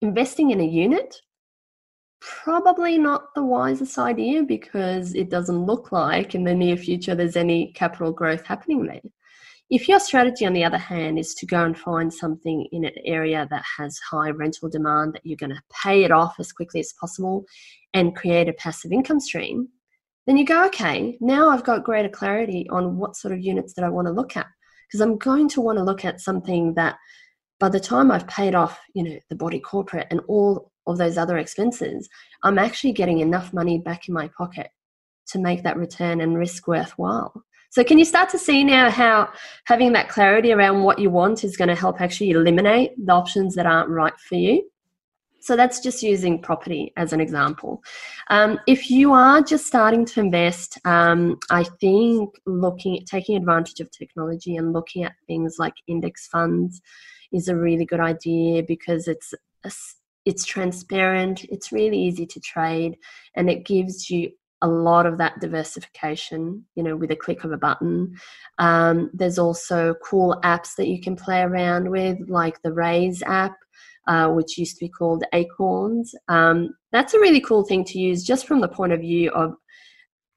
investing 0.00 0.50
in 0.50 0.60
a 0.60 0.66
unit 0.66 1.14
probably 2.20 2.98
not 2.98 3.32
the 3.36 3.44
wisest 3.44 3.98
idea 3.98 4.42
because 4.42 5.14
it 5.14 5.30
doesn't 5.30 5.64
look 5.64 5.92
like 5.92 6.34
in 6.34 6.42
the 6.42 6.54
near 6.54 6.76
future 6.76 7.14
there's 7.14 7.36
any 7.36 7.72
capital 7.72 8.10
growth 8.10 8.44
happening 8.44 8.84
there. 8.84 9.00
If 9.70 9.88
your 9.88 10.00
strategy, 10.00 10.44
on 10.44 10.52
the 10.52 10.64
other 10.64 10.76
hand, 10.76 11.20
is 11.20 11.34
to 11.34 11.46
go 11.46 11.64
and 11.64 11.78
find 11.78 12.12
something 12.12 12.66
in 12.72 12.84
an 12.84 12.94
area 13.04 13.46
that 13.48 13.64
has 13.78 13.96
high 13.98 14.30
rental 14.30 14.68
demand 14.68 15.14
that 15.14 15.24
you're 15.24 15.36
going 15.36 15.54
to 15.54 15.62
pay 15.84 16.02
it 16.02 16.10
off 16.10 16.34
as 16.40 16.52
quickly 16.52 16.80
as 16.80 16.92
possible 17.00 17.44
and 17.94 18.16
create 18.16 18.48
a 18.48 18.52
passive 18.54 18.90
income 18.90 19.20
stream, 19.20 19.68
then 20.26 20.36
you 20.36 20.44
go, 20.44 20.66
okay, 20.66 21.16
now 21.20 21.48
I've 21.48 21.64
got 21.64 21.84
greater 21.84 22.08
clarity 22.08 22.66
on 22.70 22.96
what 22.96 23.16
sort 23.16 23.34
of 23.34 23.40
units 23.40 23.74
that 23.74 23.84
I 23.84 23.88
want 23.88 24.06
to 24.06 24.12
look 24.12 24.36
at. 24.36 24.46
Because 24.88 25.00
I'm 25.00 25.18
going 25.18 25.48
to 25.50 25.60
want 25.60 25.78
to 25.78 25.84
look 25.84 26.04
at 26.04 26.20
something 26.20 26.74
that 26.74 26.96
by 27.58 27.68
the 27.68 27.80
time 27.80 28.10
I've 28.10 28.26
paid 28.26 28.54
off, 28.54 28.78
you 28.94 29.02
know, 29.02 29.18
the 29.30 29.36
body 29.36 29.58
corporate 29.58 30.08
and 30.10 30.20
all 30.28 30.70
of 30.86 30.98
those 30.98 31.16
other 31.16 31.38
expenses, 31.38 32.08
I'm 32.42 32.58
actually 32.58 32.92
getting 32.92 33.20
enough 33.20 33.52
money 33.52 33.78
back 33.78 34.08
in 34.08 34.14
my 34.14 34.28
pocket 34.36 34.68
to 35.28 35.38
make 35.38 35.62
that 35.62 35.76
return 35.76 36.20
and 36.20 36.36
risk 36.36 36.66
worthwhile. 36.66 37.32
So, 37.70 37.82
can 37.82 37.98
you 37.98 38.04
start 38.04 38.28
to 38.30 38.38
see 38.38 38.64
now 38.64 38.90
how 38.90 39.30
having 39.64 39.92
that 39.94 40.10
clarity 40.10 40.52
around 40.52 40.82
what 40.82 40.98
you 40.98 41.08
want 41.08 41.42
is 41.42 41.56
going 41.56 41.68
to 41.68 41.74
help 41.74 42.00
actually 42.00 42.30
eliminate 42.30 42.92
the 43.02 43.12
options 43.12 43.54
that 43.54 43.64
aren't 43.64 43.88
right 43.88 44.18
for 44.28 44.34
you? 44.34 44.68
So, 45.42 45.56
that's 45.56 45.80
just 45.80 46.02
using 46.02 46.40
property 46.40 46.92
as 46.96 47.12
an 47.12 47.20
example. 47.20 47.82
Um, 48.28 48.58
if 48.66 48.90
you 48.90 49.12
are 49.12 49.42
just 49.42 49.66
starting 49.66 50.04
to 50.06 50.20
invest, 50.20 50.78
um, 50.84 51.38
I 51.50 51.64
think 51.64 52.30
looking 52.46 52.98
at 52.98 53.06
taking 53.06 53.36
advantage 53.36 53.80
of 53.80 53.90
technology 53.90 54.56
and 54.56 54.72
looking 54.72 55.04
at 55.04 55.14
things 55.26 55.56
like 55.58 55.74
index 55.86 56.28
funds 56.28 56.80
is 57.32 57.48
a 57.48 57.56
really 57.56 57.84
good 57.84 58.00
idea 58.00 58.62
because 58.62 59.08
it's 59.08 59.34
a, 59.64 59.70
it's 60.24 60.44
transparent, 60.44 61.44
it's 61.44 61.72
really 61.72 61.98
easy 61.98 62.26
to 62.26 62.40
trade, 62.40 62.96
and 63.34 63.50
it 63.50 63.66
gives 63.66 64.08
you 64.08 64.30
a 64.62 64.68
lot 64.68 65.06
of 65.06 65.18
that 65.18 65.40
diversification, 65.40 66.64
you 66.76 66.84
know, 66.84 66.96
with 66.96 67.10
a 67.10 67.16
click 67.16 67.42
of 67.42 67.50
a 67.50 67.56
button. 67.56 68.14
Um, 68.58 69.10
there's 69.12 69.38
also 69.38 69.94
cool 70.04 70.38
apps 70.44 70.76
that 70.76 70.86
you 70.86 71.00
can 71.00 71.16
play 71.16 71.40
around 71.40 71.90
with, 71.90 72.18
like 72.28 72.62
the 72.62 72.70
Raiz 72.70 73.22
app, 73.26 73.56
uh, 74.08 74.28
which 74.28 74.58
used 74.58 74.76
to 74.76 74.84
be 74.84 74.88
called 74.88 75.24
Acorns. 75.32 76.14
Um, 76.28 76.74
that's 76.90 77.14
a 77.14 77.20
really 77.20 77.40
cool 77.40 77.64
thing 77.64 77.84
to 77.84 77.98
use 77.98 78.24
just 78.24 78.46
from 78.46 78.60
the 78.60 78.68
point 78.68 78.92
of 78.92 79.00
view 79.00 79.30
of 79.30 79.54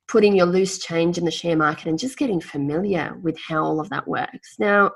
putting 0.08 0.36
your 0.36 0.46
loose 0.46 0.78
change 0.78 1.18
in 1.18 1.26
the 1.26 1.32
share 1.32 1.58
market 1.58 1.88
and 1.88 1.98
just 1.98 2.18
getting 2.18 2.40
familiar 2.40 3.18
with 3.24 3.38
how 3.40 3.64
all 3.64 3.80
of 3.80 3.90
that 3.90 4.08
works. 4.08 4.56
Now, 4.60 4.92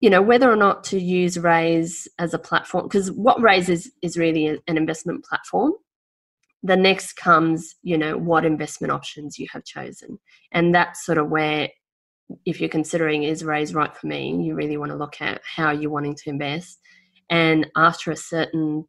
you 0.00 0.10
know 0.10 0.22
whether 0.22 0.50
or 0.50 0.56
not 0.56 0.84
to 0.84 1.00
use 1.00 1.36
Raiz 1.36 2.06
as 2.18 2.34
a 2.34 2.38
platform 2.38 2.84
because 2.84 3.10
what 3.12 3.38
Raiz 3.38 3.68
is 3.68 3.90
is 4.02 4.16
really 4.16 4.46
an 4.46 4.76
investment 4.76 5.24
platform 5.24 5.72
the 6.62 6.76
next 6.76 7.14
comes 7.14 7.74
you 7.82 7.96
know 7.96 8.16
what 8.16 8.44
investment 8.44 8.92
options 8.92 9.38
you 9.38 9.46
have 9.52 9.64
chosen 9.64 10.18
and 10.52 10.74
that's 10.74 11.04
sort 11.04 11.18
of 11.18 11.28
where 11.28 11.68
if 12.44 12.60
you're 12.60 12.68
considering 12.68 13.22
is 13.22 13.42
Raiz 13.42 13.74
right 13.74 13.96
for 13.96 14.06
me 14.06 14.42
you 14.42 14.54
really 14.54 14.76
want 14.76 14.90
to 14.90 14.98
look 14.98 15.20
at 15.20 15.40
how 15.44 15.70
you're 15.70 15.90
wanting 15.90 16.14
to 16.16 16.30
invest 16.30 16.78
And 17.30 17.66
after 17.76 18.10
a 18.10 18.16
certain 18.16 18.86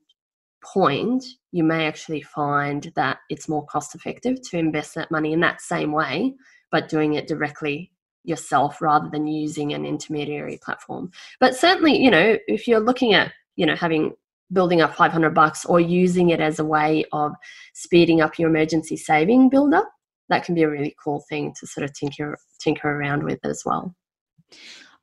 point, 0.63 1.23
you 1.51 1.63
may 1.63 1.87
actually 1.87 2.21
find 2.21 2.91
that 2.95 3.19
it's 3.29 3.49
more 3.49 3.65
cost 3.65 3.95
effective 3.95 4.41
to 4.49 4.57
invest 4.57 4.95
that 4.95 5.11
money 5.11 5.33
in 5.33 5.39
that 5.41 5.61
same 5.61 5.91
way, 5.91 6.35
but 6.71 6.89
doing 6.89 7.13
it 7.13 7.27
directly 7.27 7.91
yourself 8.23 8.81
rather 8.81 9.09
than 9.09 9.25
using 9.25 9.73
an 9.73 9.85
intermediary 9.85 10.59
platform. 10.61 11.11
But 11.39 11.55
certainly, 11.55 11.97
you 11.97 12.11
know, 12.11 12.37
if 12.47 12.67
you're 12.67 12.81
looking 12.81 13.13
at, 13.13 13.31
you 13.55 13.65
know, 13.65 13.75
having 13.75 14.13
building 14.51 14.81
up 14.81 14.95
500 14.95 15.33
bucks 15.33 15.65
or 15.65 15.79
using 15.79 16.29
it 16.29 16.39
as 16.39 16.59
a 16.59 16.65
way 16.65 17.05
of 17.11 17.33
speeding 17.73 18.21
up 18.21 18.37
your 18.37 18.49
emergency 18.49 18.97
saving 18.97 19.49
builder, 19.49 19.83
that 20.29 20.43
can 20.43 20.55
be 20.55 20.63
a 20.63 20.69
really 20.69 20.95
cool 21.01 21.23
thing 21.29 21.53
to 21.59 21.67
sort 21.67 21.85
of 21.85 21.93
tinker 21.93 22.37
tinker 22.59 22.89
around 22.89 23.23
with 23.23 23.39
as 23.43 23.63
well. 23.65 23.95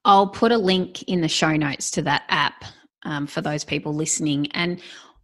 I'll 0.04 0.28
put 0.28 0.52
a 0.52 0.58
link 0.58 1.02
in 1.04 1.22
the 1.22 1.28
show 1.28 1.56
notes 1.56 1.90
to 1.92 2.02
that 2.02 2.24
app 2.28 2.64
um, 3.04 3.26
for 3.26 3.40
those 3.40 3.64
people 3.64 3.94
listening. 3.94 4.50
And 4.52 4.80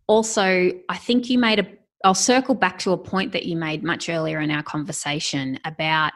also, 0.07 0.72
I 0.89 0.97
think 0.97 1.31
you 1.31 1.39
made 1.39 1.61
a, 1.61 1.66
I'll 2.05 2.14
circle 2.14 2.55
back 2.55 2.78
to 2.81 2.93
a 2.93 2.99
point 2.99 3.33
that 3.33 3.47
you 3.47 3.57
made 3.57 3.85
much 3.85 4.09
earlier 4.09 4.41
in 4.41 4.51
our 4.51 4.62
conversation 4.62 5.59
about 5.64 6.12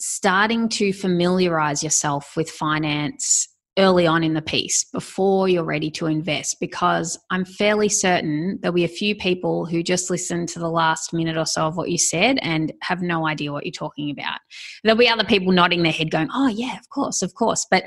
starting 0.00 0.68
to 0.68 0.92
familiarize 0.92 1.82
yourself 1.82 2.36
with 2.36 2.50
finance 2.50 3.48
early 3.78 4.06
on 4.06 4.22
in 4.22 4.34
the 4.34 4.42
piece 4.42 4.84
before 4.84 5.48
you're 5.48 5.64
ready 5.64 5.90
to 5.90 6.06
invest 6.06 6.58
because 6.60 7.18
I'm 7.30 7.44
fairly 7.44 7.88
certain 7.88 8.58
there'll 8.60 8.74
be 8.74 8.84
a 8.84 8.88
few 8.88 9.14
people 9.14 9.64
who 9.64 9.82
just 9.82 10.10
listen 10.10 10.46
to 10.48 10.58
the 10.58 10.68
last 10.68 11.14
minute 11.14 11.38
or 11.38 11.46
so 11.46 11.62
of 11.68 11.76
what 11.76 11.90
you 11.90 11.96
said 11.96 12.38
and 12.42 12.72
have 12.82 13.00
no 13.00 13.26
idea 13.26 13.50
what 13.50 13.64
you're 13.64 13.72
talking 13.72 14.10
about. 14.10 14.40
There'll 14.84 14.98
be 14.98 15.08
other 15.08 15.24
people 15.24 15.52
nodding 15.52 15.82
their 15.82 15.92
head 15.92 16.10
going, 16.10 16.28
"Oh 16.34 16.48
yeah, 16.48 16.76
of 16.78 16.88
course, 16.90 17.22
of 17.22 17.34
course." 17.34 17.66
But 17.70 17.84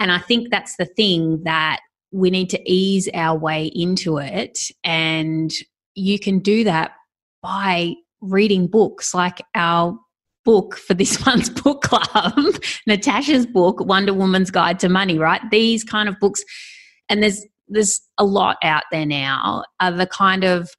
and 0.00 0.10
I 0.10 0.18
think 0.18 0.48
that's 0.50 0.76
the 0.76 0.86
thing 0.86 1.42
that 1.44 1.80
we 2.10 2.30
need 2.30 2.50
to 2.50 2.70
ease 2.70 3.08
our 3.14 3.38
way 3.38 3.66
into 3.66 4.18
it 4.18 4.58
and 4.84 5.52
you 5.94 6.18
can 6.18 6.38
do 6.38 6.64
that 6.64 6.92
by 7.42 7.94
reading 8.20 8.66
books 8.66 9.14
like 9.14 9.42
our 9.54 9.98
book 10.44 10.76
for 10.76 10.94
this 10.94 11.24
month's 11.26 11.50
book 11.50 11.82
club, 11.82 12.54
Natasha's 12.86 13.46
book, 13.46 13.80
Wonder 13.80 14.14
Woman's 14.14 14.50
Guide 14.50 14.78
to 14.80 14.88
Money, 14.88 15.18
right? 15.18 15.42
These 15.50 15.84
kind 15.84 16.08
of 16.08 16.18
books, 16.20 16.42
and 17.08 17.22
there's 17.22 17.44
there's 17.68 18.00
a 18.16 18.24
lot 18.24 18.56
out 18.62 18.84
there 18.90 19.04
now, 19.04 19.62
are 19.78 19.92
the 19.92 20.06
kind 20.06 20.44
of 20.44 20.70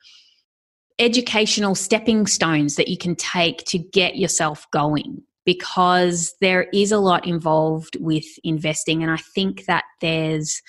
educational 0.98 1.76
stepping 1.76 2.26
stones 2.26 2.76
that 2.76 2.88
you 2.88 2.98
can 2.98 3.16
take 3.16 3.64
to 3.66 3.78
get 3.78 4.18
yourself 4.18 4.66
going 4.72 5.22
because 5.46 6.34
there 6.42 6.68
is 6.74 6.92
a 6.92 6.98
lot 6.98 7.28
involved 7.28 7.96
with 8.00 8.26
investing 8.44 9.02
and 9.02 9.12
I 9.12 9.18
think 9.18 9.66
that 9.66 9.86
there's 10.02 10.62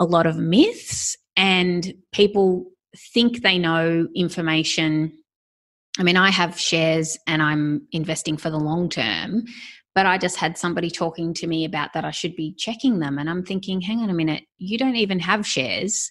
a 0.00 0.04
lot 0.04 0.26
of 0.26 0.36
myths 0.36 1.16
and 1.36 1.94
people 2.12 2.66
think 3.14 3.42
they 3.42 3.58
know 3.58 4.08
information 4.16 5.12
I 5.98 6.02
mean, 6.02 6.16
I 6.16 6.30
have 6.30 6.58
shares 6.58 7.18
and 7.26 7.42
I'm 7.42 7.86
investing 7.92 8.36
for 8.36 8.48
the 8.48 8.58
long 8.58 8.88
term, 8.88 9.44
but 9.94 10.06
I 10.06 10.18
just 10.18 10.36
had 10.36 10.56
somebody 10.56 10.90
talking 10.90 11.34
to 11.34 11.46
me 11.46 11.64
about 11.64 11.92
that 11.94 12.04
I 12.04 12.10
should 12.10 12.36
be 12.36 12.54
checking 12.56 13.00
them. 13.00 13.18
And 13.18 13.28
I'm 13.28 13.44
thinking, 13.44 13.80
hang 13.80 14.00
on 14.00 14.10
a 14.10 14.14
minute, 14.14 14.44
you 14.58 14.78
don't 14.78 14.96
even 14.96 15.18
have 15.18 15.46
shares. 15.46 16.10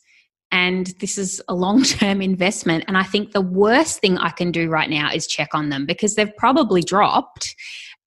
And 0.51 0.87
this 0.99 1.17
is 1.17 1.41
a 1.47 1.55
long 1.55 1.83
term 1.83 2.21
investment. 2.21 2.83
And 2.87 2.97
I 2.97 3.03
think 3.03 3.31
the 3.31 3.41
worst 3.41 3.99
thing 3.99 4.17
I 4.17 4.29
can 4.29 4.51
do 4.51 4.69
right 4.69 4.89
now 4.89 5.11
is 5.13 5.27
check 5.27 5.49
on 5.53 5.69
them 5.69 5.85
because 5.85 6.15
they've 6.15 6.35
probably 6.37 6.81
dropped. 6.81 7.55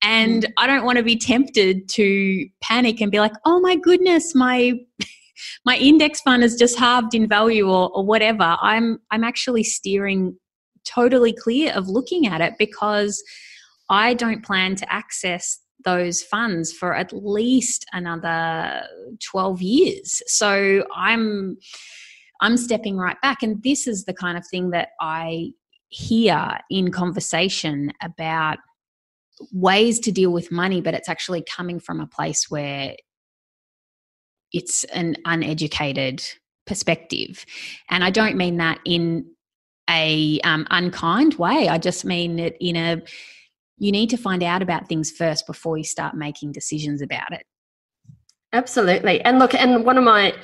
And 0.02 0.44
mm. 0.44 0.52
I 0.58 0.66
don't 0.66 0.84
want 0.84 0.98
to 0.98 1.04
be 1.04 1.16
tempted 1.16 1.88
to 1.90 2.46
panic 2.60 3.00
and 3.00 3.10
be 3.10 3.20
like, 3.20 3.34
oh 3.44 3.60
my 3.60 3.76
goodness, 3.76 4.34
my. 4.34 4.74
My 5.64 5.76
index 5.76 6.20
fund 6.20 6.42
has 6.42 6.56
just 6.56 6.78
halved 6.78 7.14
in 7.14 7.28
value 7.28 7.68
or, 7.68 7.90
or 7.94 8.04
whatever 8.04 8.56
i'm 8.60 8.98
i'm 9.10 9.24
actually 9.24 9.62
steering 9.62 10.36
totally 10.84 11.32
clear 11.32 11.72
of 11.72 11.88
looking 11.88 12.26
at 12.26 12.40
it 12.40 12.54
because 12.58 13.22
I 13.88 14.14
don't 14.14 14.44
plan 14.44 14.74
to 14.76 14.92
access 14.92 15.58
those 15.84 16.22
funds 16.22 16.72
for 16.72 16.94
at 16.94 17.12
least 17.12 17.84
another 17.92 18.82
12 19.30 19.62
years. 19.62 20.22
So 20.26 20.84
I'm 20.94 21.56
I'm 22.40 22.56
stepping 22.56 22.96
right 22.96 23.20
back 23.20 23.42
and 23.42 23.62
this 23.62 23.86
is 23.86 24.04
the 24.04 24.14
kind 24.14 24.36
of 24.36 24.44
thing 24.46 24.70
that 24.70 24.90
I 25.00 25.52
hear 25.88 26.58
in 26.70 26.90
conversation 26.90 27.92
about 28.02 28.58
ways 29.52 30.00
to 30.00 30.12
deal 30.12 30.32
with 30.32 30.50
money 30.50 30.80
but 30.80 30.94
it's 30.94 31.08
actually 31.08 31.44
coming 31.44 31.78
from 31.78 32.00
a 32.00 32.06
place 32.06 32.46
where 32.48 32.96
it's 34.52 34.84
an 34.84 35.16
uneducated 35.24 36.22
perspective 36.66 37.44
and 37.90 38.04
i 38.04 38.10
don't 38.10 38.36
mean 38.36 38.56
that 38.58 38.78
in 38.84 39.24
a 39.92 40.40
um, 40.40 40.66
unkind 40.70 41.34
way. 41.34 41.68
I 41.68 41.78
just 41.78 42.04
mean 42.04 42.38
it 42.38 42.56
in 42.60 42.76
a 42.76 43.02
you 43.78 43.90
need 43.90 44.10
to 44.10 44.16
find 44.16 44.42
out 44.42 44.62
about 44.62 44.88
things 44.88 45.10
first 45.10 45.46
before 45.46 45.76
you 45.76 45.84
start 45.84 46.14
making 46.14 46.52
decisions 46.52 47.02
about 47.02 47.32
it. 47.32 47.44
Absolutely. 48.52 49.20
And 49.22 49.38
look, 49.38 49.54
and 49.54 49.84
one 49.84 49.98
of 49.98 50.04
my 50.04 50.34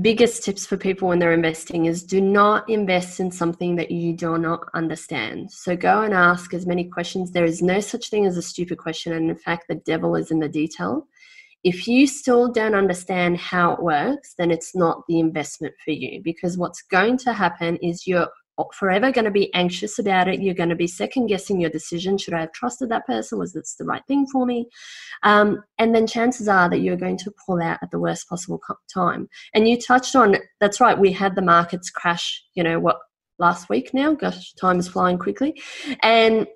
biggest 0.00 0.44
tips 0.44 0.64
for 0.66 0.76
people 0.76 1.08
when 1.08 1.18
they're 1.18 1.32
investing 1.32 1.86
is 1.86 2.04
do 2.04 2.20
not 2.20 2.68
invest 2.68 3.18
in 3.18 3.32
something 3.32 3.74
that 3.76 3.90
you 3.90 4.12
do 4.12 4.38
not 4.38 4.60
understand. 4.74 5.50
So 5.50 5.76
go 5.76 6.02
and 6.02 6.14
ask 6.14 6.54
as 6.54 6.66
many 6.66 6.84
questions. 6.84 7.32
There 7.32 7.44
is 7.44 7.62
no 7.62 7.80
such 7.80 8.10
thing 8.10 8.26
as 8.26 8.36
a 8.36 8.42
stupid 8.42 8.78
question. 8.78 9.12
And 9.12 9.28
in 9.28 9.36
fact, 9.36 9.64
the 9.68 9.76
devil 9.76 10.14
is 10.14 10.30
in 10.30 10.38
the 10.38 10.48
detail. 10.48 11.08
If 11.64 11.88
you 11.88 12.06
still 12.06 12.52
don't 12.52 12.74
understand 12.74 13.38
how 13.38 13.72
it 13.72 13.82
works, 13.82 14.34
then 14.38 14.50
it's 14.50 14.76
not 14.76 15.02
the 15.08 15.18
investment 15.18 15.74
for 15.84 15.92
you 15.92 16.20
because 16.22 16.58
what's 16.58 16.82
going 16.82 17.16
to 17.18 17.32
happen 17.32 17.76
is 17.78 18.06
you're 18.06 18.28
forever 18.72 19.10
going 19.10 19.24
to 19.24 19.30
be 19.30 19.52
anxious 19.54 19.98
about 19.98 20.28
it. 20.28 20.40
You're 20.40 20.54
going 20.54 20.68
to 20.68 20.76
be 20.76 20.86
second 20.86 21.26
guessing 21.26 21.60
your 21.60 21.70
decision. 21.70 22.18
Should 22.18 22.34
I 22.34 22.40
have 22.40 22.52
trusted 22.52 22.88
that 22.90 23.06
person? 23.06 23.38
Was 23.38 23.52
this 23.52 23.74
the 23.74 23.84
right 23.84 24.02
thing 24.06 24.26
for 24.30 24.46
me? 24.46 24.68
Um, 25.22 25.62
and 25.78 25.94
then 25.94 26.06
chances 26.06 26.48
are 26.48 26.68
that 26.70 26.78
you're 26.78 26.96
going 26.96 27.18
to 27.18 27.32
pull 27.44 27.60
out 27.60 27.78
at 27.82 27.90
the 27.90 27.98
worst 27.98 28.28
possible 28.28 28.60
time. 28.92 29.28
And 29.54 29.68
you 29.68 29.80
touched 29.80 30.14
on 30.14 30.36
that's 30.60 30.80
right. 30.80 30.98
We 30.98 31.12
had 31.12 31.34
the 31.34 31.42
markets 31.42 31.90
crash. 31.90 32.44
You 32.54 32.62
know 32.62 32.78
what? 32.78 32.98
Last 33.40 33.68
week 33.68 33.92
now. 33.92 34.14
Gosh, 34.14 34.54
time 34.54 34.78
is 34.78 34.86
flying 34.86 35.18
quickly, 35.18 35.60
and 36.04 36.46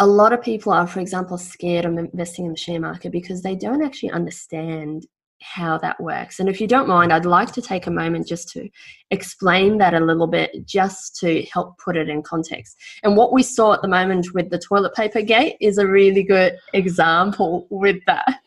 a 0.00 0.06
lot 0.06 0.32
of 0.32 0.40
people 0.40 0.72
are, 0.72 0.86
for 0.86 0.98
example, 0.98 1.36
scared 1.36 1.84
of 1.84 1.96
investing 1.96 2.46
in 2.46 2.52
the 2.52 2.56
share 2.56 2.80
market 2.80 3.12
because 3.12 3.42
they 3.42 3.54
don't 3.54 3.84
actually 3.84 4.10
understand 4.10 5.06
how 5.42 5.78
that 5.78 6.00
works. 6.00 6.40
And 6.40 6.48
if 6.48 6.60
you 6.60 6.66
don't 6.66 6.88
mind, 6.88 7.12
I'd 7.12 7.26
like 7.26 7.52
to 7.52 7.62
take 7.62 7.86
a 7.86 7.90
moment 7.90 8.26
just 8.26 8.48
to 8.50 8.68
explain 9.10 9.78
that 9.78 9.94
a 9.94 10.00
little 10.00 10.26
bit, 10.26 10.66
just 10.66 11.16
to 11.20 11.42
help 11.52 11.78
put 11.78 11.96
it 11.96 12.08
in 12.08 12.22
context. 12.22 12.78
And 13.02 13.16
what 13.16 13.32
we 13.32 13.42
saw 13.42 13.74
at 13.74 13.82
the 13.82 13.88
moment 13.88 14.34
with 14.34 14.50
the 14.50 14.58
toilet 14.58 14.94
paper 14.94 15.22
gate 15.22 15.56
is 15.60 15.78
a 15.78 15.86
really 15.86 16.22
good 16.22 16.56
example 16.72 17.66
with 17.70 17.98
that. 18.06 18.40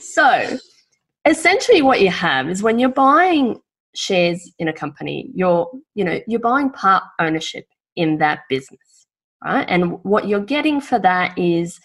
So, 0.00 0.58
essentially, 1.26 1.82
what 1.82 2.00
you 2.00 2.10
have 2.10 2.48
is 2.48 2.62
when 2.62 2.78
you're 2.78 2.88
buying 2.88 3.60
shares 3.94 4.52
in 4.58 4.68
a 4.68 4.72
company, 4.72 5.30
you're 5.34 5.70
you 5.94 6.04
know 6.04 6.20
you're 6.26 6.40
buying 6.40 6.70
part 6.70 7.02
ownership 7.18 7.66
in 7.96 8.18
that 8.18 8.40
business, 8.48 8.80
right? 9.44 9.66
And 9.68 10.02
what 10.04 10.28
you're 10.28 10.40
getting 10.40 10.80
for 10.80 10.98
that 10.98 11.38
is 11.38 11.80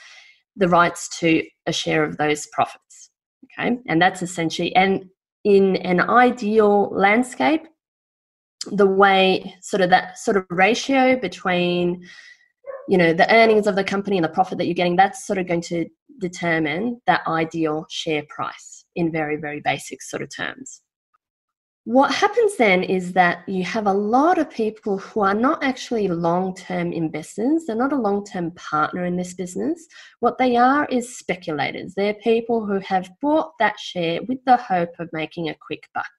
the 0.55 0.67
rights 0.67 1.19
to 1.19 1.43
a 1.65 1.71
share 1.71 2.03
of 2.03 2.17
those 2.17 2.47
profits 2.47 2.81
Okay, 3.59 3.79
and 3.87 4.01
that's 4.01 4.21
essentially, 4.21 4.75
and 4.75 5.05
in 5.43 5.77
an 5.77 6.01
ideal 6.01 6.89
landscape, 6.91 7.63
the 8.71 8.87
way 8.87 9.55
sort 9.61 9.81
of 9.81 9.89
that 9.89 10.17
sort 10.17 10.37
of 10.37 10.45
ratio 10.49 11.17
between 11.17 12.03
you 12.89 12.97
know 12.97 13.13
the 13.13 13.31
earnings 13.33 13.67
of 13.67 13.75
the 13.75 13.83
company 13.83 14.17
and 14.17 14.23
the 14.23 14.29
profit 14.29 14.57
that 14.57 14.65
you're 14.65 14.73
getting 14.73 14.95
that's 14.95 15.25
sort 15.25 15.37
of 15.39 15.47
going 15.47 15.61
to 15.61 15.85
determine 16.19 16.99
that 17.05 17.21
ideal 17.27 17.85
share 17.89 18.23
price 18.27 18.85
in 18.95 19.11
very 19.11 19.37
very 19.37 19.61
basic 19.61 20.01
sort 20.01 20.21
of 20.21 20.29
terms 20.35 20.81
what 21.87 22.13
happens 22.13 22.57
then 22.57 22.83
is 22.83 23.13
that 23.13 23.47
you 23.47 23.63
have 23.63 23.87
a 23.87 23.93
lot 23.93 24.37
of 24.37 24.49
people 24.49 24.97
who 24.97 25.21
are 25.21 25.33
not 25.33 25.63
actually 25.63 26.09
long 26.09 26.53
term 26.53 26.91
investors. 26.91 27.63
They're 27.65 27.77
not 27.77 27.93
a 27.93 28.01
long 28.07 28.25
term 28.25 28.51
partner 28.51 29.05
in 29.05 29.15
this 29.15 29.33
business. 29.33 29.87
What 30.19 30.37
they 30.37 30.57
are 30.57 30.85
is 30.87 31.17
speculators. 31.17 31.93
They're 31.95 32.15
people 32.15 32.65
who 32.65 32.79
have 32.79 33.09
bought 33.21 33.53
that 33.59 33.79
share 33.79 34.19
with 34.27 34.39
the 34.45 34.57
hope 34.57 34.89
of 34.99 35.07
making 35.13 35.47
a 35.47 35.55
quick 35.65 35.87
buck. 35.93 36.11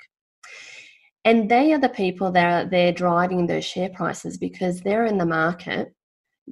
And 1.27 1.51
they 1.51 1.75
are 1.75 1.79
the 1.79 1.91
people 1.91 2.33
that 2.33 2.47
are 2.47 2.71
they're 2.71 2.91
driving 2.91 3.47
those 3.47 3.67
share 3.67 3.91
prices 3.91 4.39
because 4.39 4.81
they're 4.81 5.05
in 5.05 5.19
the 5.19 5.27
market 5.27 5.93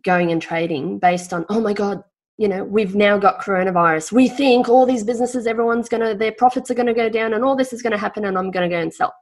going 0.04 0.30
and 0.30 0.42
trading 0.42 0.98
based 0.98 1.32
on, 1.32 1.46
oh 1.48 1.62
my 1.62 1.72
God, 1.72 2.02
you 2.38 2.48
know 2.48 2.64
we've 2.64 2.94
now 2.94 3.18
got 3.18 3.40
coronavirus. 3.40 4.12
We 4.12 4.28
think 4.28 4.68
all 4.68 4.86
these 4.86 5.04
businesses 5.04 5.46
everyone's 5.46 5.88
going 5.88 6.02
to 6.06 6.14
their 6.14 6.32
profits 6.32 6.70
are 6.70 6.74
going 6.74 6.86
to 6.86 6.94
go 6.94 7.08
down 7.08 7.32
and 7.32 7.44
all 7.44 7.56
this 7.56 7.72
is 7.72 7.82
going 7.82 7.92
to 7.92 7.98
happen 7.98 8.24
and 8.24 8.36
i'm 8.36 8.50
going 8.50 8.68
to 8.68 8.74
go 8.74 8.80
and 8.80 8.92
sell. 8.92 9.14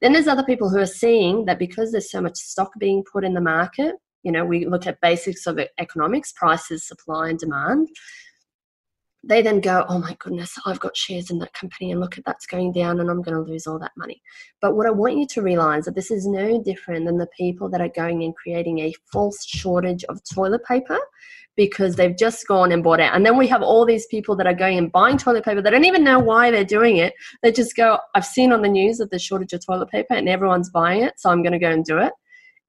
Then 0.00 0.12
there's 0.12 0.28
other 0.28 0.44
people 0.44 0.70
who 0.70 0.78
are 0.78 0.86
seeing 0.86 1.44
that 1.46 1.58
because 1.58 1.92
there's 1.92 2.10
so 2.10 2.20
much 2.20 2.36
stock 2.36 2.70
being 2.78 3.04
put 3.12 3.24
in 3.24 3.34
the 3.34 3.40
market 3.40 3.94
you 4.22 4.32
know 4.32 4.44
we 4.44 4.66
look 4.66 4.86
at 4.86 5.00
basics 5.00 5.46
of 5.46 5.58
economics 5.78 6.32
prices 6.32 6.86
supply 6.86 7.28
and 7.28 7.38
demand 7.38 7.88
they 9.22 9.42
then 9.42 9.60
go, 9.60 9.84
oh 9.88 9.98
my 9.98 10.16
goodness, 10.18 10.56
I've 10.64 10.80
got 10.80 10.96
shares 10.96 11.30
in 11.30 11.38
that 11.40 11.52
company 11.52 11.90
and 11.90 12.00
look 12.00 12.16
at 12.16 12.24
that's 12.24 12.46
going 12.46 12.72
down 12.72 13.00
and 13.00 13.10
I'm 13.10 13.20
going 13.20 13.36
to 13.36 13.50
lose 13.50 13.66
all 13.66 13.78
that 13.78 13.92
money. 13.96 14.22
But 14.62 14.76
what 14.76 14.86
I 14.86 14.90
want 14.90 15.18
you 15.18 15.26
to 15.26 15.42
realize 15.42 15.84
that 15.84 15.94
this 15.94 16.10
is 16.10 16.26
no 16.26 16.62
different 16.62 17.04
than 17.04 17.18
the 17.18 17.28
people 17.36 17.68
that 17.70 17.82
are 17.82 17.90
going 17.94 18.24
and 18.24 18.34
creating 18.34 18.78
a 18.78 18.94
false 19.12 19.44
shortage 19.44 20.04
of 20.04 20.20
toilet 20.24 20.64
paper 20.64 20.98
because 21.54 21.96
they've 21.96 22.16
just 22.16 22.46
gone 22.46 22.72
and 22.72 22.82
bought 22.82 23.00
it. 23.00 23.10
And 23.12 23.26
then 23.26 23.36
we 23.36 23.46
have 23.48 23.60
all 23.60 23.84
these 23.84 24.06
people 24.06 24.34
that 24.36 24.46
are 24.46 24.54
going 24.54 24.78
and 24.78 24.90
buying 24.90 25.18
toilet 25.18 25.44
paper. 25.44 25.60
They 25.60 25.70
don't 25.70 25.84
even 25.84 26.04
know 26.04 26.18
why 26.18 26.50
they're 26.50 26.64
doing 26.64 26.96
it. 26.96 27.12
They 27.42 27.52
just 27.52 27.76
go, 27.76 27.98
I've 28.14 28.24
seen 28.24 28.52
on 28.52 28.62
the 28.62 28.68
news 28.68 28.96
that 28.98 29.10
there's 29.10 29.22
shortage 29.22 29.52
of 29.52 29.64
toilet 29.64 29.90
paper 29.90 30.14
and 30.14 30.28
everyone's 30.28 30.70
buying 30.70 31.02
it, 31.02 31.20
so 31.20 31.28
I'm 31.28 31.42
going 31.42 31.52
to 31.52 31.58
go 31.58 31.70
and 31.70 31.84
do 31.84 31.98
it. 31.98 32.14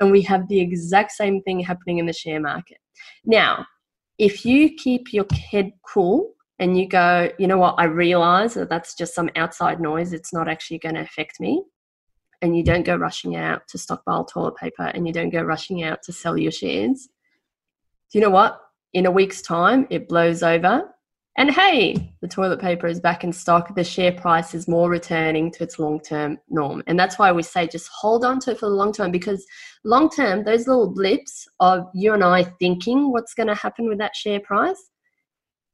And 0.01 0.11
we 0.11 0.21
have 0.23 0.47
the 0.49 0.59
exact 0.59 1.11
same 1.11 1.41
thing 1.43 1.61
happening 1.61 1.99
in 1.99 2.07
the 2.07 2.13
share 2.13 2.41
market. 2.41 2.79
Now, 3.23 3.65
if 4.17 4.45
you 4.45 4.75
keep 4.75 5.13
your 5.13 5.25
head 5.51 5.71
cool 5.83 6.33
and 6.61 6.77
you 6.77 6.87
go, 6.87 7.29
you 7.39 7.47
know 7.47 7.57
what, 7.57 7.75
I 7.79 7.85
realize 7.85 8.53
that 8.53 8.69
that's 8.69 8.93
just 8.93 9.15
some 9.15 9.31
outside 9.35 9.81
noise, 9.81 10.13
it's 10.13 10.31
not 10.31 10.47
actually 10.47 10.77
going 10.77 10.93
to 10.93 11.01
affect 11.01 11.39
me. 11.39 11.63
And 12.43 12.55
you 12.55 12.63
don't 12.63 12.85
go 12.85 12.95
rushing 12.95 13.35
out 13.35 13.63
to 13.69 13.79
stockpile 13.79 14.25
toilet 14.25 14.57
paper 14.57 14.83
and 14.83 15.07
you 15.07 15.11
don't 15.11 15.31
go 15.31 15.41
rushing 15.41 15.83
out 15.83 16.03
to 16.03 16.13
sell 16.13 16.37
your 16.37 16.51
shares. 16.51 17.09
Do 18.11 18.19
you 18.19 18.21
know 18.21 18.29
what? 18.29 18.61
In 18.93 19.07
a 19.07 19.11
week's 19.11 19.41
time, 19.41 19.87
it 19.89 20.07
blows 20.07 20.43
over. 20.43 20.87
And 21.35 21.49
hey, 21.49 22.13
the 22.21 22.27
toilet 22.27 22.61
paper 22.61 22.85
is 22.85 22.99
back 22.99 23.23
in 23.23 23.33
stock. 23.33 23.73
The 23.73 23.83
share 23.83 24.11
price 24.11 24.53
is 24.53 24.67
more 24.67 24.89
returning 24.89 25.49
to 25.53 25.63
its 25.63 25.79
long 25.79 25.99
term 25.99 26.37
norm. 26.49 26.83
And 26.85 26.99
that's 26.99 27.17
why 27.17 27.31
we 27.31 27.41
say 27.41 27.67
just 27.67 27.89
hold 27.91 28.23
on 28.23 28.39
to 28.41 28.51
it 28.51 28.59
for 28.59 28.69
the 28.69 28.75
long 28.75 28.93
term 28.93 29.11
because 29.11 29.43
long 29.83 30.09
term, 30.09 30.43
those 30.43 30.67
little 30.67 30.93
blips 30.93 31.47
of 31.59 31.85
you 31.95 32.13
and 32.13 32.23
I 32.23 32.43
thinking 32.43 33.11
what's 33.11 33.33
going 33.33 33.47
to 33.47 33.55
happen 33.55 33.87
with 33.87 33.97
that 33.97 34.15
share 34.15 34.41
price 34.41 34.90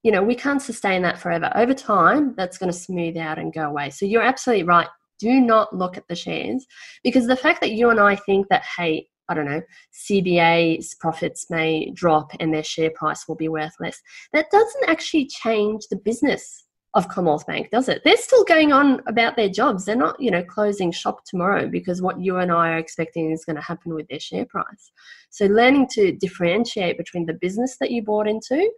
you 0.07 0.13
know, 0.13 0.23
we 0.23 0.35
can't 0.35 0.61
sustain 0.61 1.01
that 1.01 1.19
forever. 1.19 1.51
Over 1.53 1.73
time, 1.73 2.33
that's 2.37 2.57
going 2.57 2.71
to 2.71 2.77
smooth 2.77 3.17
out 3.17 3.37
and 3.37 3.51
go 3.51 3.63
away. 3.63 3.89
So 3.89 4.05
you're 4.05 4.21
absolutely 4.21 4.63
right. 4.63 4.87
Do 5.19 5.41
not 5.41 5.75
look 5.75 5.97
at 5.97 6.07
the 6.07 6.15
shares 6.15 6.65
because 7.03 7.27
the 7.27 7.35
fact 7.35 7.59
that 7.59 7.73
you 7.73 7.89
and 7.89 7.99
I 7.99 8.15
think 8.15 8.47
that, 8.47 8.63
hey, 8.77 9.09
I 9.27 9.33
don't 9.33 9.43
know, 9.43 9.61
CBA's 10.09 10.95
profits 10.95 11.49
may 11.49 11.91
drop 11.93 12.31
and 12.39 12.53
their 12.53 12.63
share 12.63 12.89
price 12.91 13.27
will 13.27 13.35
be 13.35 13.49
worth 13.49 13.73
less, 13.81 14.01
that 14.31 14.49
doesn't 14.49 14.87
actually 14.87 15.25
change 15.25 15.81
the 15.89 15.97
business 15.97 16.63
of 16.93 17.09
Commonwealth 17.09 17.45
Bank, 17.45 17.69
does 17.69 17.89
it? 17.89 18.01
They're 18.05 18.15
still 18.15 18.45
going 18.45 18.71
on 18.71 19.01
about 19.07 19.35
their 19.35 19.49
jobs. 19.49 19.83
They're 19.83 19.97
not, 19.97 20.17
you 20.21 20.31
know, 20.31 20.41
closing 20.41 20.89
shop 20.93 21.25
tomorrow 21.25 21.67
because 21.67 22.01
what 22.01 22.21
you 22.21 22.37
and 22.37 22.49
I 22.49 22.69
are 22.69 22.77
expecting 22.77 23.31
is 23.31 23.43
going 23.43 23.57
to 23.57 23.61
happen 23.61 23.93
with 23.93 24.07
their 24.07 24.21
share 24.21 24.45
price. 24.45 24.93
So 25.31 25.47
learning 25.47 25.89
to 25.95 26.13
differentiate 26.13 26.97
between 26.97 27.25
the 27.25 27.33
business 27.33 27.75
that 27.81 27.91
you 27.91 28.03
bought 28.03 28.29
into 28.29 28.71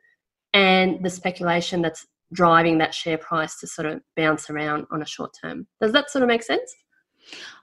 and 0.53 1.03
the 1.03 1.09
speculation 1.09 1.81
that's 1.81 2.05
driving 2.33 2.77
that 2.77 2.93
share 2.93 3.17
price 3.17 3.59
to 3.59 3.67
sort 3.67 3.87
of 3.87 4.01
bounce 4.15 4.49
around 4.49 4.85
on 4.91 5.01
a 5.01 5.05
short 5.05 5.31
term. 5.41 5.67
Does 5.81 5.91
that 5.93 6.09
sort 6.09 6.23
of 6.23 6.27
make 6.27 6.43
sense? 6.43 6.73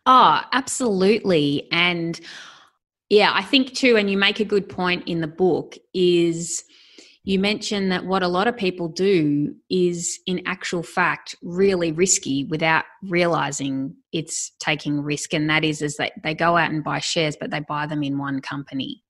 Oh, 0.07 0.41
absolutely. 0.53 1.69
And 1.73 2.21
yeah, 3.09 3.33
I 3.33 3.43
think 3.43 3.75
too, 3.75 3.97
and 3.97 4.11
you 4.11 4.17
make 4.17 4.41
a 4.41 4.45
good 4.45 4.69
point 4.69 5.07
in 5.07 5.21
the 5.21 5.29
book, 5.29 5.77
is 5.95 6.65
you 7.27 7.41
mention 7.41 7.89
that 7.89 8.07
what 8.07 8.23
a 8.23 8.29
lot 8.29 8.47
of 8.47 8.57
people 8.57 8.89
do 8.89 9.53
is 9.69 10.21
in 10.27 10.41
actual 10.47 10.83
fact 10.83 11.35
really 11.43 11.91
risky 11.91 12.45
without 12.45 12.85
realizing 13.03 13.95
it's 14.13 14.53
taking 14.61 15.03
risk 15.03 15.35
and 15.35 15.51
that 15.51 15.65
is 15.65 15.83
is 15.83 15.97
that 15.97 16.13
they 16.23 16.35
go 16.35 16.57
out 16.57 16.71
and 16.71 16.85
buy 16.85 17.01
shares 17.01 17.37
but 17.39 17.51
they 17.51 17.61
buy 17.61 17.85
them 17.85 18.05
in 18.05 18.17
one 18.17 18.41
company 18.41 19.03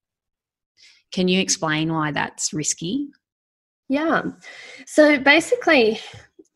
can 1.12 1.28
you 1.28 1.40
explain 1.40 1.92
why 1.92 2.10
that's 2.10 2.54
risky 2.54 3.08
yeah. 3.88 4.22
So 4.86 5.18
basically, 5.18 6.00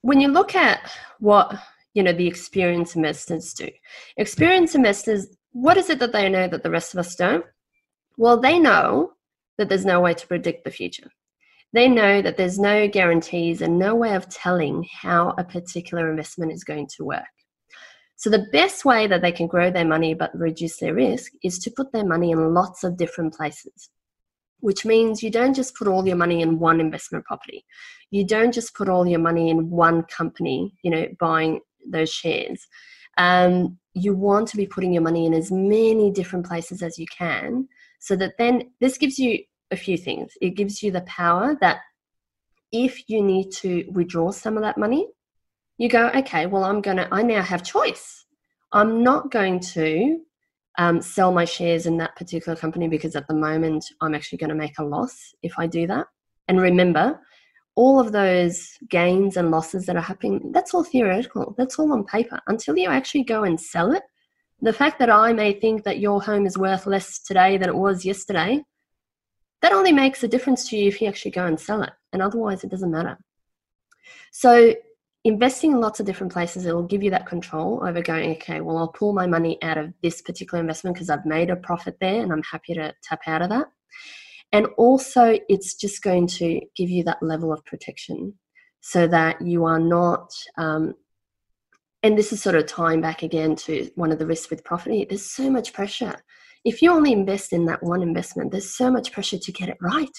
when 0.02 0.20
you 0.20 0.28
look 0.28 0.54
at 0.54 0.90
what 1.18 1.54
you 1.94 2.02
know 2.02 2.12
the 2.12 2.26
experienced 2.26 2.96
investors 2.96 3.52
do, 3.54 3.68
experienced 4.16 4.74
investors, 4.74 5.28
what 5.52 5.76
is 5.76 5.90
it 5.90 5.98
that 6.00 6.12
they 6.12 6.28
know 6.28 6.48
that 6.48 6.62
the 6.62 6.70
rest 6.70 6.94
of 6.94 7.00
us 7.00 7.14
don't? 7.14 7.44
Well, 8.16 8.40
they 8.40 8.58
know 8.58 9.12
that 9.58 9.68
there's 9.68 9.84
no 9.84 10.00
way 10.00 10.14
to 10.14 10.26
predict 10.26 10.64
the 10.64 10.70
future. 10.70 11.10
They 11.72 11.88
know 11.88 12.20
that 12.20 12.36
there's 12.36 12.58
no 12.58 12.88
guarantees 12.88 13.62
and 13.62 13.78
no 13.78 13.94
way 13.94 14.14
of 14.16 14.28
telling 14.28 14.84
how 14.90 15.34
a 15.38 15.44
particular 15.44 16.10
investment 16.10 16.52
is 16.52 16.64
going 16.64 16.88
to 16.96 17.04
work. 17.04 17.22
So, 18.16 18.28
the 18.28 18.46
best 18.52 18.84
way 18.84 19.06
that 19.06 19.22
they 19.22 19.32
can 19.32 19.46
grow 19.46 19.70
their 19.70 19.84
money 19.84 20.14
but 20.14 20.36
reduce 20.36 20.78
their 20.78 20.94
risk 20.94 21.32
is 21.44 21.58
to 21.60 21.70
put 21.70 21.92
their 21.92 22.04
money 22.04 22.32
in 22.32 22.54
lots 22.54 22.82
of 22.82 22.96
different 22.96 23.34
places 23.34 23.90
which 24.60 24.84
means 24.84 25.22
you 25.22 25.30
don't 25.30 25.54
just 25.54 25.74
put 25.74 25.88
all 25.88 26.06
your 26.06 26.16
money 26.16 26.42
in 26.42 26.58
one 26.58 26.80
investment 26.80 27.24
property. 27.24 27.64
You 28.10 28.24
don't 28.24 28.52
just 28.52 28.74
put 28.74 28.88
all 28.88 29.06
your 29.06 29.20
money 29.20 29.50
in 29.50 29.70
one 29.70 30.02
company, 30.04 30.74
you 30.82 30.90
know, 30.90 31.06
buying 31.18 31.60
those 31.86 32.10
shares. 32.10 32.66
Um, 33.18 33.78
you 33.94 34.14
want 34.14 34.48
to 34.48 34.56
be 34.56 34.66
putting 34.66 34.92
your 34.92 35.02
money 35.02 35.26
in 35.26 35.34
as 35.34 35.50
many 35.50 36.10
different 36.10 36.46
places 36.46 36.82
as 36.82 36.98
you 36.98 37.06
can 37.06 37.68
so 37.98 38.16
that 38.16 38.34
then 38.38 38.70
this 38.80 38.98
gives 38.98 39.18
you 39.18 39.38
a 39.70 39.76
few 39.76 39.96
things. 39.96 40.32
It 40.40 40.50
gives 40.50 40.82
you 40.82 40.90
the 40.90 41.02
power 41.02 41.56
that 41.60 41.78
if 42.72 43.08
you 43.08 43.22
need 43.22 43.50
to 43.52 43.84
withdraw 43.90 44.30
some 44.30 44.56
of 44.56 44.62
that 44.62 44.78
money, 44.78 45.08
you 45.78 45.88
go, 45.88 46.08
okay, 46.08 46.46
well, 46.46 46.64
I'm 46.64 46.80
going 46.80 46.98
to, 46.98 47.08
I 47.12 47.22
now 47.22 47.42
have 47.42 47.62
choice. 47.62 48.26
I'm 48.72 49.02
not 49.02 49.30
going 49.30 49.60
to 49.60 50.20
um, 50.80 51.02
sell 51.02 51.30
my 51.30 51.44
shares 51.44 51.84
in 51.84 51.98
that 51.98 52.16
particular 52.16 52.56
company 52.56 52.88
because 52.88 53.14
at 53.14 53.28
the 53.28 53.34
moment 53.34 53.84
I'm 54.00 54.14
actually 54.14 54.38
going 54.38 54.48
to 54.48 54.54
make 54.54 54.78
a 54.78 54.82
loss 54.82 55.34
if 55.42 55.52
I 55.58 55.66
do 55.66 55.86
that. 55.86 56.06
And 56.48 56.58
remember, 56.58 57.20
all 57.74 58.00
of 58.00 58.12
those 58.12 58.78
gains 58.88 59.36
and 59.36 59.50
losses 59.50 59.84
that 59.84 59.96
are 59.96 60.00
happening, 60.02 60.52
that's 60.52 60.72
all 60.72 60.82
theoretical. 60.82 61.54
That's 61.58 61.78
all 61.78 61.92
on 61.92 62.04
paper. 62.04 62.40
Until 62.46 62.78
you 62.78 62.88
actually 62.88 63.24
go 63.24 63.44
and 63.44 63.60
sell 63.60 63.92
it, 63.92 64.02
the 64.62 64.72
fact 64.72 64.98
that 65.00 65.10
I 65.10 65.34
may 65.34 65.52
think 65.52 65.84
that 65.84 66.00
your 66.00 66.22
home 66.22 66.46
is 66.46 66.56
worth 66.56 66.86
less 66.86 67.18
today 67.18 67.58
than 67.58 67.68
it 67.68 67.76
was 67.76 68.06
yesterday, 68.06 68.64
that 69.60 69.72
only 69.72 69.92
makes 69.92 70.22
a 70.22 70.28
difference 70.28 70.66
to 70.70 70.78
you 70.78 70.88
if 70.88 71.02
you 71.02 71.08
actually 71.08 71.32
go 71.32 71.44
and 71.44 71.60
sell 71.60 71.82
it. 71.82 71.92
And 72.14 72.22
otherwise, 72.22 72.64
it 72.64 72.70
doesn't 72.70 72.90
matter. 72.90 73.18
So 74.32 74.74
investing 75.24 75.72
in 75.72 75.80
lots 75.80 76.00
of 76.00 76.06
different 76.06 76.32
places 76.32 76.64
it 76.64 76.74
will 76.74 76.82
give 76.82 77.02
you 77.02 77.10
that 77.10 77.26
control 77.26 77.82
over 77.86 78.00
going 78.00 78.32
okay 78.32 78.60
well 78.60 78.78
i'll 78.78 78.88
pull 78.88 79.12
my 79.12 79.26
money 79.26 79.58
out 79.62 79.76
of 79.76 79.92
this 80.02 80.22
particular 80.22 80.60
investment 80.60 80.94
because 80.94 81.10
i've 81.10 81.26
made 81.26 81.50
a 81.50 81.56
profit 81.56 81.96
there 82.00 82.22
and 82.22 82.32
i'm 82.32 82.42
happy 82.42 82.74
to 82.74 82.92
tap 83.02 83.20
out 83.26 83.42
of 83.42 83.50
that. 83.50 83.66
And 84.52 84.66
also 84.78 85.38
it's 85.48 85.74
just 85.74 86.02
going 86.02 86.26
to 86.26 86.60
give 86.76 86.90
you 86.90 87.04
that 87.04 87.22
level 87.22 87.52
of 87.52 87.64
protection 87.64 88.34
so 88.80 89.06
that 89.06 89.40
you 89.40 89.64
are 89.64 89.78
not 89.78 90.32
um, 90.56 90.94
and 92.02 92.16
this 92.16 92.32
is 92.32 92.42
sort 92.42 92.56
of 92.56 92.66
tying 92.66 93.02
back 93.02 93.22
again 93.22 93.54
to 93.54 93.90
one 93.94 94.10
of 94.10 94.18
the 94.18 94.26
risks 94.26 94.50
with 94.50 94.64
property 94.64 95.06
there's 95.08 95.26
so 95.26 95.50
much 95.50 95.72
pressure. 95.72 96.16
If 96.64 96.82
you 96.82 96.90
only 96.90 97.12
invest 97.12 97.52
in 97.52 97.66
that 97.66 97.82
one 97.82 98.02
investment 98.02 98.50
there's 98.50 98.74
so 98.74 98.90
much 98.90 99.12
pressure 99.12 99.38
to 99.38 99.52
get 99.52 99.68
it 99.68 99.78
right. 99.80 100.18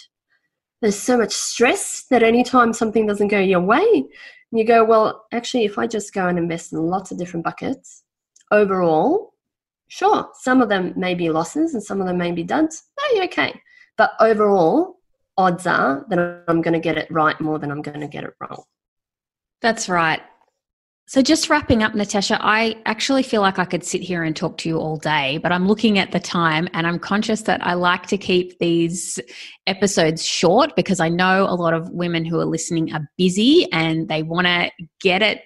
There's 0.81 0.97
so 0.97 1.17
much 1.17 1.33
stress 1.33 2.05
that 2.09 2.23
anytime 2.23 2.73
something 2.73 3.05
doesn't 3.05 3.27
go 3.27 3.39
your 3.39 3.61
way 3.61 4.05
you 4.51 4.65
go, 4.65 4.83
well, 4.83 5.25
actually, 5.31 5.65
if 5.65 5.77
I 5.77 5.87
just 5.87 6.13
go 6.13 6.27
and 6.27 6.37
invest 6.37 6.73
in 6.73 6.79
lots 6.79 7.11
of 7.11 7.17
different 7.17 7.45
buckets, 7.45 8.03
overall, 8.51 9.33
sure, 9.87 10.29
some 10.33 10.61
of 10.61 10.69
them 10.69 10.93
may 10.95 11.15
be 11.15 11.29
losses 11.29 11.73
and 11.73 11.83
some 11.83 12.01
of 12.01 12.07
them 12.07 12.17
may 12.17 12.31
be 12.31 12.43
duds. 12.43 12.83
Oh, 12.99 13.21
okay. 13.23 13.61
But 13.97 14.11
overall, 14.19 14.97
odds 15.37 15.65
are 15.67 16.05
that 16.09 16.43
I'm 16.47 16.61
going 16.61 16.73
to 16.73 16.79
get 16.79 16.97
it 16.97 17.09
right 17.09 17.39
more 17.39 17.59
than 17.59 17.71
I'm 17.71 17.81
going 17.81 18.01
to 18.01 18.07
get 18.07 18.23
it 18.23 18.33
wrong. 18.39 18.63
That's 19.61 19.87
right. 19.87 20.21
So, 21.12 21.22
just 21.22 21.49
wrapping 21.49 21.84
up, 21.84 21.93
Natasha, 21.93 22.38
I 22.39 22.78
actually 22.86 23.22
feel 23.22 23.41
like 23.41 23.59
I 23.59 23.66
could 23.66 23.84
sit 23.84 23.99
here 23.99 24.24
and 24.24 24.34
talk 24.34 24.57
to 24.59 24.70
you 24.70 24.78
all 24.78 24.95
day, 24.95 25.39
but 25.39 25.51
I'm 25.51 25.68
looking 25.68 25.99
at 25.99 26.14
the 26.14 26.22
time 26.22 26.70
and 26.72 26.88
I'm 26.88 26.99
conscious 26.99 27.41
that 27.41 27.62
I 27.68 27.74
like 27.74 28.07
to 28.07 28.18
keep 28.18 28.57
these 28.59 29.20
episodes 29.68 30.26
short 30.26 30.74
because 30.78 31.01
I 31.01 31.09
know 31.09 31.43
a 31.43 31.55
lot 31.55 31.74
of 31.74 31.89
women 31.89 32.24
who 32.24 32.39
are 32.39 32.45
listening 32.45 32.93
are 32.93 33.05
busy 33.18 33.70
and 33.74 34.07
they 34.07 34.24
want 34.24 34.47
to 34.47 34.72
get 35.01 35.22
it, 35.22 35.41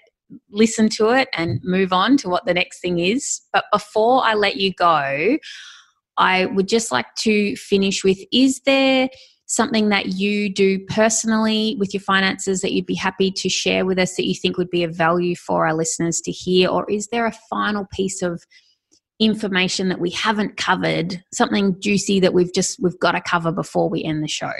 listen 0.52 0.88
to 0.90 1.10
it, 1.10 1.30
and 1.34 1.60
move 1.64 1.92
on 1.92 2.16
to 2.18 2.30
what 2.30 2.46
the 2.46 2.54
next 2.54 2.80
thing 2.80 3.00
is. 3.00 3.42
But 3.52 3.66
before 3.72 4.24
I 4.24 4.36
let 4.36 4.58
you 4.58 4.72
go, 4.72 5.40
I 6.16 6.46
would 6.46 6.68
just 6.68 6.92
like 6.92 7.08
to 7.22 7.56
finish 7.56 8.04
with 8.04 8.20
is 8.32 8.62
there 8.68 9.10
something 9.48 9.90
that 9.90 10.08
you 10.08 10.52
do 10.52 10.80
personally 10.88 11.76
with 11.80 11.94
your 11.94 12.02
finances 12.02 12.62
that 12.62 12.74
you'd 12.74 12.86
be 12.86 12.96
happy 12.96 13.32
to 13.32 13.50
share 13.50 13.86
with 13.86 14.00
us 14.00 14.16
that 14.16 14.26
you 14.26 14.34
think 14.34 14.58
would 14.58 14.70
be 14.70 14.84
of 14.84 14.96
value 14.96 15.36
for 15.36 15.68
our 15.68 15.74
listeners 15.74 16.20
to 16.22 16.32
hear? 16.32 16.70
Or 16.70 16.90
is 16.90 17.08
there 17.08 17.26
a 17.26 17.32
final 17.50 17.86
piece 17.92 18.22
of 18.22 18.44
information 19.20 19.90
that 19.90 20.00
we 20.00 20.10
haven't 20.10 20.58
covered, 20.58 21.24
something 21.34 21.80
juicy 21.80 22.20
that 22.20 22.34
we've 22.34 22.54
just 22.54 22.80
we've 22.82 23.00
got 23.00 23.12
to 23.12 23.22
cover 23.22 23.52
before 23.52 23.90
we 23.90 24.04
end 24.04 24.24
the 24.24 24.28
show? 24.28 24.52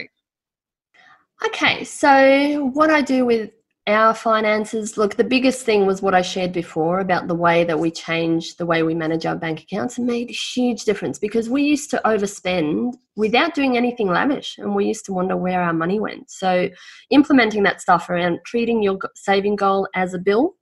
Okay, 1.46 1.84
so 1.84 2.72
what 2.74 2.90
I 2.90 3.02
do 3.02 3.26
with 3.26 3.52
our 3.88 4.16
finances. 4.16 4.98
Look 4.98 5.16
the 5.16 5.24
biggest 5.24 5.64
thing 5.64 5.86
was 5.86 6.02
what 6.02 6.16
i 6.16 6.22
shared 6.22 6.52
before 6.52 7.00
about 7.00 7.28
the 7.28 7.36
way 7.36 7.64
that 7.66 7.78
we 7.78 7.92
changed 7.92 8.58
the 8.58 8.66
way 8.66 8.82
we 8.82 8.96
manage 8.96 9.26
our 9.26 9.36
bank 9.36 9.62
accounts. 9.62 9.98
And 9.98 10.08
made 10.08 10.30
a 10.30 10.34
huge 10.34 10.86
difference 10.86 11.20
because 11.20 11.50
we 11.50 11.64
used 11.64 11.92
to 11.92 12.02
overspend 12.04 12.96
without 13.16 13.54
doing 13.54 13.78
anything 13.78 14.08
lavish 14.08 14.58
and 14.58 14.76
we 14.76 14.86
used 14.86 15.06
to 15.06 15.14
wonder 15.14 15.38
where 15.38 15.62
our 15.62 15.74
money 15.74 16.00
went. 16.00 16.32
So 16.32 16.70
implementing 17.12 17.64
that 17.64 17.82
stuff 17.82 18.10
around 18.10 18.40
treating 18.46 18.82
your 18.82 18.98
saving 19.16 19.56
goal 19.56 19.88
as 19.94 20.14
a 20.14 20.20
bill 20.20 20.56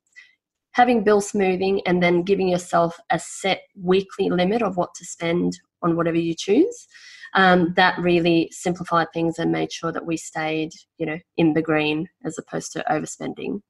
having 0.73 1.03
bill 1.03 1.21
smoothing 1.21 1.81
and 1.85 2.01
then 2.01 2.23
giving 2.23 2.49
yourself 2.49 2.99
a 3.11 3.19
set 3.19 3.61
weekly 3.75 4.29
limit 4.29 4.61
of 4.61 4.75
what 4.75 4.93
to 4.95 5.05
spend 5.05 5.59
on 5.83 5.95
whatever 5.95 6.17
you 6.17 6.33
choose 6.35 6.87
um, 7.35 7.73
that 7.75 7.97
really 7.99 8.49
simplified 8.51 9.07
things 9.13 9.39
and 9.39 9.51
made 9.51 9.71
sure 9.71 9.91
that 9.91 10.05
we 10.05 10.17
stayed, 10.17 10.71
you 10.97 11.05
know, 11.05 11.17
in 11.37 11.53
the 11.53 11.61
green 11.61 12.07
as 12.23 12.37
opposed 12.37 12.71
to 12.73 12.85
overspending. 12.89 13.61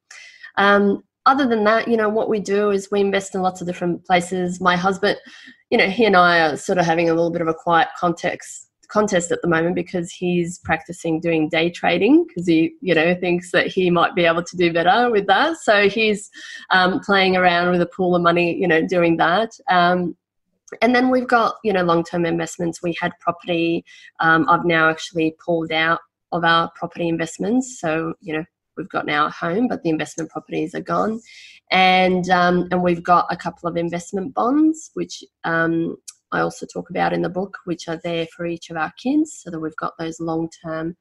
Um, 0.57 1.03
other 1.25 1.47
than 1.47 1.63
that, 1.63 1.87
you 1.87 1.95
know, 1.95 2.09
what 2.09 2.29
we 2.29 2.39
do 2.39 2.69
is 2.71 2.91
we 2.91 2.99
invest 2.99 3.33
in 3.33 3.41
lots 3.41 3.61
of 3.61 3.67
different 3.67 4.05
places. 4.05 4.59
My 4.59 4.75
husband, 4.75 5.17
you 5.69 5.77
know, 5.77 5.87
he 5.87 6.05
and 6.05 6.17
I 6.17 6.49
are 6.49 6.57
sort 6.57 6.77
of 6.77 6.85
having 6.85 7.09
a 7.09 7.13
little 7.13 7.31
bit 7.31 7.41
of 7.41 7.47
a 7.47 7.53
quiet 7.53 7.87
context 7.97 8.69
contest 8.93 9.31
at 9.31 9.41
the 9.41 9.47
moment 9.47 9.75
because 9.75 10.11
he's 10.11 10.59
practicing 10.59 11.19
doing 11.19 11.49
day 11.49 11.69
trading 11.69 12.25
because 12.27 12.45
he 12.45 12.75
you 12.81 12.93
know 12.93 13.15
thinks 13.15 13.51
that 13.51 13.65
he 13.65 13.89
might 13.89 14.13
be 14.13 14.23
able 14.23 14.43
to 14.43 14.55
do 14.55 14.71
better 14.71 15.09
with 15.09 15.25
that 15.25 15.57
so 15.57 15.89
he's 15.89 16.29
um, 16.69 16.99
playing 16.99 17.35
around 17.35 17.71
with 17.71 17.81
a 17.81 17.87
pool 17.87 18.15
of 18.15 18.21
money 18.21 18.55
you 18.55 18.67
know 18.67 18.85
doing 18.85 19.17
that 19.17 19.49
um, 19.69 20.15
and 20.81 20.95
then 20.95 21.09
we've 21.09 21.27
got 21.27 21.55
you 21.63 21.73
know 21.73 21.83
long-term 21.83 22.25
investments. 22.25 22.81
We 22.81 22.95
had 22.99 23.11
property 23.19 23.83
um, 24.19 24.47
i've 24.49 24.65
now 24.65 24.89
actually 24.89 25.35
pulled 25.43 25.71
out 25.71 25.99
of 26.31 26.43
our 26.43 26.71
property 26.75 27.07
investments. 27.07 27.79
So 27.79 28.13
you 28.21 28.33
know 28.33 28.45
we've 28.77 28.89
got 28.89 29.05
now 29.05 29.27
a 29.27 29.29
home 29.29 29.67
but 29.67 29.83
the 29.83 29.89
investment 29.89 30.29
properties 30.31 30.73
are 30.75 30.81
gone. 30.81 31.21
And 31.71 32.29
um, 32.29 32.67
and 32.71 32.83
we've 32.83 33.03
got 33.03 33.27
a 33.31 33.37
couple 33.37 33.69
of 33.69 33.77
investment 33.77 34.33
bonds 34.33 34.91
which 34.93 35.23
um, 35.43 35.95
i 36.31 36.39
also 36.39 36.65
talk 36.65 36.89
about 36.89 37.13
in 37.13 37.21
the 37.21 37.29
book 37.29 37.57
which 37.65 37.87
are 37.87 37.99
there 38.03 38.27
for 38.35 38.45
each 38.45 38.69
of 38.69 38.77
our 38.77 38.91
kids 38.97 39.41
so 39.41 39.51
that 39.51 39.59
we've 39.59 39.75
got 39.77 39.93
those 39.99 40.19
long-term 40.19 40.95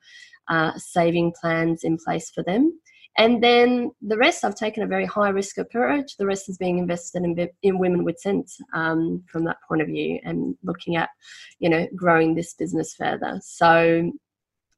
uh, 0.49 0.73
saving 0.77 1.33
plans 1.41 1.85
in 1.85 1.97
place 1.97 2.31
for 2.31 2.43
them 2.43 2.73
and 3.18 3.42
then 3.42 3.90
the 4.00 4.16
rest, 4.16 4.44
I've 4.44 4.54
taken 4.54 4.82
a 4.82 4.86
very 4.86 5.04
high 5.04 5.28
risk 5.28 5.58
approach. 5.58 6.16
The 6.16 6.26
rest 6.26 6.48
is 6.48 6.56
being 6.56 6.78
invested 6.78 7.24
in, 7.24 7.48
in 7.62 7.78
women 7.78 8.04
with 8.04 8.18
sense 8.18 8.58
um, 8.72 9.22
from 9.28 9.44
that 9.44 9.58
point 9.68 9.82
of 9.82 9.88
view 9.88 10.18
and 10.24 10.56
looking 10.62 10.96
at, 10.96 11.10
you 11.58 11.68
know, 11.68 11.86
growing 11.94 12.34
this 12.34 12.54
business 12.54 12.94
further. 12.94 13.38
So, 13.42 14.10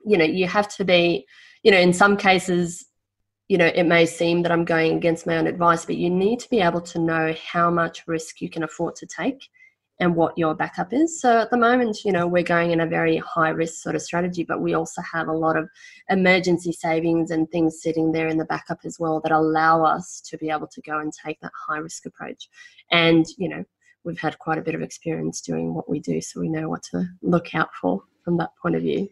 you 0.05 0.19
know, 0.19 0.25
you 0.25 0.49
have 0.49 0.69
to 0.77 0.85
be, 0.85 1.27
you 1.63 1.71
know, 1.71 1.79
in 1.79 1.93
some 1.93 2.17
cases, 2.17 2.87
you 3.49 3.57
know, 3.57 3.71
it 3.73 3.85
may 3.85 4.05
seem 4.05 4.43
that 4.43 4.51
I'm 4.51 4.65
going 4.65 4.97
against 4.97 5.27
my 5.27 5.37
own 5.37 5.47
advice, 5.47 5.85
but 5.85 5.97
you 5.97 6.11
need 6.11 6.41
to 6.41 6.51
be 6.51 6.61
able 6.61 6.81
to 6.81 6.99
know 6.99 7.35
how 7.53 7.71
much 7.71 8.03
risk 8.09 8.41
you 8.41 8.51
can 8.51 8.65
afford 8.65 8.97
to 8.97 9.07
take 9.07 9.49
and 10.01 10.17
what 10.17 10.37
your 10.37 10.55
backup 10.55 10.93
is. 10.93 11.21
So 11.21 11.39
at 11.39 11.51
the 11.51 11.57
moment, 11.57 12.05
you 12.05 12.13
know, 12.13 12.27
we're 12.27 12.43
going 12.43 12.73
in 12.73 12.81
a 12.81 12.87
very 12.87 13.17
high 13.19 13.51
risk 13.51 13.83
sort 13.83 13.95
of 13.95 14.03
strategy, 14.03 14.45
but 14.45 14.61
we 14.61 14.75
also 14.75 15.01
have 15.03 15.29
a 15.29 15.33
lot 15.33 15.57
of 15.57 15.69
emergency 16.11 16.73
savings 16.73 17.31
and 17.31 17.49
things 17.51 17.81
sitting 17.81 18.13
there 18.13 18.29
in 18.29 18.37
the 18.37 18.45
backup 18.45 18.81
as 18.85 18.99
well 18.99 19.21
that 19.21 19.33
allow 19.33 19.85
us 19.85 20.21
to 20.29 20.37
be 20.39 20.51
able 20.51 20.67
to 20.67 20.81
go 20.83 20.99
and 20.99 21.13
take 21.13 21.41
that 21.41 21.53
high 21.69 21.79
risk 21.79 22.07
approach. 22.07 22.49
And, 22.91 23.25
you 23.39 23.49
know, 23.49 23.65
we've 24.05 24.19
had 24.19 24.39
quite 24.39 24.59
a 24.59 24.63
bit 24.63 24.75
of 24.75 24.83
experience 24.83 25.41
doing 25.41 25.75
what 25.75 25.89
we 25.89 26.01
do, 26.01 26.21
so 26.21 26.41
we 26.41 26.49
know 26.49 26.69
what 26.69 26.83
to 26.91 27.07
look 27.23 27.55
out 27.55 27.71
for 27.81 28.03
from 28.25 28.39
that 28.39 28.51
point 28.61 28.75
of 28.75 28.83
view. 28.83 29.09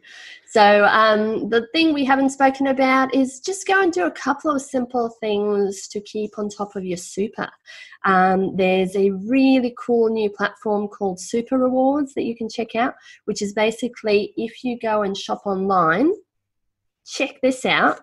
So, 0.46 0.84
um, 0.84 1.48
the 1.50 1.66
thing 1.72 1.92
we 1.92 2.04
haven't 2.04 2.30
spoken 2.30 2.66
about 2.66 3.14
is 3.14 3.40
just 3.40 3.66
go 3.66 3.82
and 3.82 3.92
do 3.92 4.04
a 4.04 4.10
couple 4.10 4.50
of 4.50 4.60
simple 4.62 5.08
things 5.20 5.88
to 5.88 6.00
keep 6.00 6.38
on 6.38 6.48
top 6.48 6.74
of 6.76 6.84
your 6.84 6.96
super. 6.96 7.48
Um, 8.04 8.56
there's 8.56 8.96
a 8.96 9.10
really 9.10 9.74
cool 9.78 10.10
new 10.10 10.30
platform 10.30 10.88
called 10.88 11.20
Super 11.20 11.58
Rewards 11.58 12.14
that 12.14 12.24
you 12.24 12.36
can 12.36 12.48
check 12.48 12.74
out, 12.74 12.94
which 13.26 13.42
is 13.42 13.52
basically 13.52 14.32
if 14.36 14.64
you 14.64 14.78
go 14.78 15.02
and 15.02 15.16
shop 15.16 15.42
online, 15.46 16.12
check 17.06 17.40
this 17.42 17.64
out, 17.64 18.00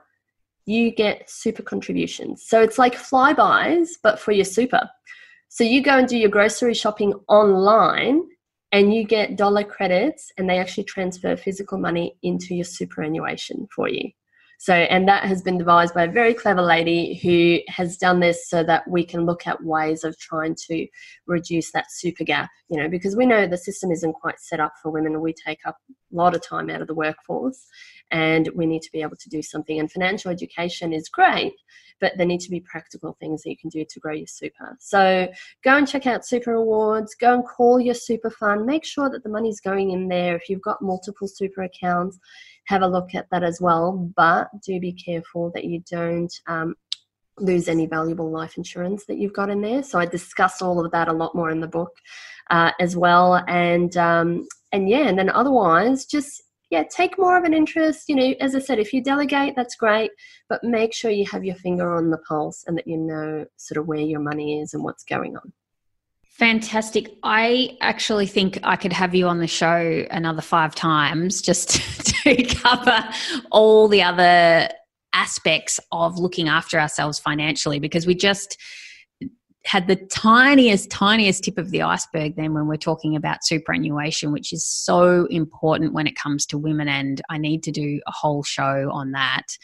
you 0.65 0.91
get 0.91 1.29
super 1.29 1.63
contributions. 1.63 2.45
So, 2.47 2.61
it's 2.61 2.79
like 2.79 2.95
Flybuys, 2.95 3.89
but 4.01 4.19
for 4.19 4.31
your 4.31 4.45
super. 4.45 4.89
So, 5.49 5.63
you 5.63 5.83
go 5.83 5.97
and 5.97 6.07
do 6.07 6.17
your 6.17 6.29
grocery 6.29 6.73
shopping 6.73 7.13
online 7.27 8.23
and 8.71 8.93
you 8.93 9.03
get 9.03 9.35
dollar 9.35 9.63
credits 9.63 10.31
and 10.37 10.49
they 10.49 10.59
actually 10.59 10.83
transfer 10.83 11.35
physical 11.35 11.77
money 11.77 12.15
into 12.21 12.53
your 12.55 12.65
superannuation 12.65 13.67
for 13.75 13.89
you. 13.89 14.11
So, 14.61 14.73
and 14.73 15.07
that 15.07 15.23
has 15.23 15.41
been 15.41 15.57
devised 15.57 15.93
by 15.93 16.03
a 16.03 16.11
very 16.11 16.33
clever 16.33 16.61
lady 16.61 17.15
who 17.23 17.59
has 17.71 17.95
done 17.95 18.19
this 18.19 18.49
so 18.49 18.61
that 18.65 18.85
we 18.89 19.05
can 19.05 19.25
look 19.25 19.47
at 19.47 19.63
ways 19.63 20.03
of 20.03 20.19
trying 20.19 20.53
to 20.67 20.85
reduce 21.27 21.71
that 21.71 21.89
super 21.89 22.25
gap, 22.25 22.49
you 22.67 22.77
know, 22.77 22.89
because 22.89 23.15
we 23.15 23.25
know 23.25 23.47
the 23.47 23.57
system 23.57 23.89
isn't 23.89 24.11
quite 24.11 24.37
set 24.37 24.59
up 24.59 24.73
for 24.83 24.91
women. 24.91 25.21
We 25.21 25.33
take 25.33 25.59
up 25.65 25.77
a 25.89 26.15
lot 26.15 26.35
of 26.35 26.45
time 26.45 26.69
out 26.69 26.81
of 26.81 26.87
the 26.87 26.93
workforce 26.93 27.67
and 28.11 28.49
we 28.53 28.65
need 28.65 28.81
to 28.81 28.91
be 28.91 29.01
able 29.01 29.15
to 29.15 29.29
do 29.29 29.41
something. 29.41 29.79
And 29.79 29.89
financial 29.89 30.29
education 30.29 30.91
is 30.91 31.07
great, 31.07 31.53
but 32.01 32.17
there 32.17 32.25
need 32.25 32.41
to 32.41 32.51
be 32.51 32.59
practical 32.59 33.15
things 33.17 33.43
that 33.43 33.51
you 33.51 33.57
can 33.57 33.69
do 33.69 33.85
to 33.89 33.99
grow 34.01 34.13
your 34.13 34.27
super. 34.27 34.75
So 34.81 35.29
go 35.63 35.77
and 35.77 35.87
check 35.87 36.05
out 36.05 36.25
Super 36.25 36.51
Rewards, 36.51 37.15
go 37.15 37.33
and 37.33 37.45
call 37.45 37.79
your 37.79 37.93
super 37.93 38.29
fund, 38.29 38.65
make 38.65 38.83
sure 38.83 39.09
that 39.09 39.23
the 39.23 39.29
money's 39.29 39.61
going 39.61 39.91
in 39.91 40.09
there. 40.09 40.35
If 40.35 40.49
you've 40.49 40.61
got 40.61 40.81
multiple 40.81 41.29
super 41.29 41.63
accounts, 41.63 42.19
have 42.69 42.83
a 42.83 42.87
look 42.87 43.15
at 43.15 43.27
that 43.31 43.43
as 43.43 43.59
well. 43.59 44.11
But 44.15 44.49
do 44.61 44.79
be 44.79 44.93
careful 44.93 45.51
that 45.55 45.65
you 45.65 45.81
don't 45.89 46.33
um, 46.47 46.75
lose 47.39 47.67
any 47.67 47.87
valuable 47.87 48.29
life 48.29 48.57
insurance 48.57 49.05
that 49.05 49.17
you've 49.17 49.33
got 49.33 49.49
in 49.49 49.61
there. 49.61 49.81
So 49.81 49.99
I 49.99 50.05
discuss 50.05 50.61
all 50.61 50.83
of 50.83 50.91
that 50.91 51.07
a 51.07 51.13
lot 51.13 51.33
more 51.33 51.49
in 51.49 51.61
the 51.61 51.67
book 51.67 51.91
uh, 52.51 52.71
as 52.79 52.95
well. 52.95 53.43
And 53.47 53.97
um, 53.97 54.47
and 54.71 54.87
yeah, 54.87 55.07
and 55.07 55.17
then 55.17 55.31
otherwise, 55.31 56.05
just 56.05 56.43
yeah, 56.69 56.83
take 56.83 57.17
more 57.17 57.35
of 57.35 57.43
an 57.43 57.55
interest. 57.55 58.07
You 58.07 58.15
know, 58.15 58.33
as 58.39 58.53
I 58.53 58.59
said, 58.59 58.77
if 58.77 58.93
you 58.93 59.03
delegate, 59.03 59.55
that's 59.55 59.75
great, 59.75 60.11
but 60.47 60.63
make 60.63 60.93
sure 60.93 61.09
you 61.09 61.25
have 61.25 61.43
your 61.43 61.55
finger 61.55 61.95
on 61.95 62.11
the 62.11 62.19
pulse 62.19 62.65
and 62.67 62.77
that 62.77 62.87
you 62.87 62.97
know 62.97 63.45
sort 63.57 63.79
of 63.79 63.87
where 63.87 63.99
your 63.99 64.19
money 64.19 64.61
is 64.61 64.75
and 64.75 64.83
what's 64.83 65.03
going 65.03 65.35
on. 65.37 65.51
Fantastic. 66.39 67.17
I 67.21 67.77
actually 67.81 68.25
think 68.25 68.59
I 68.63 68.77
could 68.77 68.93
have 68.93 69.13
you 69.13 69.27
on 69.27 69.39
the 69.39 69.47
show 69.47 70.05
another 70.09 70.41
five 70.41 70.73
times 70.73 71.41
just 71.41 71.81
to 72.23 72.43
cover 72.45 73.03
all 73.51 73.89
the 73.89 74.01
other 74.01 74.69
aspects 75.11 75.81
of 75.91 76.17
looking 76.17 76.47
after 76.47 76.79
ourselves 76.79 77.19
financially 77.19 77.77
because 77.77 78.07
we 78.07 78.15
just 78.15 78.57
had 79.65 79.87
the 79.87 79.97
tiniest, 79.97 80.89
tiniest 80.89 81.43
tip 81.43 81.57
of 81.57 81.71
the 81.71 81.81
iceberg 81.81 82.37
then 82.37 82.53
when 82.53 82.67
we're 82.67 82.77
talking 82.77 83.17
about 83.17 83.43
superannuation, 83.43 84.31
which 84.31 84.53
is 84.53 84.65
so 84.65 85.25
important 85.25 85.91
when 85.93 86.07
it 86.07 86.15
comes 86.15 86.45
to 86.45 86.57
women. 86.57 86.87
And 86.87 87.21
I 87.29 87.37
need 87.37 87.63
to 87.63 87.71
do 87.71 87.99
a 88.07 88.11
whole 88.11 88.43
show 88.43 88.89
on 88.93 89.11
that. 89.11 89.57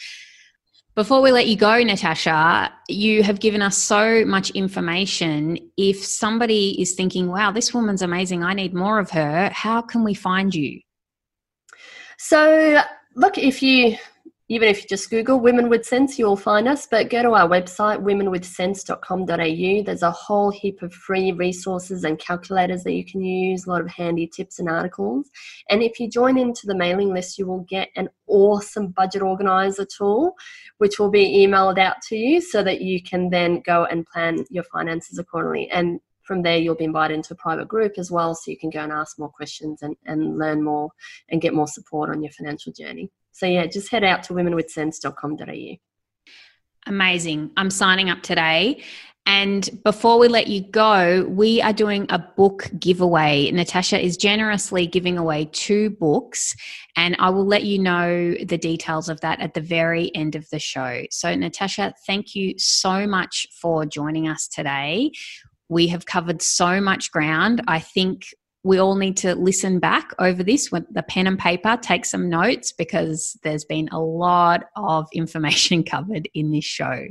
Before 0.96 1.22
we 1.22 1.34
let 1.34 1.48
you 1.48 1.58
go, 1.58 1.84
Natasha, 1.84 2.72
you 2.88 3.22
have 3.22 3.42
given 3.42 3.62
us 3.62 3.78
so 3.78 4.24
much 4.24 4.50
information. 4.52 5.58
If 5.76 6.02
somebody 6.02 6.82
is 6.82 6.94
thinking, 6.96 7.28
wow, 7.28 7.52
this 7.52 7.74
woman's 7.74 8.02
amazing, 8.02 8.44
I 8.44 8.54
need 8.54 8.74
more 8.74 8.98
of 9.00 9.12
her, 9.12 9.50
how 9.50 9.82
can 9.82 10.06
we 10.06 10.14
find 10.14 10.56
you? 10.56 10.80
So, 12.18 12.82
look, 13.14 13.38
if 13.38 13.62
you 13.62 13.98
even 14.48 14.70
if 14.70 14.84
you 14.84 14.88
just 14.88 15.10
Google 15.10 15.40
Women 15.40 15.70
with 15.70 15.86
Sense, 15.86 16.20
you'll 16.20 16.36
find 16.36 16.68
us. 16.68 16.86
But 16.86 17.10
go 17.10 17.24
to 17.24 17.32
our 17.32 17.50
website, 17.50 18.04
womenwithsense.com.au. 18.04 19.84
There's 19.84 20.04
a 20.04 20.12
whole 20.12 20.52
heap 20.52 20.84
of 20.84 20.94
free 20.94 21.32
resources 21.32 22.04
and 22.04 22.20
calculators 22.20 22.84
that 22.84 22.94
you 22.94 23.04
can 23.04 23.22
use, 23.22 23.66
a 23.66 23.70
lot 23.72 23.82
of 23.82 23.88
handy 23.88 24.28
tips 24.28 24.60
and 24.60 24.70
articles. 24.70 25.32
And 25.72 25.82
if 25.82 26.00
you 26.00 26.08
join 26.08 26.38
into 26.38 26.68
the 26.68 26.76
mailing 26.76 27.12
list, 27.12 27.40
you 27.40 27.48
will 27.48 27.66
get 27.68 27.90
an 27.96 28.08
awesome 28.28 28.90
budget 28.90 29.24
organizer 29.24 29.86
tool, 29.86 30.36
which 30.78 31.00
will 31.00 31.10
be 31.10 31.44
emailed 31.44 31.80
out 31.80 31.96
to 32.10 32.16
you 32.16 32.40
so 32.40 32.62
that 32.62 32.82
you 32.82 33.02
can 33.02 33.32
then 33.32 33.62
go 33.62 33.86
and 33.86 34.06
plan 34.06 34.46
your 34.52 34.64
finances 34.66 35.18
accordingly. 35.18 35.72
And 35.72 36.00
from 36.22 36.44
there 36.44 36.58
you'll 36.58 36.76
be 36.76 36.84
invited 36.84 37.16
into 37.16 37.34
a 37.34 37.38
private 37.38 37.68
group 37.68 37.94
as 37.98 38.12
well 38.12 38.36
so 38.36 38.52
you 38.52 38.58
can 38.58 38.70
go 38.70 38.80
and 38.80 38.92
ask 38.92 39.18
more 39.18 39.30
questions 39.30 39.82
and, 39.82 39.96
and 40.06 40.38
learn 40.38 40.64
more 40.64 40.90
and 41.30 41.42
get 41.42 41.54
more 41.54 41.68
support 41.68 42.10
on 42.10 42.22
your 42.22 42.32
financial 42.32 42.74
journey 42.74 43.12
so 43.36 43.46
yeah, 43.46 43.66
just 43.66 43.92
head 43.92 44.06
out 44.06 44.24
to 44.24 44.34
womenwithsense.com.au. 44.34 45.76
Amazing. 46.88 47.52
I'm 47.58 47.70
signing 47.70 48.10
up 48.10 48.22
today. 48.24 48.82
And 49.26 49.68
before 49.84 50.20
we 50.20 50.30
let 50.30 50.48
you 50.48 50.62
go, 50.62 51.26
we 51.28 51.62
are 51.62 51.74
doing 51.74 52.06
a 52.10 52.20
book 52.20 52.70
giveaway. 52.80 53.52
Natasha 53.52 54.00
is 54.00 54.16
generously 54.16 54.88
giving 54.88 55.18
away 55.18 55.50
two 55.52 55.90
books, 55.90 56.56
and 56.96 57.18
I 57.20 57.30
will 57.30 57.46
let 57.46 57.64
you 57.64 57.78
know 57.78 58.36
the 58.36 58.58
details 58.58 59.10
of 59.10 59.20
that 59.20 59.42
at 59.42 59.54
the 59.54 59.62
very 59.62 60.16
end 60.16 60.36
of 60.36 60.50
the 60.50 60.60
show. 60.60 61.04
So, 61.12 61.36
Natasha, 61.36 61.94
thank 62.08 62.36
you 62.36 62.54
so 62.58 63.06
much 63.06 63.48
for 63.60 63.86
joining 63.86 64.30
us 64.30 64.48
today. 64.48 65.12
We 65.68 65.88
have 65.88 66.06
covered 66.06 66.42
so 66.42 66.80
much 66.80 67.12
ground. 67.12 67.64
I 67.68 67.80
think 67.80 68.28
we 68.66 68.80
all 68.80 68.96
need 68.96 69.16
to 69.16 69.36
listen 69.36 69.78
back 69.78 70.10
over 70.18 70.42
this 70.42 70.72
with 70.72 70.92
the 70.92 71.04
pen 71.04 71.28
and 71.28 71.38
paper, 71.38 71.78
take 71.80 72.04
some 72.04 72.30
notes 72.30 72.72
because 72.72 73.38
there's 73.44 73.64
been 73.64 73.88
a 73.92 74.00
lot 74.00 74.64
of 74.76 75.06
information 75.14 75.84
covered 75.86 76.28
in 76.34 76.50
this 76.50 76.66
show. 76.66 77.06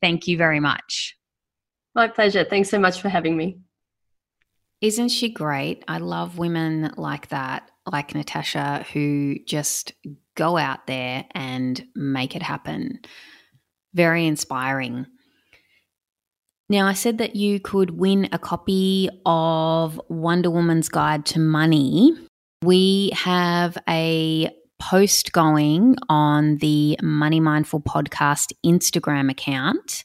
Thank 0.00 0.26
you 0.26 0.38
very 0.38 0.60
much. 0.60 1.14
My 1.94 2.08
pleasure. 2.08 2.42
Thanks 2.42 2.70
so 2.70 2.78
much 2.78 3.02
for 3.02 3.10
having 3.10 3.36
me. 3.36 3.58
Isn't 4.80 5.10
she 5.10 5.28
great? 5.28 5.84
I 5.86 5.98
love 5.98 6.38
women 6.38 6.94
like 6.96 7.28
that, 7.28 7.70
like 7.84 8.14
Natasha, 8.14 8.86
who 8.94 9.36
just 9.46 9.92
go 10.34 10.56
out 10.56 10.86
there 10.86 11.26
and 11.32 11.86
make 11.94 12.34
it 12.34 12.42
happen. 12.42 13.00
Very 13.92 14.26
inspiring. 14.26 15.04
Now, 16.68 16.86
I 16.86 16.94
said 16.94 17.18
that 17.18 17.36
you 17.36 17.60
could 17.60 17.98
win 17.98 18.28
a 18.32 18.38
copy 18.38 19.10
of 19.26 20.00
Wonder 20.08 20.50
Woman's 20.50 20.88
Guide 20.88 21.26
to 21.26 21.38
Money. 21.38 22.12
We 22.62 23.10
have 23.14 23.76
a 23.86 24.50
post 24.80 25.32
going 25.32 25.96
on 26.08 26.56
the 26.58 26.98
Money 27.02 27.40
Mindful 27.40 27.82
Podcast 27.82 28.52
Instagram 28.64 29.30
account. 29.30 30.04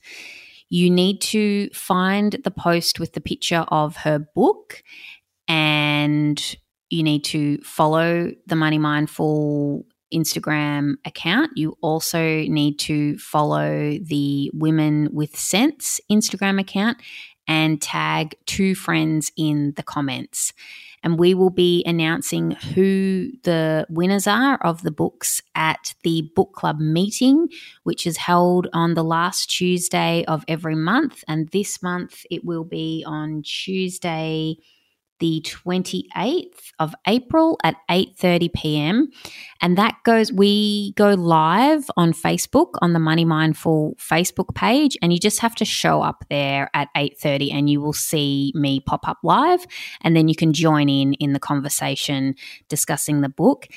You 0.70 0.90
need 0.90 1.22
to 1.22 1.70
find 1.70 2.38
the 2.44 2.52
post 2.52 3.00
with 3.00 3.14
the 3.14 3.22
picture 3.22 3.66
of 3.70 3.98
her 3.98 4.20
book 4.20 4.84
and 5.48 6.56
you 6.90 7.04
need 7.04 7.24
to 7.26 7.60
follow 7.60 8.32
the 8.48 8.56
Money 8.56 8.78
Mindful 8.78 9.86
Instagram 10.14 10.96
account. 11.06 11.52
You 11.56 11.78
also 11.82 12.20
need 12.20 12.80
to 12.80 13.18
follow 13.18 13.98
the 14.02 14.52
Women 14.54 15.10
with 15.12 15.38
Sense 15.38 16.00
Instagram 16.12 16.60
account 16.60 16.98
and 17.48 17.82
tag 17.82 18.36
two 18.46 18.76
friends 18.76 19.32
in 19.36 19.74
the 19.76 19.84
comments. 19.84 20.54
And 21.02 21.18
we 21.18 21.34
will 21.34 21.50
be 21.50 21.84
announcing 21.86 22.52
who 22.52 23.30
the 23.44 23.88
winners 23.90 24.28
are 24.28 24.58
of 24.62 24.84
the 24.84 24.92
books 24.92 25.42
at 25.56 25.96
the 26.04 26.30
book 26.36 26.54
club 26.54 26.80
meeting, 26.80 27.48
which 27.84 28.06
is 28.06 28.18
held 28.18 28.68
on 28.74 28.94
the 28.94 29.04
last 29.04 29.50
Tuesday 29.50 30.26
of 30.26 30.44
every 30.48 30.76
month. 30.76 31.24
And 31.28 31.50
this 31.50 31.82
month 31.82 32.26
it 32.30 32.46
will 32.46 32.66
be 32.66 33.04
on 33.08 33.42
Tuesday, 33.44 34.58
the 35.20 35.44
28th 35.46 36.72
of 36.80 36.96
April 37.08 37.58
at 37.64 37.76
8:30 37.90 38.54
p.m. 38.54 39.10
and 39.62 39.78
that 39.78 39.96
goes 40.06 40.32
we 40.32 40.94
go 40.94 41.14
live 41.14 41.90
on 41.98 42.14
Facebook 42.14 42.72
on 42.82 42.94
the 42.94 43.00
Money 43.00 43.26
Mindful 43.26 43.96
Facebook 44.00 44.56
page 44.56 44.98
and 45.02 45.12
you 45.12 45.20
just 45.20 45.40
have 45.40 45.56
to 45.56 45.66
show 45.66 46.02
up 46.02 46.26
there 46.30 46.70
at 46.74 46.90
8:30 46.96 47.54
and 47.54 47.70
you 47.70 47.82
will 47.82 47.94
see 47.94 48.52
me 48.56 48.80
pop 48.80 49.08
up 49.08 49.18
live. 49.24 49.66
And 50.02 50.16
then 50.16 50.28
you 50.28 50.36
can 50.36 50.54
join 50.54 50.90
in 50.90 51.14
in 51.16 51.34
the 51.34 51.40
conversation 51.40 52.36
discussing 52.68 53.22
the 53.22 53.30
book. 53.30 53.68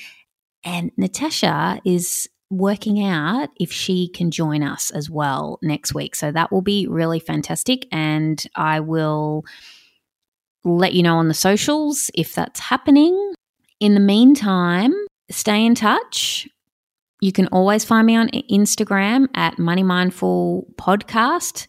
And 0.65 0.93
Natasha 0.97 1.81
is 1.85 2.29
working 2.51 3.03
out 3.03 3.49
if 3.59 3.73
she 3.73 4.09
can 4.09 4.31
join 4.31 4.63
us 4.63 4.91
as 4.91 5.09
well 5.09 5.59
next 5.63 5.95
week. 5.95 6.15
So 6.15 6.31
that 6.33 6.53
will 6.53 6.63
be 6.63 6.87
really 6.87 7.19
fantastic 7.19 7.87
and 7.91 8.45
I 8.55 8.81
will 8.81 9.45
let 10.65 10.95
you 10.95 11.03
know 11.03 11.17
on 11.17 11.29
the 11.29 11.35
socials 11.35 12.11
if 12.15 12.35
that's 12.35 12.61
happening. 12.61 13.35
In 13.81 13.95
the 13.95 14.01
meantime, 14.01 14.93
stay 15.31 15.65
in 15.65 15.75
touch. 15.75 16.49
You 17.21 17.33
can 17.33 17.47
always 17.49 17.85
find 17.85 18.07
me 18.07 18.17
on 18.17 18.29
Instagram 18.29 19.29
at 19.35 19.59
Money 19.59 19.83
Mindful 19.83 20.67
Podcast. 20.77 21.67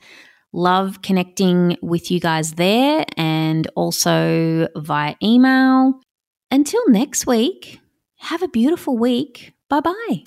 Love 0.51 1.01
connecting 1.01 1.77
with 1.81 2.11
you 2.11 2.19
guys 2.19 2.53
there 2.53 3.05
and 3.17 3.67
also 3.75 4.67
via 4.75 5.15
email. 5.23 5.99
Until 6.51 6.87
next 6.89 7.25
week, 7.25 7.79
have 8.17 8.43
a 8.43 8.47
beautiful 8.47 8.97
week. 8.97 9.53
Bye 9.69 9.81
bye. 9.81 10.23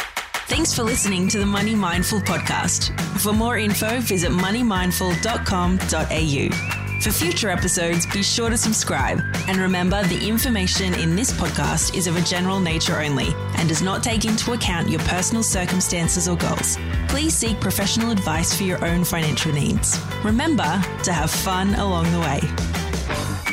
Thanks 0.49 0.73
for 0.73 0.85
listening 0.85 1.29
to 1.29 1.39
the 1.39 1.47
Money 1.47 1.75
Mindful 1.75 2.21
podcast. 2.21 2.99
For 3.21 3.33
more 3.33 3.59
info, 3.59 4.01
visit 4.01 4.31
moneymindful.com.au. 4.31 6.86
For 7.01 7.13
future 7.13 7.51
episodes, 7.51 8.05
be 8.07 8.23
sure 8.23 8.51
to 8.51 8.57
subscribe. 8.57 9.21
And 9.47 9.59
remember, 9.59 10.03
the 10.05 10.27
information 10.27 10.93
in 10.95 11.15
this 11.15 11.33
podcast 11.33 11.95
is 11.97 12.07
of 12.07 12.17
a 12.17 12.21
general 12.23 12.59
nature 12.59 13.01
only 13.01 13.29
and 13.59 13.69
does 13.69 13.83
not 13.83 14.03
take 14.03 14.25
into 14.25 14.53
account 14.53 14.89
your 14.89 15.01
personal 15.01 15.43
circumstances 15.43 16.27
or 16.29 16.37
goals. 16.37 16.79
Please 17.09 17.35
seek 17.35 17.61
professional 17.61 18.11
advice 18.11 18.57
for 18.57 18.65
your 18.65 18.85
own 18.85 19.05
financial 19.05 19.53
needs. 19.53 20.01
Remember 20.25 20.83
to 21.05 21.13
have 21.13 21.31
fun 21.31 21.75
along 21.77 22.11
the 22.11 22.21
way. 22.21 23.46